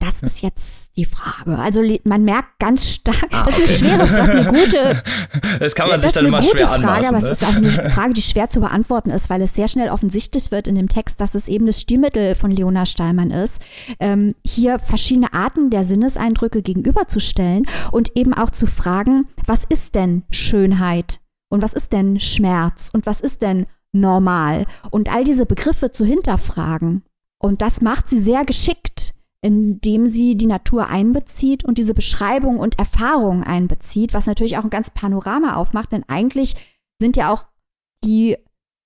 Das 0.00 0.22
ist 0.22 0.42
jetzt 0.42 0.96
die 0.96 1.04
Frage. 1.04 1.58
Also 1.58 1.82
man 2.04 2.22
merkt 2.22 2.60
ganz 2.60 2.88
stark, 2.88 3.26
ah, 3.32 3.42
okay. 3.42 3.50
das 3.50 3.58
ist 3.58 3.82
eine 3.82 3.90
schwere, 3.90 4.08
das 4.08 4.28
ist 4.28 4.34
eine 4.34 4.46
gute. 4.46 5.02
Das 5.58 5.74
kann 5.74 5.88
man 5.88 6.00
sich 6.00 6.12
dann 6.12 6.26
immer 6.26 6.42
schwer 6.42 6.68
Frage, 6.68 6.86
anmaßen. 6.86 7.08
Aber 7.08 7.24
ne? 7.24 7.30
es 7.30 7.42
ist 7.42 7.48
auch 7.48 7.56
eine 7.56 7.90
Frage, 7.90 8.14
die 8.14 8.22
schwer 8.22 8.48
zu 8.48 8.60
beantworten 8.60 9.10
ist, 9.10 9.28
weil 9.28 9.42
es 9.42 9.54
sehr 9.54 9.66
schnell 9.66 9.90
offensichtlich 9.90 10.50
wird 10.50 10.68
in 10.68 10.76
dem 10.76 10.88
Text, 10.88 11.20
dass 11.20 11.34
es 11.34 11.48
eben 11.48 11.66
das 11.66 11.80
Stilmittel 11.80 12.34
von 12.36 12.50
Leona 12.50 12.86
Stahlmann 12.86 13.30
ist, 13.30 13.60
ähm, 13.98 14.34
hier 14.44 14.78
verschiedene 14.78 15.32
Arten 15.32 15.70
der 15.70 15.84
Sinneseindrücke 15.84 16.62
gegenüberzustellen 16.62 17.66
und 17.90 18.16
eben 18.16 18.34
auch 18.34 18.50
zu 18.50 18.66
fragen, 18.66 19.26
was 19.46 19.64
ist 19.64 19.94
denn 19.94 20.22
Schönheit 20.30 21.20
und 21.48 21.62
was 21.62 21.72
ist 21.72 21.92
denn 21.92 22.20
Schmerz 22.20 22.90
und 22.92 23.06
was 23.06 23.20
ist 23.20 23.42
denn 23.42 23.66
normal. 23.92 24.66
Und 24.90 25.12
all 25.12 25.24
diese 25.24 25.46
Begriffe 25.46 25.90
zu 25.90 26.04
hinterfragen. 26.04 27.02
Und 27.38 27.62
das 27.62 27.80
macht 27.80 28.08
sie 28.08 28.18
sehr 28.18 28.44
geschickt, 28.44 29.14
indem 29.40 30.06
sie 30.06 30.36
die 30.36 30.46
Natur 30.46 30.88
einbezieht 30.88 31.64
und 31.64 31.78
diese 31.78 31.94
Beschreibung 31.94 32.58
und 32.58 32.78
Erfahrungen 32.78 33.44
einbezieht, 33.44 34.14
was 34.14 34.26
natürlich 34.26 34.58
auch 34.58 34.64
ein 34.64 34.70
ganz 34.70 34.90
Panorama 34.90 35.54
aufmacht, 35.54 35.92
denn 35.92 36.04
eigentlich 36.08 36.56
sind 37.00 37.16
ja 37.16 37.32
auch 37.32 37.46
die 38.04 38.36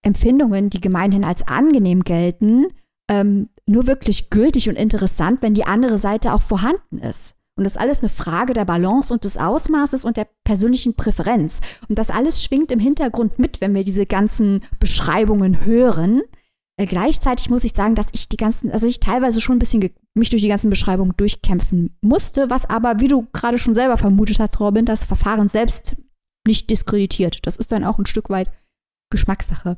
Empfindungen, 0.02 0.68
die 0.68 0.80
gemeinhin 0.80 1.24
als 1.24 1.46
angenehm 1.46 2.02
gelten, 2.02 2.66
ähm, 3.08 3.48
nur 3.66 3.86
wirklich 3.86 4.30
gültig 4.30 4.68
und 4.68 4.76
interessant, 4.76 5.42
wenn 5.42 5.54
die 5.54 5.66
andere 5.66 5.98
Seite 5.98 6.32
auch 6.32 6.42
vorhanden 6.42 6.98
ist. 6.98 7.36
Und 7.54 7.64
das 7.64 7.74
ist 7.74 7.80
alles 7.80 8.00
eine 8.00 8.08
Frage 8.08 8.54
der 8.54 8.64
Balance 8.64 9.12
und 9.12 9.24
des 9.24 9.36
Ausmaßes 9.36 10.04
und 10.04 10.16
der 10.16 10.26
persönlichen 10.44 10.94
Präferenz. 10.94 11.60
Und 11.88 11.98
das 11.98 12.10
alles 12.10 12.42
schwingt 12.42 12.72
im 12.72 12.78
Hintergrund 12.78 13.38
mit, 13.38 13.60
wenn 13.60 13.74
wir 13.74 13.84
diese 13.84 14.06
ganzen 14.06 14.62
Beschreibungen 14.80 15.64
hören. 15.64 16.22
Äh, 16.78 16.86
gleichzeitig 16.86 17.50
muss 17.50 17.64
ich 17.64 17.72
sagen, 17.72 17.94
dass 17.94 18.08
ich 18.12 18.28
die 18.28 18.36
ganzen, 18.36 18.70
also 18.70 18.86
ich 18.86 19.00
teilweise 19.00 19.40
schon 19.40 19.56
ein 19.56 19.58
bisschen 19.58 19.90
mich 20.14 20.30
durch 20.30 20.42
die 20.42 20.48
ganzen 20.48 20.70
Beschreibungen 20.70 21.14
durchkämpfen 21.16 21.96
musste, 22.00 22.50
was 22.50 22.68
aber, 22.68 23.00
wie 23.00 23.08
du 23.08 23.26
gerade 23.32 23.58
schon 23.58 23.74
selber 23.74 23.96
vermutet 23.96 24.38
hast, 24.38 24.58
Robin, 24.60 24.86
das 24.86 25.04
Verfahren 25.04 25.48
selbst 25.48 25.96
nicht 26.46 26.70
diskreditiert. 26.70 27.46
Das 27.46 27.56
ist 27.56 27.72
dann 27.72 27.84
auch 27.84 27.98
ein 27.98 28.06
Stück 28.06 28.30
weit 28.30 28.50
Geschmackssache. 29.10 29.76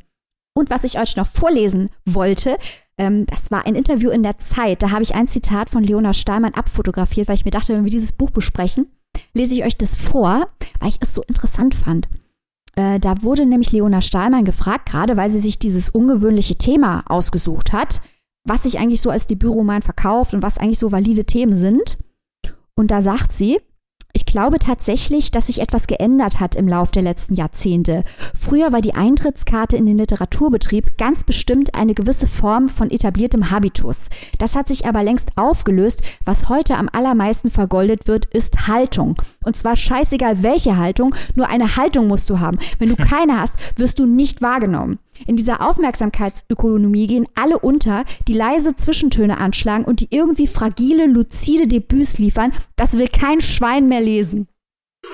Und 0.56 0.70
was 0.70 0.84
ich 0.84 0.98
euch 0.98 1.16
noch 1.16 1.26
vorlesen 1.26 1.90
wollte, 2.04 2.58
ähm, 2.96 3.26
das 3.26 3.50
war 3.50 3.66
ein 3.66 3.74
Interview 3.74 4.10
in 4.10 4.22
der 4.22 4.38
Zeit. 4.38 4.82
Da 4.82 4.90
habe 4.90 5.02
ich 5.02 5.14
ein 5.14 5.26
Zitat 5.26 5.68
von 5.68 5.82
Leona 5.82 6.14
Stahlmann 6.14 6.54
abfotografiert, 6.54 7.26
weil 7.26 7.34
ich 7.34 7.44
mir 7.44 7.50
dachte, 7.50 7.74
wenn 7.74 7.84
wir 7.84 7.90
dieses 7.90 8.12
Buch 8.12 8.30
besprechen, 8.30 8.86
lese 9.32 9.54
ich 9.54 9.64
euch 9.64 9.76
das 9.76 9.96
vor, 9.96 10.48
weil 10.78 10.88
ich 10.90 10.98
es 11.00 11.12
so 11.12 11.22
interessant 11.22 11.74
fand. 11.74 12.08
Äh, 12.76 12.98
da 12.98 13.22
wurde 13.22 13.46
nämlich 13.46 13.72
Leona 13.72 14.00
Stahlmann 14.00 14.44
gefragt, 14.44 14.86
gerade 14.90 15.16
weil 15.16 15.30
sie 15.30 15.40
sich 15.40 15.58
dieses 15.58 15.88
ungewöhnliche 15.90 16.56
Thema 16.56 17.04
ausgesucht 17.06 17.72
hat, 17.72 18.00
was 18.44 18.64
sich 18.64 18.78
eigentlich 18.78 19.00
so 19.00 19.10
als 19.10 19.26
Debütroman 19.26 19.82
verkauft 19.82 20.34
und 20.34 20.42
was 20.42 20.58
eigentlich 20.58 20.78
so 20.78 20.92
valide 20.92 21.24
Themen 21.24 21.56
sind. 21.56 21.98
Und 22.74 22.90
da 22.90 23.00
sagt 23.00 23.32
sie, 23.32 23.60
ich 24.16 24.26
glaube 24.26 24.60
tatsächlich, 24.60 25.32
dass 25.32 25.48
sich 25.48 25.60
etwas 25.60 25.88
geändert 25.88 26.38
hat 26.38 26.54
im 26.54 26.68
Lauf 26.68 26.92
der 26.92 27.02
letzten 27.02 27.34
Jahrzehnte. 27.34 28.04
Früher 28.38 28.72
war 28.72 28.80
die 28.80 28.94
Eintrittskarte 28.94 29.76
in 29.76 29.86
den 29.86 29.98
Literaturbetrieb 29.98 30.96
ganz 30.96 31.24
bestimmt 31.24 31.74
eine 31.74 31.94
gewisse 31.94 32.28
Form 32.28 32.68
von 32.68 32.92
etabliertem 32.92 33.50
Habitus. 33.50 34.08
Das 34.38 34.54
hat 34.54 34.68
sich 34.68 34.86
aber 34.86 35.02
längst 35.02 35.30
aufgelöst. 35.36 36.02
Was 36.24 36.48
heute 36.48 36.76
am 36.76 36.88
allermeisten 36.92 37.50
vergoldet 37.50 38.06
wird, 38.06 38.26
ist 38.26 38.68
Haltung. 38.68 39.20
Und 39.42 39.56
zwar 39.56 39.74
scheißegal 39.74 40.44
welche 40.44 40.76
Haltung, 40.76 41.14
nur 41.34 41.48
eine 41.48 41.76
Haltung 41.76 42.06
musst 42.06 42.30
du 42.30 42.38
haben. 42.38 42.58
Wenn 42.78 42.90
du 42.90 42.96
keine 43.04 43.40
hast, 43.40 43.56
wirst 43.76 43.98
du 43.98 44.06
nicht 44.06 44.40
wahrgenommen. 44.40 45.00
In 45.26 45.36
dieser 45.36 45.66
Aufmerksamkeitsökonomie 45.66 47.06
gehen 47.06 47.26
alle 47.34 47.58
unter, 47.58 48.04
die 48.28 48.34
leise 48.34 48.74
Zwischentöne 48.74 49.38
anschlagen 49.38 49.84
und 49.84 50.00
die 50.00 50.08
irgendwie 50.10 50.46
fragile, 50.46 51.06
luzide 51.06 51.66
Debüts 51.66 52.18
liefern. 52.18 52.52
Das 52.76 52.94
will 52.94 53.08
kein 53.08 53.40
Schwein 53.40 53.88
mehr 53.88 54.00
lesen. 54.00 54.48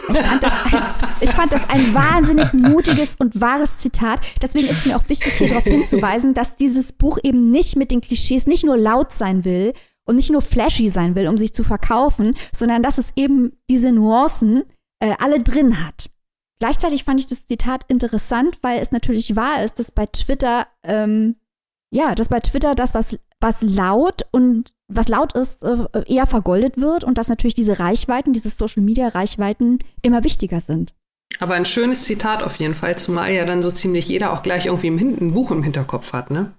Ich 0.08 0.18
fand, 0.18 0.42
das 0.42 0.52
ein, 0.64 0.82
ich 1.20 1.30
fand 1.30 1.52
das 1.52 1.68
ein 1.68 1.94
wahnsinnig 1.94 2.52
mutiges 2.52 3.16
und 3.18 3.40
wahres 3.40 3.78
Zitat. 3.78 4.20
Deswegen 4.40 4.66
ist 4.68 4.86
mir 4.86 4.96
auch 4.96 5.08
wichtig, 5.08 5.32
hier 5.32 5.48
darauf 5.48 5.64
hinzuweisen, 5.64 6.32
dass 6.34 6.56
dieses 6.56 6.92
Buch 6.92 7.18
eben 7.22 7.50
nicht 7.50 7.76
mit 7.76 7.90
den 7.90 8.00
Klischees 8.00 8.46
nicht 8.46 8.64
nur 8.64 8.76
laut 8.76 9.12
sein 9.12 9.44
will 9.44 9.72
und 10.06 10.16
nicht 10.16 10.30
nur 10.30 10.42
flashy 10.42 10.88
sein 10.88 11.14
will, 11.16 11.28
um 11.28 11.38
sich 11.38 11.54
zu 11.54 11.64
verkaufen, 11.64 12.34
sondern 12.54 12.82
dass 12.82 12.98
es 12.98 13.12
eben 13.16 13.52
diese 13.68 13.92
Nuancen 13.92 14.64
äh, 15.00 15.14
alle 15.18 15.42
drin 15.42 15.84
hat. 15.84 16.10
Gleichzeitig 16.60 17.04
fand 17.04 17.18
ich 17.18 17.26
das 17.26 17.46
Zitat 17.46 17.84
interessant, 17.88 18.58
weil 18.60 18.80
es 18.80 18.92
natürlich 18.92 19.34
wahr 19.34 19.64
ist, 19.64 19.78
dass 19.78 19.90
bei 19.90 20.06
Twitter, 20.06 20.66
ähm, 20.84 21.36
ja, 21.90 22.14
dass 22.14 22.28
bei 22.28 22.40
Twitter 22.40 22.74
das, 22.74 22.94
was, 22.94 23.18
was 23.40 23.62
laut 23.62 24.26
und 24.30 24.72
was 24.86 25.08
laut 25.08 25.32
ist, 25.32 25.62
äh, 25.62 25.86
eher 26.06 26.26
vergoldet 26.26 26.76
wird 26.76 27.02
und 27.02 27.16
dass 27.16 27.28
natürlich 27.28 27.54
diese 27.54 27.78
Reichweiten, 27.78 28.34
diese 28.34 28.50
Social 28.50 28.82
Media 28.82 29.08
Reichweiten 29.08 29.78
immer 30.02 30.22
wichtiger 30.22 30.60
sind. 30.60 30.94
Aber 31.38 31.54
ein 31.54 31.64
schönes 31.64 32.04
Zitat 32.04 32.42
auf 32.42 32.56
jeden 32.56 32.74
Fall, 32.74 32.98
zumal 32.98 33.32
ja 33.32 33.46
dann 33.46 33.62
so 33.62 33.70
ziemlich 33.70 34.08
jeder 34.08 34.32
auch 34.32 34.42
gleich 34.42 34.66
irgendwie 34.66 34.88
im 34.88 34.98
ein 34.98 35.32
Buch 35.32 35.50
im 35.50 35.62
Hinterkopf 35.62 36.12
hat, 36.12 36.30
ne? 36.30 36.52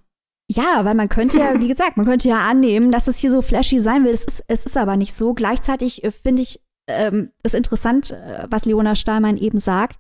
Ja, 0.52 0.84
weil 0.84 0.96
man 0.96 1.10
könnte 1.10 1.38
ja, 1.40 1.60
wie 1.60 1.68
gesagt, 1.70 1.98
man 1.98 2.08
könnte 2.08 2.28
ja 2.28 2.40
annehmen, 2.50 2.92
dass 2.92 3.08
es 3.08 3.20
hier 3.20 3.30
so 3.30 3.42
flashy 3.42 3.80
sein 3.80 4.04
will. 4.04 4.12
Es 4.12 4.26
ist, 4.26 4.44
es 4.48 4.66
ist 4.66 4.78
aber 4.78 4.98
nicht 4.98 5.14
so. 5.14 5.34
Gleichzeitig 5.34 6.04
äh, 6.04 6.12
finde 6.12 6.42
ich 6.42 6.60
ähm, 6.88 7.32
ist 7.44 7.56
interessant, 7.56 8.12
äh, 8.12 8.48
was 8.50 8.66
Leona 8.66 8.96
Stahlmann 8.96 9.38
eben 9.38 9.60
sagt, 9.60 10.00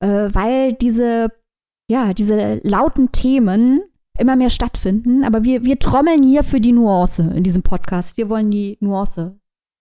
äh, 0.00 0.28
weil 0.32 0.72
diese, 0.72 1.28
ja, 1.90 2.12
diese 2.12 2.60
lauten 2.64 3.12
Themen 3.12 3.82
immer 4.18 4.36
mehr 4.36 4.50
stattfinden. 4.50 5.24
Aber 5.24 5.44
wir, 5.44 5.64
wir 5.64 5.78
trommeln 5.78 6.22
hier 6.22 6.42
für 6.42 6.60
die 6.60 6.72
Nuance 6.72 7.22
in 7.34 7.44
diesem 7.44 7.62
Podcast. 7.62 8.16
Wir 8.16 8.28
wollen 8.28 8.50
die 8.50 8.78
Nuance 8.80 9.38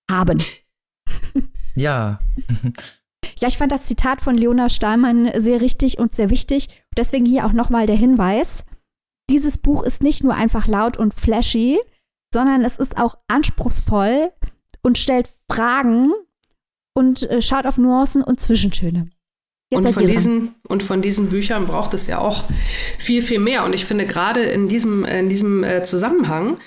haben. 0.09 0.41
Ja. 1.75 2.19
Ja, 3.37 3.47
ich 3.47 3.57
fand 3.57 3.71
das 3.71 3.87
Zitat 3.87 4.21
von 4.21 4.35
Leona 4.35 4.69
Stahlmann 4.69 5.31
sehr 5.35 5.61
richtig 5.61 5.97
und 5.97 6.13
sehr 6.13 6.29
wichtig. 6.29 6.67
Deswegen 6.95 7.25
hier 7.25 7.45
auch 7.45 7.53
nochmal 7.53 7.87
der 7.87 7.95
Hinweis. 7.95 8.63
Dieses 9.31 9.57
Buch 9.57 9.81
ist 9.81 10.03
nicht 10.03 10.23
nur 10.23 10.35
einfach 10.35 10.67
laut 10.67 10.97
und 10.97 11.13
flashy, 11.13 11.79
sondern 12.31 12.63
es 12.63 12.77
ist 12.77 12.97
auch 12.97 13.15
anspruchsvoll 13.27 14.31
und 14.83 14.99
stellt 14.99 15.29
Fragen, 15.51 16.11
und 16.93 17.29
äh, 17.29 17.41
schaut 17.41 17.65
auf 17.65 17.77
Nuancen 17.77 18.23
und 18.23 18.39
Zwischentöne. 18.39 19.07
und 19.73 19.87
von, 19.89 20.05
diesen, 20.05 20.55
und 20.67 20.83
von 20.83 21.01
diesen 21.01 21.29
Büchern 21.29 21.65
braucht 21.65 21.93
es 21.93 22.07
ja 22.07 22.19
auch 22.19 22.43
viel, 22.97 23.21
viel 23.21 23.39
mehr. 23.39 23.63
Und 23.65 23.73
ich 23.73 23.85
finde 23.85 24.05
gerade 24.05 24.41
in 24.43 24.67
diesem, 24.67 25.05
in 25.05 25.29
diesem 25.29 25.63
äh, 25.63 25.83
Zusammenhang, 25.83 26.57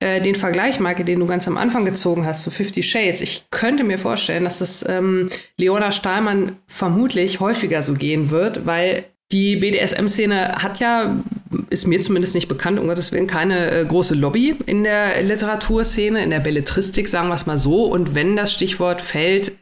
äh, 0.00 0.20
den 0.20 0.34
Vergleich, 0.34 0.80
Maike, 0.80 1.04
den 1.04 1.20
du 1.20 1.26
ganz 1.26 1.46
am 1.46 1.56
Anfang 1.56 1.84
gezogen 1.84 2.26
hast 2.26 2.42
zu 2.42 2.50
Fifty 2.50 2.82
Shades, 2.82 3.20
ich 3.20 3.44
könnte 3.50 3.84
mir 3.84 3.98
vorstellen, 3.98 4.44
dass 4.44 4.58
das 4.58 4.84
ähm, 4.88 5.28
Leona 5.56 5.92
Stahlmann 5.92 6.56
vermutlich 6.66 7.40
häufiger 7.40 7.82
so 7.82 7.94
gehen 7.94 8.30
wird, 8.30 8.66
weil 8.66 9.04
die 9.32 9.56
BDSM-Szene 9.56 10.56
hat 10.56 10.78
ja, 10.80 11.16
ist 11.70 11.86
mir 11.86 12.00
zumindest 12.00 12.34
nicht 12.34 12.48
bekannt, 12.48 12.78
um 12.78 12.86
Gottes 12.86 13.12
Willen, 13.12 13.26
keine 13.26 13.70
äh, 13.70 13.84
große 13.84 14.14
Lobby 14.14 14.56
in 14.66 14.84
der 14.84 15.22
Literaturszene, 15.22 16.22
in 16.22 16.30
der 16.30 16.40
Belletristik, 16.40 17.08
sagen 17.08 17.28
wir 17.28 17.34
es 17.34 17.46
mal 17.46 17.58
so. 17.58 17.84
Und 17.84 18.14
wenn 18.14 18.36
das 18.36 18.52
Stichwort 18.52 19.00
fällt, 19.00 19.52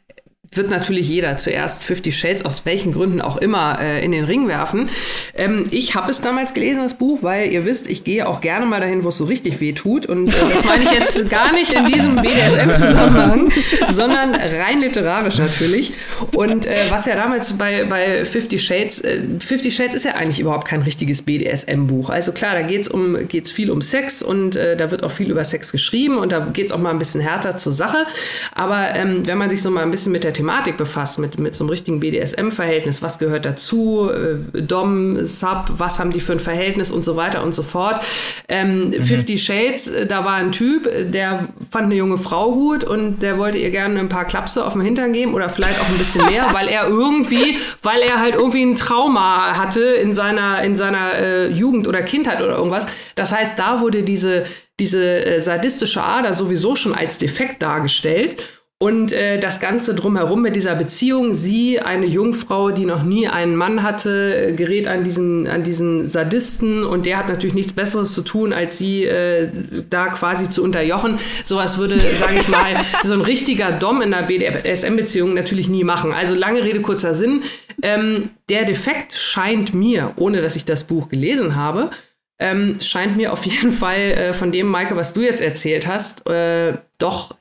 wird 0.55 0.70
natürlich 0.70 1.09
jeder 1.09 1.36
zuerst 1.36 1.82
Fifty 1.82 2.12
Shades, 2.12 2.44
aus 2.44 2.64
welchen 2.64 2.92
Gründen 2.92 3.20
auch 3.20 3.36
immer, 3.38 3.78
äh, 3.80 4.05
in 4.05 4.12
den 4.12 4.24
Ring 4.24 4.48
werfen. 4.48 4.90
Ähm, 5.34 5.64
ich 5.70 5.94
habe 5.94 6.11
es 6.11 6.20
damals 6.20 6.55
gelesen, 6.55 6.82
das 6.82 6.94
Buch, 6.94 7.22
weil 7.22 7.50
ihr 7.50 7.64
wisst, 7.64 7.88
ich 7.88 8.05
gehe 8.05 8.28
auch 8.28 8.40
gerne 8.40 8.66
mal 8.66 8.80
dahin, 8.80 9.05
wo 9.05 9.09
es 9.09 9.16
so 9.16 9.24
richtig 9.24 9.61
weh 9.61 9.72
tut. 9.72 10.07
Und 10.07 10.28
äh, 10.28 10.36
das 10.50 10.64
meine 10.64 10.84
ich 10.84 10.90
jetzt 10.90 11.30
gar 11.30 11.53
nicht 11.53 11.72
in 11.72 11.86
diesem 11.86 12.16
BDSM-Zusammenhang, 12.16 13.50
sondern 13.90 14.34
rein 14.34 14.80
literarisch 14.80 15.38
natürlich. 15.38 15.92
Und 16.32 16.66
äh, 16.66 16.84
was 16.90 17.07
ja 17.07 17.16
damals 17.16 17.55
bei, 17.55 17.84
bei 17.84 18.24
Fifty 18.24 18.59
Shades, 18.59 19.00
äh, 19.00 19.22
Fifty 19.38 19.70
Shades 19.70 19.94
ist 19.94 20.05
ja 20.05 20.14
eigentlich 20.14 20.40
überhaupt 20.40 20.68
kein 20.68 20.82
richtiges 20.82 21.22
BDSM-Buch. 21.22 22.11
Also 22.11 22.32
klar, 22.32 22.55
da 22.55 22.62
geht 22.62 22.82
es 22.82 22.88
um, 22.88 23.26
geht's 23.28 23.50
viel 23.50 23.70
um 23.70 23.80
Sex 23.80 24.22
und 24.22 24.57
äh, 24.57 24.76
da 24.76 24.90
wird 24.90 25.03
auch 25.03 25.11
viel 25.11 25.30
über 25.30 25.44
Sex 25.44 25.72
geschrieben 25.72 26.18
und 26.18 26.32
da 26.32 26.40
geht 26.53 26.66
es 26.66 26.72
auch 26.72 26.78
mal 26.78 26.90
ein 26.90 26.98
bisschen 26.98 27.22
härter 27.22 27.57
zur 27.57 27.72
Sache. 27.72 28.07
Aber 28.55 28.94
ähm, 28.94 29.26
wenn 29.26 29.38
man 29.38 29.48
sich 29.48 29.62
so 29.62 29.70
mal 29.70 29.82
ein 29.82 29.90
bisschen 29.90 30.12
mit 30.12 30.24
der 30.24 30.32
Thematik 30.43 30.76
befasst, 30.76 31.20
mit, 31.20 31.38
mit 31.38 31.55
so 31.55 31.62
einem 31.62 31.70
richtigen 31.70 32.01
BDSM-Verhältnis, 32.01 33.01
was 33.01 33.20
gehört 33.20 33.45
dazu, 33.45 34.11
äh, 34.11 34.61
Dom, 34.61 35.24
Sub, 35.24 35.66
was 35.76 36.01
haben 36.01 36.11
die 36.11 36.18
für 36.18 36.32
ein 36.32 36.40
Verhältnis 36.40 36.90
und 36.90 37.05
so 37.05 37.14
weiter 37.14 37.45
und 37.45 37.55
so 37.55 37.62
fort. 37.62 38.05
Ähm, 38.49 38.88
mhm. 38.88 39.03
Fifty 39.03 39.38
Shades, 39.38 39.86
äh, 39.86 40.05
da 40.05 40.24
war 40.24 40.34
ein 40.34 40.51
Typ, 40.51 40.90
der 41.12 41.47
fand 41.70 41.84
eine 41.84 41.95
junge 41.95 42.18
Frau 42.18 42.51
gut 42.51 42.82
und 42.82 43.22
der 43.22 43.38
wollte 43.38 43.59
ihr 43.59 43.70
gerne 43.70 44.01
ein 44.01 44.09
paar 44.09 44.24
Klapse 44.24 44.66
auf 44.66 44.72
den 44.72 44.82
Hintern 44.82 45.12
geben 45.12 45.34
oder 45.34 45.49
vielleicht 45.49 45.80
auch 45.80 45.88
ein 45.88 45.97
bisschen 45.97 46.26
mehr, 46.26 46.49
weil 46.53 46.66
er 46.66 46.88
irgendwie, 46.88 47.57
weil 47.80 48.01
er 48.01 48.18
halt 48.18 48.34
irgendwie 48.34 48.64
ein 48.64 48.74
Trauma 48.74 49.57
hatte 49.57 49.80
in 49.80 50.12
seiner, 50.12 50.61
in 50.64 50.74
seiner 50.74 51.14
äh, 51.14 51.49
Jugend 51.53 51.86
oder 51.86 52.03
Kindheit 52.03 52.43
oder 52.43 52.57
irgendwas. 52.57 52.86
Das 53.14 53.30
heißt, 53.30 53.57
da 53.61 53.80
wurde 53.80 54.03
diese, 54.03 54.43
diese 54.80 55.24
äh, 55.24 55.40
sadistische 55.40 56.03
Ader 56.03 56.32
sowieso 56.32 56.74
schon 56.74 56.97
als 56.97 57.18
defekt 57.18 57.62
dargestellt. 57.62 58.43
Und 58.83 59.12
äh, 59.12 59.39
das 59.39 59.61
Ganze 59.61 59.95
drumherum 59.95 60.43
mit 60.43 60.57
dieser 60.57 60.74
Beziehung, 60.74 61.35
sie, 61.35 61.78
eine 61.78 62.05
Jungfrau, 62.05 62.72
die 62.72 62.85
noch 62.85 63.05
nie 63.05 63.28
einen 63.28 63.55
Mann 63.55 63.85
hatte, 63.85 64.49
äh, 64.49 64.53
gerät 64.55 64.89
an 64.89 65.05
diesen, 65.05 65.47
an 65.47 65.62
diesen 65.62 66.05
Sadisten 66.05 66.83
und 66.83 67.07
der 67.07 67.18
hat 67.18 67.28
natürlich 67.28 67.55
nichts 67.55 67.74
Besseres 67.74 68.12
zu 68.12 68.22
tun, 68.22 68.53
als 68.53 68.78
sie 68.78 69.05
äh, 69.05 69.51
da 69.89 70.09
quasi 70.09 70.51
zu 70.51 70.64
unterjochen. 70.64 71.20
Sowas 71.45 71.78
würde, 71.78 72.01
sage 72.01 72.39
ich 72.41 72.49
mal, 72.49 72.74
so 73.05 73.12
ein 73.12 73.20
richtiger 73.20 73.70
Dom 73.70 74.03
in 74.03 74.11
der 74.11 74.22
BDSM-Beziehung 74.22 75.33
natürlich 75.33 75.68
nie 75.68 75.85
machen. 75.85 76.12
Also 76.12 76.35
lange 76.35 76.64
Rede, 76.64 76.80
kurzer 76.80 77.14
Sinn. 77.14 77.45
Ähm, 77.83 78.30
der 78.49 78.64
Defekt 78.64 79.12
scheint 79.12 79.74
mir, 79.74 80.12
ohne 80.16 80.43
dass 80.43 80.57
ich 80.57 80.64
das 80.64 80.83
Buch 80.83 81.09
gelesen 81.09 81.55
habe, 81.55 81.93
ähm, 82.41 82.80
scheint 82.80 83.16
mir 83.16 83.33
auf 83.33 83.47
jeden 83.47 83.70
Fall 83.70 84.01
äh, 84.01 84.33
von 84.33 84.51
dem, 84.51 84.66
Maike, 84.66 84.97
was 84.97 85.14
du 85.14 85.20
jetzt 85.20 85.41
erzählt 85.41 85.87
hast, 85.87 86.28
äh, 86.28 86.72
doch 86.99 87.37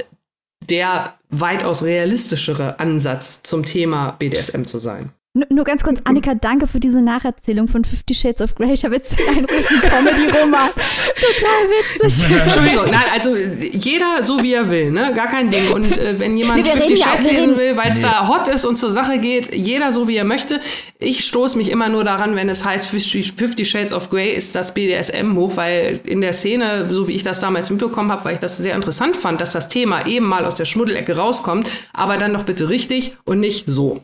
der 0.69 1.15
weitaus 1.29 1.83
realistischere 1.83 2.79
Ansatz 2.79 3.43
zum 3.43 3.63
Thema 3.63 4.11
BDSM 4.11 4.63
zu 4.63 4.79
sein. 4.79 5.11
Nur 5.33 5.63
ganz 5.63 5.81
kurz, 5.81 6.01
Annika, 6.03 6.35
danke 6.35 6.67
für 6.67 6.81
diese 6.81 7.01
Nacherzählung 7.01 7.69
von 7.69 7.85
Fifty 7.85 8.13
Shades 8.13 8.41
of 8.41 8.53
Grey. 8.53 8.73
Ich 8.73 8.83
habe 8.83 8.95
jetzt 8.95 9.17
einen 9.29 9.45
russen 9.45 9.79
Comedy-Roman. 9.79 10.71
Total 10.75 12.03
witzig. 12.03 12.29
Entschuldigung, 12.43 12.91
nein, 12.91 13.05
also 13.13 13.37
jeder 13.37 14.25
so 14.25 14.43
wie 14.43 14.51
er 14.51 14.69
will, 14.69 14.91
ne? 14.91 15.13
Gar 15.15 15.29
kein 15.29 15.49
Ding. 15.49 15.71
Und 15.71 15.97
äh, 15.97 16.19
wenn 16.19 16.35
jemand 16.35 16.61
nee, 16.61 16.69
Fifty 16.69 16.97
Shades 16.97 17.25
ja, 17.25 17.31
lesen 17.31 17.57
will, 17.57 17.77
weil 17.77 17.91
es 17.91 18.01
nee. 18.01 18.09
da 18.09 18.27
hot 18.27 18.49
ist 18.49 18.65
und 18.65 18.75
zur 18.75 18.91
Sache 18.91 19.19
geht, 19.19 19.55
jeder 19.55 19.93
so 19.93 20.09
wie 20.09 20.17
er 20.17 20.25
möchte. 20.25 20.59
Ich 20.99 21.23
stoße 21.23 21.57
mich 21.57 21.71
immer 21.71 21.87
nur 21.87 22.03
daran, 22.03 22.35
wenn 22.35 22.49
es 22.49 22.65
heißt, 22.65 22.87
Fifty 22.87 23.63
Shades 23.63 23.93
of 23.93 24.09
Grey 24.09 24.33
ist 24.33 24.53
das 24.53 24.73
BDSM-Buch, 24.73 25.55
weil 25.55 26.01
in 26.03 26.19
der 26.19 26.33
Szene, 26.33 26.89
so 26.89 27.07
wie 27.07 27.13
ich 27.13 27.23
das 27.23 27.39
damals 27.39 27.69
mitbekommen 27.69 28.11
habe, 28.11 28.25
weil 28.25 28.33
ich 28.33 28.41
das 28.41 28.57
sehr 28.57 28.75
interessant 28.75 29.15
fand, 29.15 29.39
dass 29.39 29.53
das 29.53 29.69
Thema 29.69 30.05
eben 30.07 30.25
mal 30.25 30.43
aus 30.43 30.55
der 30.55 30.65
Schmuddelecke 30.65 31.15
rauskommt, 31.15 31.69
aber 31.93 32.17
dann 32.17 32.33
doch 32.33 32.43
bitte 32.43 32.67
richtig 32.67 33.15
und 33.23 33.39
nicht 33.39 33.63
so 33.67 34.01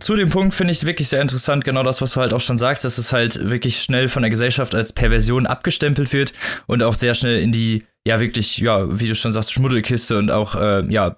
zu 0.00 0.16
dem 0.16 0.30
Punkt 0.30 0.54
finde 0.54 0.72
ich 0.72 0.86
wirklich 0.86 1.08
sehr 1.08 1.20
interessant, 1.20 1.64
genau 1.64 1.82
das, 1.82 2.00
was 2.00 2.12
du 2.12 2.20
halt 2.20 2.32
auch 2.32 2.40
schon 2.40 2.58
sagst, 2.58 2.84
dass 2.84 2.98
es 2.98 3.12
halt 3.12 3.48
wirklich 3.48 3.82
schnell 3.82 4.08
von 4.08 4.22
der 4.22 4.30
Gesellschaft 4.30 4.74
als 4.74 4.92
Perversion 4.92 5.46
abgestempelt 5.46 6.12
wird 6.12 6.32
und 6.66 6.82
auch 6.82 6.94
sehr 6.94 7.14
schnell 7.14 7.40
in 7.40 7.52
die, 7.52 7.84
ja, 8.06 8.20
wirklich, 8.20 8.58
ja, 8.58 8.98
wie 8.98 9.08
du 9.08 9.14
schon 9.14 9.32
sagst, 9.32 9.52
Schmuddelkiste 9.52 10.18
und 10.18 10.30
auch, 10.30 10.54
äh, 10.54 10.84
ja, 10.92 11.16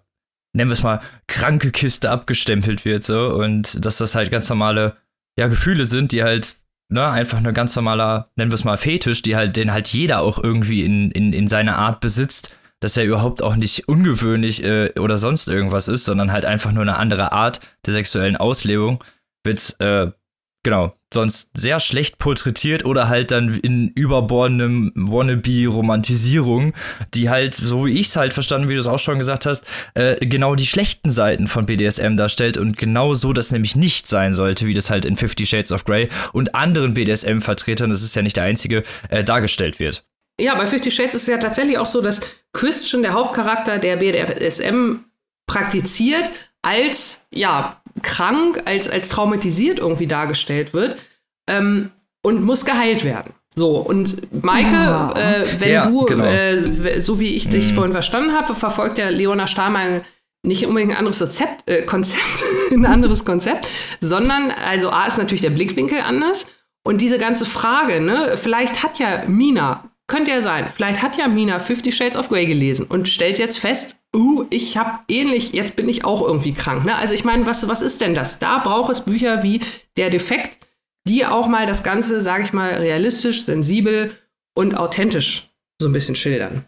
nennen 0.53 0.71
wir 0.71 0.75
es 0.75 0.83
mal, 0.83 1.01
kranke 1.29 1.71
Kiste 1.71 2.11
abgestempelt 2.11 2.85
wird, 2.85 3.05
so. 3.05 3.29
Und 3.35 3.85
dass 3.85 3.99
das 3.99 4.15
halt 4.15 4.31
ganz 4.31 4.49
normale, 4.49 4.97
ja, 5.39 5.47
Gefühle 5.47 5.85
sind, 5.85 6.13
die 6.13 6.23
halt, 6.23 6.57
ne, 6.89 7.07
einfach 7.09 7.39
eine 7.39 7.53
ganz 7.53 7.77
normaler, 7.77 8.31
nennen 8.37 8.51
wir 8.51 8.57
es 8.57 8.65
mal, 8.65 8.79
Fetisch, 8.79 9.23
die 9.23 9.37
halt, 9.37 9.57
den 9.57 9.73
halt 9.73 9.89
jeder 9.89 10.21
auch 10.21 10.43
irgendwie 10.43 10.85
in, 10.85 11.11
in, 11.13 11.33
in 11.33 11.49
seiner 11.49 11.77
Art 11.77 12.01
besitzt 12.01 12.55
das 12.81 12.97
ja 12.97 13.05
überhaupt 13.05 13.43
auch 13.43 13.57
nicht 13.57 13.89
ungewöhnlich 13.89 14.65
äh, 14.65 14.93
oder 14.99 15.19
sonst 15.19 15.49
irgendwas 15.49 15.89
ist, 15.89 16.05
sondern 16.05 16.33
halt 16.33 16.45
einfach 16.45 16.73
nur 16.73 16.83
eine 16.83 16.97
andere 16.97 17.33
Art 17.33 17.61
der 17.87 17.93
sexuellen 17.93 18.37
Auslebung, 18.37 19.05
wird 19.45 19.77
äh, 19.81 20.11
genau 20.63 20.95
sonst 21.13 21.51
sehr 21.55 21.81
schlecht 21.81 22.19
porträtiert 22.19 22.85
oder 22.85 23.09
halt 23.09 23.31
dann 23.33 23.55
in 23.55 23.89
überbordenem 23.89 24.93
Wannabe-Romantisierung, 24.95 26.73
die 27.15 27.29
halt, 27.29 27.55
so 27.55 27.87
wie 27.87 27.99
ich 27.99 28.09
es 28.09 28.17
halt 28.17 28.33
verstanden, 28.33 28.69
wie 28.69 28.75
du 28.75 28.81
es 28.81 28.87
auch 28.87 28.99
schon 28.99 29.19
gesagt 29.19 29.45
hast, 29.45 29.65
äh, 29.95 30.25
genau 30.25 30.55
die 30.55 30.67
schlechten 30.67 31.11
Seiten 31.11 31.49
von 31.49 31.67
BDSM 31.67 32.17
darstellt 32.17 32.59
und 32.59 32.77
genau 32.77 33.15
so 33.15 33.33
das 33.33 33.51
nämlich 33.51 33.75
nicht 33.75 34.07
sein 34.07 34.33
sollte, 34.33 34.67
wie 34.67 34.75
das 34.75 34.91
halt 34.91 35.05
in 35.05 35.17
Fifty 35.17 35.47
Shades 35.47 35.73
of 35.73 35.85
Grey 35.85 36.09
und 36.33 36.55
anderen 36.55 36.95
BDSM-Vertretern, 36.95 37.91
das 37.91 38.03
ist 38.03 38.15
ja 38.15 38.23
nicht 38.23 38.37
der 38.37 38.45
einzige, 38.45 38.85
äh, 39.09 39.25
dargestellt 39.25 39.81
wird. 39.81 40.05
Ja, 40.41 40.55
bei 40.55 40.67
Fifty 40.67 40.91
Shades 40.91 41.15
ist 41.15 41.23
es 41.23 41.29
ja 41.29 41.39
tatsächlich 41.39 41.79
auch 41.79 41.87
so, 41.87 42.01
dass 42.01 42.21
Christian, 42.53 43.03
der 43.03 43.13
Hauptcharakter, 43.13 43.79
der 43.79 43.97
BDSM 43.97 45.05
praktiziert, 45.47 46.31
als 46.63 47.27
ja 47.31 47.81
krank, 48.03 48.63
als, 48.65 48.89
als 48.89 49.09
traumatisiert 49.09 49.79
irgendwie 49.79 50.07
dargestellt 50.07 50.75
wird 50.75 50.99
ähm, 51.49 51.91
und 52.23 52.43
muss 52.43 52.65
geheilt 52.65 53.05
werden. 53.05 53.35
So, 53.57 53.79
und 53.79 54.43
Maike, 54.45 54.73
ja. 54.73 55.13
äh, 55.17 55.61
wenn 55.61 55.73
ja, 55.73 55.87
du, 55.87 56.05
genau. 56.05 56.25
äh, 56.25 57.01
so 57.01 57.19
wie 57.19 57.35
ich 57.35 57.49
dich 57.49 57.71
mhm. 57.71 57.75
vorhin 57.75 57.93
verstanden 57.93 58.33
habe, 58.33 58.55
verfolgt 58.55 58.99
ja 58.99 59.09
Leona 59.09 59.47
Stahlmann 59.47 60.03
nicht 60.43 60.67
unbedingt 60.67 60.93
ein 60.93 60.99
anderes 60.99 61.21
Rezept, 61.21 61.69
äh, 61.69 61.83
Konzept, 61.83 62.45
ein 62.71 62.87
anderes 62.87 63.25
Konzept, 63.25 63.67
sondern, 64.01 64.51
also 64.51 64.91
A 64.91 65.07
ist 65.07 65.19
natürlich 65.19 65.43
der 65.43 65.51
Blickwinkel 65.51 66.01
anders. 66.01 66.47
Und 66.83 67.03
diese 67.03 67.19
ganze 67.19 67.45
Frage, 67.45 68.01
ne, 68.01 68.37
vielleicht 68.37 68.83
hat 68.83 68.99
ja 68.99 69.25
Mina 69.27 69.90
könnte 70.11 70.33
ja 70.33 70.43
sein. 70.43 70.69
Vielleicht 70.75 71.03
hat 71.03 71.17
ja 71.17 71.29
Mina 71.29 71.61
Fifty 71.61 71.93
Shades 71.93 72.17
of 72.17 72.29
Grey 72.29 72.45
gelesen 72.45 72.85
und 72.87 73.09
stellt 73.09 73.39
jetzt 73.39 73.59
fest, 73.59 73.97
uh, 74.15 74.45
ich 74.51 74.77
habe 74.77 74.99
ähnlich, 75.09 75.53
jetzt 75.53 75.77
bin 75.77 75.89
ich 75.89 76.05
auch 76.05 76.21
irgendwie 76.21 76.53
krank. 76.53 76.85
Ne? 76.85 76.97
Also 76.97 77.15
ich 77.15 77.25
meine, 77.25 77.47
was, 77.47 77.69
was 77.69 77.81
ist 77.81 78.01
denn 78.01 78.15
das? 78.15 78.41
Da 78.41 78.59
braucht 78.59 78.91
es 78.91 79.03
Bücher 79.03 79.45
wie 79.45 79.61
Der 79.97 80.11
Defekt, 80.11 80.59
die 81.07 81.25
auch 81.25 81.47
mal 81.47 81.65
das 81.65 81.85
Ganze, 81.85 82.21
sage 82.23 82.43
ich 82.43 82.53
mal, 82.53 82.75
realistisch, 82.75 83.45
sensibel 83.45 84.11
und 84.55 84.77
authentisch 84.77 85.49
so 85.81 85.89
ein 85.89 85.93
bisschen 85.93 86.17
schildern. 86.17 86.65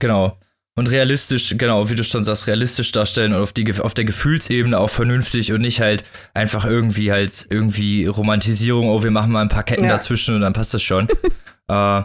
Genau. 0.00 0.38
Und 0.76 0.90
realistisch, 0.90 1.54
genau, 1.58 1.90
wie 1.90 1.94
du 1.94 2.02
schon 2.02 2.24
sagst, 2.24 2.46
realistisch 2.46 2.90
darstellen 2.90 3.34
und 3.34 3.42
auf, 3.42 3.52
die, 3.52 3.70
auf 3.80 3.92
der 3.92 4.06
Gefühlsebene 4.06 4.78
auch 4.78 4.90
vernünftig 4.90 5.52
und 5.52 5.60
nicht 5.60 5.80
halt 5.80 6.04
einfach 6.32 6.64
irgendwie 6.64 7.12
halt 7.12 7.46
irgendwie 7.50 8.06
Romantisierung, 8.06 8.88
oh, 8.88 9.02
wir 9.02 9.10
machen 9.10 9.30
mal 9.30 9.42
ein 9.42 9.50
paar 9.50 9.62
Ketten 9.62 9.84
ja. 9.84 9.90
dazwischen 9.90 10.34
und 10.34 10.40
dann 10.40 10.54
passt 10.54 10.72
das 10.72 10.82
schon. 10.82 11.06
äh, 11.68 12.02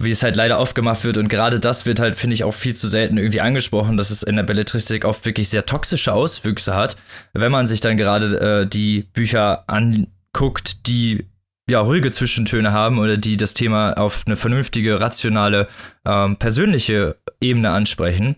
wie 0.00 0.10
es 0.10 0.22
halt 0.22 0.36
leider 0.36 0.58
oft 0.58 0.74
gemacht 0.74 1.04
wird. 1.04 1.18
Und 1.18 1.28
gerade 1.28 1.60
das 1.60 1.86
wird 1.86 2.00
halt, 2.00 2.16
finde 2.16 2.34
ich, 2.34 2.44
auch 2.44 2.54
viel 2.54 2.74
zu 2.74 2.88
selten 2.88 3.18
irgendwie 3.18 3.40
angesprochen, 3.40 3.96
dass 3.96 4.10
es 4.10 4.22
in 4.22 4.36
der 4.36 4.42
Belletristik 4.42 5.04
oft 5.04 5.24
wirklich 5.26 5.48
sehr 5.48 5.66
toxische 5.66 6.12
Auswüchse 6.12 6.74
hat, 6.74 6.96
wenn 7.34 7.52
man 7.52 7.66
sich 7.66 7.80
dann 7.80 7.96
gerade 7.96 8.62
äh, 8.62 8.66
die 8.66 9.02
Bücher 9.12 9.64
anguckt, 9.66 10.86
die 10.86 11.26
ja 11.70 11.80
ruhige 11.80 12.10
Zwischentöne 12.10 12.72
haben 12.72 12.98
oder 12.98 13.16
die 13.16 13.36
das 13.36 13.54
Thema 13.54 13.92
auf 13.92 14.24
eine 14.26 14.36
vernünftige, 14.36 15.00
rationale, 15.00 15.68
ähm, 16.04 16.36
persönliche 16.36 17.16
Ebene 17.40 17.70
ansprechen 17.70 18.36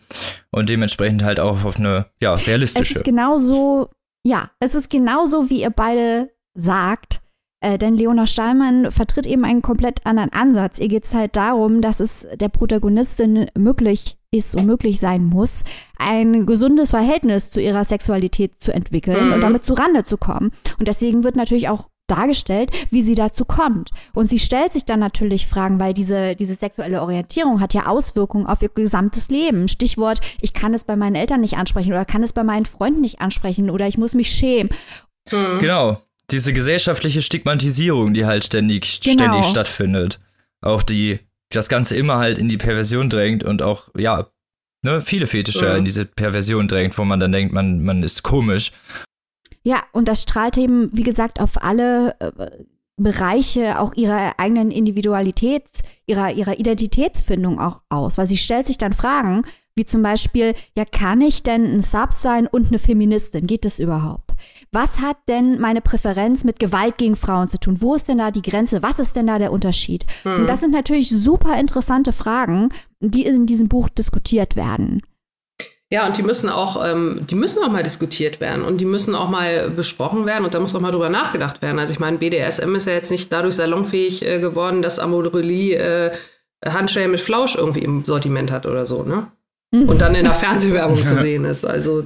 und 0.50 0.68
dementsprechend 0.68 1.22
halt 1.22 1.40
auch 1.40 1.64
auf 1.64 1.76
eine 1.76 2.06
ja 2.20 2.34
realistische. 2.34 2.92
Es 2.92 2.96
ist 2.96 3.04
genauso, 3.04 3.88
ja, 4.24 4.50
es 4.60 4.74
ist 4.74 4.90
genauso, 4.90 5.48
wie 5.48 5.62
ihr 5.62 5.70
beide 5.70 6.30
sagt. 6.54 7.21
Äh, 7.62 7.78
denn 7.78 7.94
Leona 7.94 8.26
Stahlmann 8.26 8.90
vertritt 8.90 9.26
eben 9.26 9.44
einen 9.44 9.62
komplett 9.62 10.04
anderen 10.04 10.32
Ansatz. 10.32 10.78
Ihr 10.78 10.88
geht 10.88 11.04
es 11.04 11.14
halt 11.14 11.36
darum, 11.36 11.80
dass 11.80 12.00
es 12.00 12.26
der 12.34 12.48
Protagonistin 12.48 13.46
möglich 13.56 14.18
ist 14.32 14.56
und 14.56 14.66
möglich 14.66 14.98
sein 14.98 15.24
muss, 15.24 15.62
ein 15.98 16.46
gesundes 16.46 16.90
Verhältnis 16.90 17.50
zu 17.50 17.60
ihrer 17.60 17.84
Sexualität 17.84 18.58
zu 18.58 18.72
entwickeln 18.72 19.28
mhm. 19.28 19.32
und 19.34 19.40
damit 19.42 19.64
zu 19.64 19.74
Rande 19.74 20.04
zu 20.04 20.16
kommen. 20.16 20.50
Und 20.78 20.88
deswegen 20.88 21.22
wird 21.22 21.36
natürlich 21.36 21.68
auch 21.68 21.88
dargestellt, 22.08 22.70
wie 22.90 23.02
sie 23.02 23.14
dazu 23.14 23.44
kommt. 23.44 23.90
Und 24.12 24.28
sie 24.28 24.38
stellt 24.38 24.72
sich 24.72 24.84
dann 24.84 24.98
natürlich 24.98 25.46
Fragen, 25.46 25.78
weil 25.78 25.94
diese, 25.94 26.34
diese 26.34 26.54
sexuelle 26.54 27.00
Orientierung 27.00 27.60
hat 27.60 27.74
ja 27.74 27.86
Auswirkungen 27.86 28.46
auf 28.46 28.60
ihr 28.60 28.70
gesamtes 28.70 29.28
Leben. 29.28 29.68
Stichwort, 29.68 30.20
ich 30.40 30.52
kann 30.52 30.74
es 30.74 30.84
bei 30.84 30.96
meinen 30.96 31.14
Eltern 31.14 31.42
nicht 31.42 31.56
ansprechen 31.56 31.92
oder 31.92 32.04
kann 32.04 32.24
es 32.24 32.32
bei 32.32 32.42
meinen 32.42 32.66
Freunden 32.66 33.02
nicht 33.02 33.20
ansprechen 33.20 33.70
oder 33.70 33.86
ich 33.86 33.98
muss 33.98 34.14
mich 34.14 34.30
schämen. 34.30 34.70
Mhm. 35.30 35.58
Genau 35.60 35.98
diese 36.32 36.52
gesellschaftliche 36.52 37.22
Stigmatisierung, 37.22 38.14
die 38.14 38.26
halt 38.26 38.44
ständig, 38.44 39.00
genau. 39.00 39.14
ständig 39.14 39.44
stattfindet. 39.44 40.18
Auch 40.60 40.82
die, 40.82 41.20
das 41.50 41.68
Ganze 41.68 41.96
immer 41.96 42.16
halt 42.16 42.38
in 42.38 42.48
die 42.48 42.56
Perversion 42.56 43.08
drängt 43.08 43.44
und 43.44 43.62
auch, 43.62 43.88
ja, 43.96 44.28
ne, 44.82 45.00
viele 45.00 45.26
Fetische 45.26 45.66
ja. 45.66 45.76
in 45.76 45.84
diese 45.84 46.04
Perversion 46.04 46.68
drängt, 46.68 46.96
wo 46.98 47.04
man 47.04 47.20
dann 47.20 47.32
denkt, 47.32 47.52
man, 47.52 47.82
man 47.82 48.02
ist 48.02 48.22
komisch. 48.22 48.72
Ja, 49.64 49.82
und 49.92 50.08
das 50.08 50.22
strahlt 50.22 50.56
eben, 50.56 50.88
wie 50.96 51.04
gesagt, 51.04 51.40
auf 51.40 51.62
alle 51.62 52.16
äh, 52.20 52.50
Bereiche 52.96 53.80
auch 53.80 53.94
ihrer 53.94 54.34
eigenen 54.38 54.70
Individualität, 54.70 55.64
ihrer, 56.06 56.32
ihrer 56.32 56.58
Identitätsfindung 56.58 57.60
auch 57.60 57.82
aus. 57.88 58.18
Weil 58.18 58.26
sie 58.26 58.36
stellt 58.36 58.66
sich 58.66 58.78
dann 58.78 58.92
Fragen, 58.92 59.42
wie 59.74 59.84
zum 59.84 60.02
Beispiel, 60.02 60.54
ja, 60.76 60.84
kann 60.84 61.20
ich 61.20 61.42
denn 61.42 61.64
ein 61.64 61.80
Sub 61.80 62.12
sein 62.12 62.46
und 62.46 62.68
eine 62.68 62.78
Feministin? 62.78 63.46
Geht 63.46 63.64
das 63.64 63.78
überhaupt? 63.78 64.31
Was 64.74 65.00
hat 65.00 65.18
denn 65.28 65.60
meine 65.60 65.82
Präferenz 65.82 66.44
mit 66.44 66.58
Gewalt 66.58 66.96
gegen 66.96 67.14
Frauen 67.14 67.48
zu 67.48 67.58
tun? 67.58 67.82
Wo 67.82 67.94
ist 67.94 68.08
denn 68.08 68.16
da 68.16 68.30
die 68.30 68.40
Grenze? 68.40 68.82
Was 68.82 68.98
ist 68.98 69.14
denn 69.14 69.26
da 69.26 69.38
der 69.38 69.52
Unterschied? 69.52 70.06
Mhm. 70.24 70.40
Und 70.40 70.46
das 70.46 70.60
sind 70.60 70.72
natürlich 70.72 71.10
super 71.10 71.60
interessante 71.60 72.12
Fragen, 72.14 72.70
die 73.00 73.26
in 73.26 73.44
diesem 73.44 73.68
Buch 73.68 73.90
diskutiert 73.90 74.56
werden. 74.56 75.02
Ja, 75.90 76.06
und 76.06 76.16
die 76.16 76.22
müssen 76.22 76.48
auch, 76.48 76.82
ähm, 76.82 77.26
die 77.28 77.34
müssen 77.34 77.62
auch 77.62 77.70
mal 77.70 77.82
diskutiert 77.82 78.40
werden 78.40 78.64
und 78.64 78.80
die 78.80 78.86
müssen 78.86 79.14
auch 79.14 79.28
mal 79.28 79.68
besprochen 79.68 80.24
werden 80.24 80.46
und 80.46 80.54
da 80.54 80.60
muss 80.60 80.74
auch 80.74 80.80
mal 80.80 80.90
drüber 80.90 81.10
nachgedacht 81.10 81.60
werden. 81.60 81.78
Also 81.78 81.92
ich 81.92 81.98
meine, 81.98 82.16
BDSM 82.16 82.74
ist 82.74 82.86
ja 82.86 82.94
jetzt 82.94 83.10
nicht 83.10 83.30
dadurch 83.30 83.56
salonfähig 83.56 84.24
äh, 84.24 84.40
geworden, 84.40 84.80
dass 84.80 84.98
Amorelie 84.98 85.74
äh, 85.74 86.12
Handschellen 86.64 87.10
mit 87.10 87.20
Flausch 87.20 87.56
irgendwie 87.56 87.82
im 87.82 88.06
Sortiment 88.06 88.50
hat 88.50 88.64
oder 88.64 88.86
so, 88.86 89.02
ne? 89.02 89.26
Mhm. 89.70 89.90
Und 89.90 90.00
dann 90.00 90.14
in 90.14 90.24
der 90.24 90.32
Fernsehwerbung 90.32 90.96
zu 90.96 91.14
sehen 91.14 91.44
ist. 91.44 91.66
Also 91.66 92.04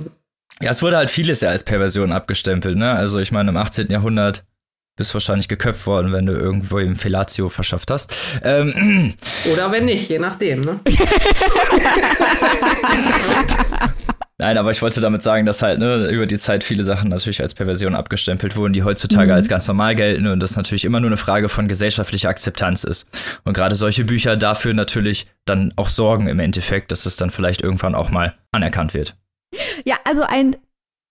ja, 0.63 0.71
es 0.71 0.83
wurde 0.83 0.97
halt 0.97 1.11
vieles 1.11 1.41
ja 1.41 1.51
als 1.51 1.65
Perversion 1.65 2.13
abgestempelt, 2.13 2.77
ne? 2.77 2.93
Also 2.93 3.19
ich 3.19 3.33
meine, 3.33 3.51
im 3.51 3.57
18. 3.57 3.89
Jahrhundert 3.91 4.45
bist 4.97 5.13
wahrscheinlich 5.13 5.49
geköpft 5.49 5.87
worden, 5.87 6.13
wenn 6.13 6.25
du 6.27 6.33
irgendwo 6.33 6.79
im 6.79 6.97
Fellatio 6.97 7.51
verschafft 7.51 7.91
hast. 7.91 8.41
Ähm, 8.43 9.15
Oder 9.53 9.71
wenn 9.71 9.85
nicht, 9.85 10.09
je 10.09 10.19
nachdem, 10.19 10.63
ne? 10.63 10.81
Nein, 14.39 14.59
aber 14.59 14.71
ich 14.71 14.83
wollte 14.83 15.01
damit 15.01 15.23
sagen, 15.23 15.47
dass 15.47 15.63
halt 15.63 15.79
ne, 15.79 16.09
über 16.09 16.27
die 16.27 16.37
Zeit 16.37 16.63
viele 16.63 16.85
Sachen 16.85 17.09
natürlich 17.09 17.41
als 17.41 17.55
Perversion 17.55 17.95
abgestempelt 17.95 18.55
wurden, 18.55 18.75
die 18.75 18.83
heutzutage 18.83 19.29
mhm. 19.29 19.37
als 19.37 19.49
ganz 19.49 19.67
normal 19.67 19.95
gelten 19.95 20.27
und 20.27 20.41
das 20.41 20.57
natürlich 20.57 20.85
immer 20.85 21.01
nur 21.01 21.09
eine 21.09 21.17
Frage 21.17 21.49
von 21.49 21.69
gesellschaftlicher 21.69 22.29
Akzeptanz 22.29 22.85
ist. 22.85 23.09
Und 23.45 23.55
gerade 23.55 23.75
solche 23.77 24.05
Bücher 24.05 24.37
dafür 24.37 24.75
natürlich 24.75 25.27
dann 25.47 25.73
auch 25.77 25.89
sorgen 25.89 26.29
im 26.29 26.39
Endeffekt, 26.39 26.93
dass 26.93 27.07
es 27.07 27.17
dann 27.17 27.31
vielleicht 27.31 27.63
irgendwann 27.63 27.95
auch 27.95 28.11
mal 28.11 28.35
anerkannt 28.53 28.93
wird. 28.93 29.17
Ja, 29.85 29.97
also 30.05 30.23
ein 30.23 30.57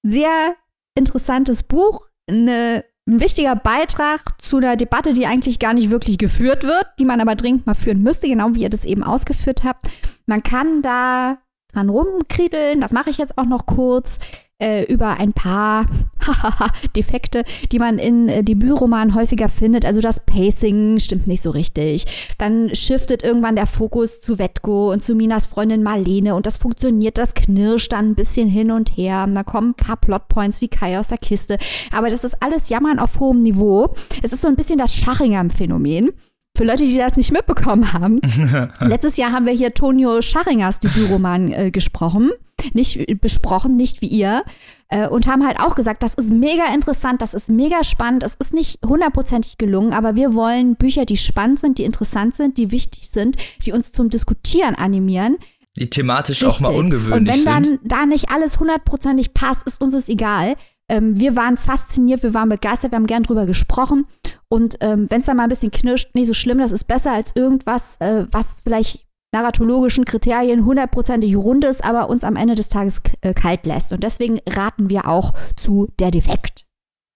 sehr 0.03 0.55
interessantes 0.97 1.63
Buch, 1.63 2.07
eine, 2.29 2.85
ein 3.07 3.19
wichtiger 3.19 3.55
Beitrag 3.55 4.41
zu 4.41 4.57
einer 4.57 4.75
Debatte, 4.75 5.13
die 5.13 5.25
eigentlich 5.25 5.59
gar 5.59 5.73
nicht 5.73 5.91
wirklich 5.91 6.17
geführt 6.17 6.63
wird, 6.63 6.85
die 6.99 7.05
man 7.05 7.21
aber 7.21 7.35
dringend 7.35 7.65
mal 7.65 7.75
führen 7.75 8.01
müsste, 8.01 8.27
genau 8.27 8.53
wie 8.53 8.63
ihr 8.63 8.69
das 8.69 8.85
eben 8.85 9.03
ausgeführt 9.03 9.63
habt. 9.63 9.87
Man 10.25 10.43
kann 10.43 10.81
da 10.81 11.39
dran 11.73 11.89
rumkriedeln, 11.89 12.81
das 12.81 12.93
mache 12.93 13.09
ich 13.09 13.17
jetzt 13.17 13.37
auch 13.37 13.45
noch 13.45 13.65
kurz. 13.65 14.19
Äh, 14.61 14.83
über 14.85 15.19
ein 15.19 15.33
paar 15.33 15.85
Defekte, 16.95 17.43
die 17.71 17.79
man 17.79 17.99
in 17.99 18.29
äh, 18.29 18.43
Debütromanen 18.43 19.15
häufiger 19.15 19.49
findet. 19.49 19.85
Also 19.85 20.01
das 20.01 20.25
Pacing 20.25 20.99
stimmt 20.99 21.27
nicht 21.27 21.41
so 21.41 21.51
richtig. 21.51 22.35
Dann 22.37 22.73
shiftet 22.73 23.23
irgendwann 23.23 23.55
der 23.55 23.67
Fokus 23.67 24.21
zu 24.21 24.39
Wetko 24.39 24.91
und 24.91 25.03
zu 25.03 25.15
Minas 25.15 25.45
Freundin 25.45 25.83
Marlene 25.83 26.35
und 26.35 26.45
das 26.45 26.57
funktioniert, 26.57 27.17
das 27.17 27.33
knirscht 27.33 27.91
dann 27.91 28.11
ein 28.11 28.15
bisschen 28.15 28.49
hin 28.49 28.71
und 28.71 28.95
her. 28.95 29.27
Da 29.27 29.43
kommen 29.43 29.71
ein 29.71 29.73
paar 29.73 29.97
Plotpoints 29.97 30.61
wie 30.61 30.69
Kai 30.69 30.97
aus 30.99 31.09
der 31.09 31.17
Kiste. 31.17 31.57
Aber 31.91 32.09
das 32.09 32.23
ist 32.23 32.41
alles 32.41 32.69
Jammern 32.69 32.99
auf 32.99 33.19
hohem 33.19 33.41
Niveau. 33.41 33.93
Es 34.23 34.33
ist 34.33 34.41
so 34.41 34.47
ein 34.47 34.55
bisschen 34.55 34.77
das 34.77 34.95
Schachinger-Phänomen. 34.95 36.11
Für 36.55 36.63
Leute, 36.63 36.85
die 36.85 36.97
das 36.97 37.17
nicht 37.17 37.33
mitbekommen 37.33 37.91
haben, 37.91 38.21
letztes 38.79 39.17
Jahr 39.17 39.33
haben 39.33 39.45
wir 39.45 39.53
hier 39.53 39.73
Tonio 39.73 40.21
Schachingers 40.21 40.79
Debütroman 40.79 41.51
äh, 41.51 41.69
gesprochen, 41.69 42.31
nicht 42.73 43.19
besprochen, 43.19 43.75
nicht 43.75 44.01
wie 44.01 44.07
ihr, 44.07 44.43
äh, 44.87 45.07
und 45.07 45.27
haben 45.27 45.45
halt 45.45 45.59
auch 45.59 45.75
gesagt, 45.75 46.01
das 46.01 46.13
ist 46.13 46.31
mega 46.31 46.73
interessant, 46.73 47.21
das 47.21 47.33
ist 47.33 47.49
mega 47.49 47.83
spannend, 47.83 48.23
es 48.23 48.35
ist 48.35 48.53
nicht 48.53 48.79
hundertprozentig 48.85 49.57
gelungen, 49.57 49.91
aber 49.91 50.15
wir 50.15 50.33
wollen 50.33 50.77
Bücher, 50.77 51.05
die 51.05 51.17
spannend 51.17 51.59
sind, 51.59 51.77
die 51.77 51.83
interessant 51.83 52.35
sind, 52.35 52.57
die 52.57 52.71
wichtig 52.71 53.09
sind, 53.09 53.35
die 53.65 53.73
uns 53.73 53.91
zum 53.91 54.09
Diskutieren 54.09 54.75
animieren. 54.75 55.37
Die 55.77 55.89
thematisch 55.89 56.41
Richtig. 56.41 56.65
auch 56.65 56.71
mal 56.71 56.79
ungewöhnlich 56.79 57.35
sind. 57.35 57.47
Und 57.47 57.55
wenn 57.55 57.63
dann 57.63 57.79
da 57.83 58.05
nicht 58.05 58.29
alles 58.29 58.61
hundertprozentig 58.61 59.33
passt, 59.33 59.67
ist 59.67 59.81
uns 59.81 59.93
es 59.93 60.07
egal. 60.07 60.55
Ähm, 60.89 61.19
wir 61.19 61.35
waren 61.35 61.57
fasziniert, 61.57 62.23
wir 62.23 62.33
waren 62.33 62.49
begeistert, 62.49 62.91
wir 62.91 62.97
haben 62.97 63.07
gern 63.07 63.23
drüber 63.23 63.45
gesprochen. 63.45 64.05
Und 64.49 64.77
ähm, 64.81 65.07
wenn 65.09 65.21
es 65.21 65.25
dann 65.25 65.37
mal 65.37 65.43
ein 65.43 65.49
bisschen 65.49 65.71
knirscht, 65.71 66.13
nicht 66.13 66.27
so 66.27 66.33
schlimm, 66.33 66.59
das 66.59 66.71
ist 66.71 66.85
besser 66.85 67.11
als 67.11 67.35
irgendwas, 67.35 67.97
äh, 67.99 68.25
was 68.31 68.61
vielleicht 68.63 69.05
narratologischen 69.33 70.05
Kriterien 70.05 70.65
hundertprozentig 70.65 71.35
rund 71.35 71.65
ist, 71.65 71.83
aber 71.83 72.09
uns 72.09 72.23
am 72.23 72.35
Ende 72.35 72.55
des 72.55 72.69
Tages 72.69 73.01
äh, 73.21 73.33
kalt 73.33 73.65
lässt. 73.65 73.91
Und 73.91 74.03
deswegen 74.03 74.39
raten 74.47 74.89
wir 74.89 75.07
auch 75.07 75.33
zu 75.55 75.89
Der 75.99 76.11
Defekt. 76.11 76.65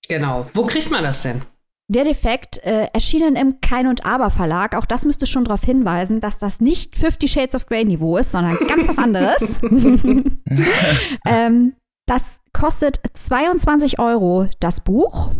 Genau. 0.09 0.47
Wo 0.53 0.65
kriegt 0.65 0.91
man 0.91 1.03
das 1.03 1.21
denn? 1.21 1.43
Der 1.87 2.03
Defekt 2.03 2.63
äh, 2.63 2.87
erschienen 2.93 3.35
im 3.35 3.61
Kein 3.61 3.87
und 3.87 4.05
Aber 4.05 4.29
Verlag. 4.29 4.75
Auch 4.75 4.85
das 4.85 5.05
müsste 5.05 5.25
schon 5.25 5.45
darauf 5.45 5.63
hinweisen, 5.63 6.19
dass 6.19 6.37
das 6.37 6.59
nicht 6.59 6.95
Fifty 6.95 7.27
Shades 7.27 7.55
of 7.55 7.65
Grey 7.65 7.85
Niveau 7.85 8.17
ist, 8.17 8.31
sondern 8.31 8.57
ganz 8.67 8.87
was 8.87 8.97
anderes. 8.97 9.59
ähm, 11.25 11.73
das 12.09 12.41
kostet 12.53 12.99
22 13.13 13.99
Euro 13.99 14.49
das 14.59 14.81
Buch 14.81 15.31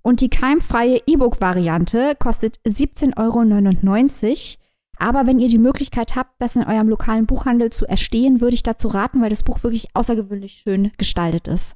und 0.00 0.20
die 0.20 0.30
keimfreie 0.30 1.02
E-Book-Variante 1.06 2.14
kostet 2.16 2.60
17,99 2.60 3.16
Euro. 3.18 4.64
Aber 4.96 5.26
wenn 5.26 5.40
ihr 5.40 5.48
die 5.48 5.58
Möglichkeit 5.58 6.14
habt, 6.14 6.40
das 6.40 6.54
in 6.54 6.62
eurem 6.62 6.88
lokalen 6.88 7.26
Buchhandel 7.26 7.70
zu 7.70 7.84
erstehen, 7.84 8.40
würde 8.40 8.54
ich 8.54 8.62
dazu 8.62 8.86
raten, 8.86 9.20
weil 9.22 9.30
das 9.30 9.42
Buch 9.42 9.64
wirklich 9.64 9.88
außergewöhnlich 9.94 10.62
schön 10.62 10.92
gestaltet 10.98 11.48
ist. 11.48 11.74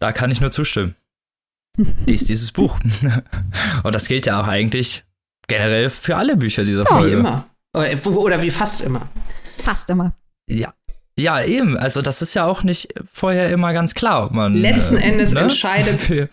Da 0.00 0.10
kann 0.10 0.32
ich 0.32 0.40
nur 0.40 0.50
zustimmen. 0.50 0.96
Lies 2.06 2.26
dieses 2.26 2.50
Buch. 2.50 2.80
Und 3.84 3.94
das 3.94 4.08
gilt 4.08 4.26
ja 4.26 4.42
auch 4.42 4.48
eigentlich 4.48 5.04
generell 5.46 5.90
für 5.90 6.16
alle 6.16 6.36
Bücher 6.36 6.64
dieser 6.64 6.82
ja, 6.82 6.88
Folge. 6.88 7.12
Wie 7.12 7.20
immer. 7.20 7.46
Oder 7.72 8.42
wie 8.42 8.50
fast 8.50 8.80
immer. 8.80 9.08
Fast 9.58 9.88
immer. 9.90 10.12
Ja, 10.48 10.74
ja, 11.18 11.42
eben. 11.42 11.78
Also 11.78 12.02
das 12.02 12.20
ist 12.20 12.34
ja 12.34 12.44
auch 12.44 12.62
nicht 12.62 12.92
vorher 13.10 13.48
immer 13.50 13.72
ganz 13.72 13.94
klar, 13.94 14.26
ob 14.26 14.32
man. 14.32 14.54
Letzten 14.54 14.96
äh, 14.96 15.08
Endes 15.08 15.32
ne? 15.32 15.40
entscheidet. 15.40 16.10
Wir 16.10 16.28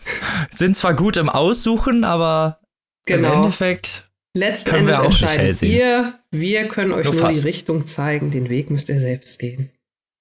sind 0.54 0.76
zwar 0.76 0.94
gut 0.94 1.16
im 1.16 1.30
Aussuchen, 1.30 2.04
aber 2.04 2.60
genau. 3.06 3.28
im 3.28 3.34
Endeffekt. 3.36 4.08
Letzten 4.36 4.74
Endes 4.74 4.98
entscheidet 4.98 5.62
ihr. 5.62 6.14
Wir 6.30 6.68
können 6.68 6.92
euch 6.92 7.04
nur, 7.04 7.14
nur 7.14 7.28
die 7.30 7.38
Richtung 7.40 7.86
zeigen. 7.86 8.30
Den 8.30 8.50
Weg 8.50 8.68
müsst 8.68 8.88
ihr 8.88 9.00
selbst 9.00 9.38
gehen. 9.38 9.70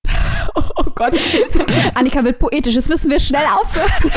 Oh 0.76 0.92
Gott. 0.96 1.14
Annika 1.96 2.24
wird 2.24 2.38
poetisch. 2.40 2.76
Jetzt 2.76 2.90
müssen 2.90 3.10
wir 3.10 3.20
schnell 3.20 3.46
aufhören. 3.46 4.12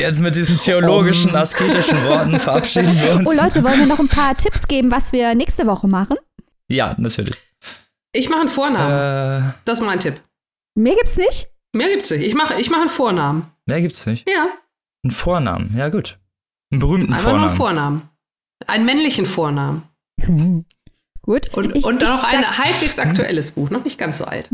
Jetzt 0.00 0.20
mit 0.20 0.34
diesen 0.34 0.56
theologischen, 0.56 1.34
asketischen 1.34 2.02
Worten 2.04 2.38
verabschieden 2.40 2.98
wir 2.98 3.16
uns. 3.16 3.28
Oh 3.28 3.32
Leute, 3.32 3.62
wollen 3.64 3.78
wir 3.78 3.86
noch 3.86 3.98
ein 3.98 4.08
paar 4.08 4.34
Tipps 4.36 4.66
geben, 4.66 4.90
was 4.90 5.12
wir 5.12 5.34
nächste 5.34 5.66
Woche 5.66 5.88
machen? 5.88 6.16
Ja, 6.68 6.94
natürlich. 6.98 7.36
Ich 8.12 8.28
mache 8.28 8.40
einen 8.40 8.48
Vornamen. 8.48 9.50
Äh, 9.50 9.52
das 9.64 9.80
ist 9.80 9.84
mein 9.84 10.00
Tipp. 10.00 10.20
Mehr 10.74 10.94
gibt's 10.94 11.16
nicht? 11.16 11.48
Mehr 11.74 11.88
gibt's 11.88 12.10
nicht. 12.10 12.22
Ich 12.22 12.34
mache 12.34 12.60
ich 12.60 12.70
mach 12.70 12.80
einen 12.80 12.88
Vornamen. 12.88 13.50
Mehr 13.66 13.80
gibt's 13.80 14.06
nicht? 14.06 14.28
Ja. 14.28 14.48
Einen 15.04 15.10
Vornamen, 15.10 15.76
ja 15.76 15.88
gut. 15.88 16.18
Einen 16.72 16.80
berühmten 16.80 17.12
Einfach 17.12 17.30
Vornamen. 17.30 17.40
Nur 17.40 17.48
einen 17.48 17.56
Vornamen. 17.56 18.08
Einen 18.66 18.84
männlichen 18.84 19.26
Vornamen. 19.26 19.82
gut. 21.22 21.54
Und, 21.54 21.76
ich, 21.76 21.84
und 21.84 22.00
noch 22.02 22.32
ein 22.32 22.58
halbwegs 22.58 22.98
aktuelles 22.98 23.52
Buch, 23.52 23.70
noch 23.70 23.84
nicht 23.84 23.98
ganz 23.98 24.18
so 24.18 24.24
alt. 24.24 24.50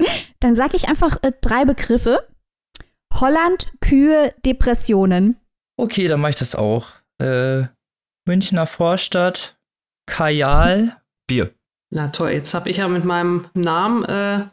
Dann 0.40 0.54
sage 0.54 0.76
ich 0.76 0.88
einfach 0.88 1.22
äh, 1.22 1.32
drei 1.40 1.64
Begriffe. 1.64 2.26
Holland, 3.14 3.72
Kühe, 3.80 4.34
Depressionen. 4.44 5.40
Okay, 5.78 6.06
dann 6.06 6.20
mache 6.20 6.30
ich 6.30 6.36
das 6.36 6.54
auch. 6.54 6.90
Äh, 7.18 7.64
Münchner 8.26 8.66
Vorstadt, 8.66 9.58
Kajal, 10.06 11.00
Bier. 11.26 11.54
Na 11.90 12.08
toll, 12.08 12.30
jetzt 12.30 12.52
habe 12.54 12.68
ich 12.68 12.78
ja 12.78 12.88
mit 12.88 13.04
meinem 13.04 13.46
Namen, 13.54 14.04
äh, 14.04 14.44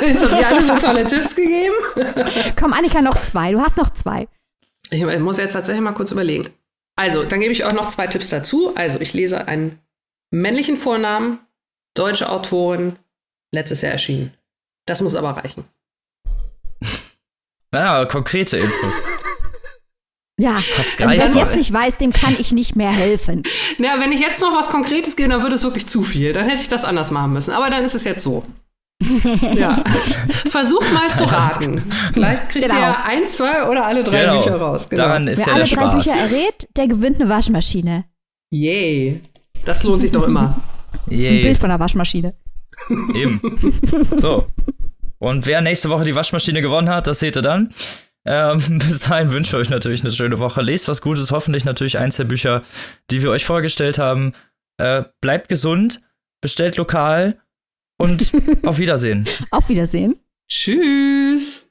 jetzt 0.00 0.24
habe 0.24 0.40
ich 0.40 0.46
alle 0.46 0.64
so 0.64 0.78
tolle 0.78 1.06
Tipps 1.06 1.36
gegeben. 1.36 1.74
Komm, 2.58 2.72
Annika, 2.72 3.02
noch 3.02 3.20
zwei. 3.22 3.52
Du 3.52 3.60
hast 3.60 3.76
noch 3.76 3.90
zwei. 3.90 4.26
Ich 4.90 5.04
muss 5.18 5.38
jetzt 5.38 5.52
tatsächlich 5.52 5.82
mal 5.82 5.92
kurz 5.92 6.10
überlegen. 6.12 6.50
Also, 6.96 7.24
dann 7.24 7.40
gebe 7.40 7.52
ich 7.52 7.64
auch 7.64 7.72
noch 7.72 7.88
zwei 7.88 8.06
Tipps 8.06 8.30
dazu. 8.30 8.74
Also, 8.76 9.00
ich 9.00 9.12
lese 9.12 9.46
einen 9.48 9.78
männlichen 10.30 10.76
Vornamen, 10.76 11.40
deutsche 11.94 12.28
Autorin, 12.30 12.98
letztes 13.52 13.82
Jahr 13.82 13.92
erschienen. 13.92 14.32
Das 14.86 15.00
muss 15.00 15.16
aber 15.16 15.30
reichen. 15.30 15.64
Ja, 17.74 18.04
konkrete 18.04 18.58
Infos. 18.58 19.02
Ja, 20.38 20.56
Fast 20.56 21.00
also 21.00 21.34
wer 21.34 21.42
jetzt 21.42 21.56
nicht 21.56 21.72
weiß, 21.72 21.98
dem 21.98 22.12
kann 22.12 22.34
ich 22.38 22.52
nicht 22.52 22.74
mehr 22.74 22.90
helfen. 22.90 23.44
Na, 23.78 24.00
wenn 24.00 24.10
ich 24.10 24.20
jetzt 24.20 24.40
noch 24.40 24.56
was 24.56 24.68
Konkretes 24.68 25.14
gebe, 25.14 25.28
dann 25.28 25.42
würde 25.42 25.54
es 25.54 25.62
wirklich 25.62 25.86
zu 25.86 26.02
viel. 26.02 26.32
Dann 26.32 26.48
hätte 26.48 26.60
ich 26.60 26.68
das 26.68 26.84
anders 26.84 27.12
machen 27.12 27.32
müssen. 27.32 27.52
Aber 27.52 27.70
dann 27.70 27.84
ist 27.84 27.94
es 27.94 28.02
jetzt 28.02 28.24
so. 28.24 28.42
ja. 29.54 29.84
Versucht 30.50 30.92
mal 30.92 31.12
zu 31.12 31.24
raten. 31.24 31.82
Vielleicht 32.12 32.48
kriegt 32.48 32.66
genau. 32.66 32.80
ihr 32.80 33.04
ein, 33.04 33.26
zwei 33.26 33.68
oder 33.68 33.86
alle 33.86 34.02
drei 34.02 34.22
genau. 34.22 34.42
Bücher 34.42 34.56
raus. 34.56 34.88
Genau. 34.88 35.04
Daran 35.04 35.28
ist 35.28 35.38
Wer 35.38 35.46
ja 35.46 35.52
alle 35.54 35.64
der 35.64 35.76
drei 35.76 35.82
Spaß. 35.82 36.04
Bücher 36.04 36.18
errät, 36.18 36.68
der 36.76 36.88
gewinnt 36.88 37.20
eine 37.20 37.28
Waschmaschine. 37.28 38.04
Yay. 38.50 39.20
Das 39.64 39.84
lohnt 39.84 40.00
sich 40.00 40.10
doch 40.10 40.26
immer. 40.26 40.60
Yay. 41.08 41.38
Ein 41.38 41.42
Bild 41.42 41.58
von 41.58 41.70
einer 41.70 41.80
Waschmaschine. 41.80 42.34
Eben. 43.14 43.40
So. 44.16 44.46
Und 45.18 45.46
wer 45.46 45.60
nächste 45.60 45.90
Woche 45.90 46.04
die 46.04 46.14
Waschmaschine 46.14 46.60
gewonnen 46.60 46.88
hat, 46.88 47.06
das 47.06 47.20
seht 47.20 47.36
ihr 47.36 47.42
dann. 47.42 47.72
Ähm, 48.26 48.78
bis 48.86 49.00
dahin 49.00 49.32
wünsche 49.32 49.50
ich 49.50 49.54
euch 49.54 49.70
natürlich 49.70 50.02
eine 50.02 50.10
schöne 50.10 50.38
Woche. 50.38 50.62
Lest 50.62 50.88
was 50.88 51.02
Gutes, 51.02 51.30
hoffentlich 51.30 51.64
natürlich 51.64 51.98
eins 51.98 52.16
der 52.16 52.24
Bücher, 52.24 52.62
die 53.10 53.22
wir 53.22 53.30
euch 53.30 53.44
vorgestellt 53.44 53.98
haben. 53.98 54.32
Äh, 54.78 55.04
bleibt 55.20 55.48
gesund, 55.48 56.00
bestellt 56.40 56.76
lokal 56.76 57.40
und 57.98 58.32
auf 58.64 58.78
Wiedersehen. 58.78 59.26
Auf 59.50 59.68
Wiedersehen. 59.68 60.16
Tschüss. 60.48 61.63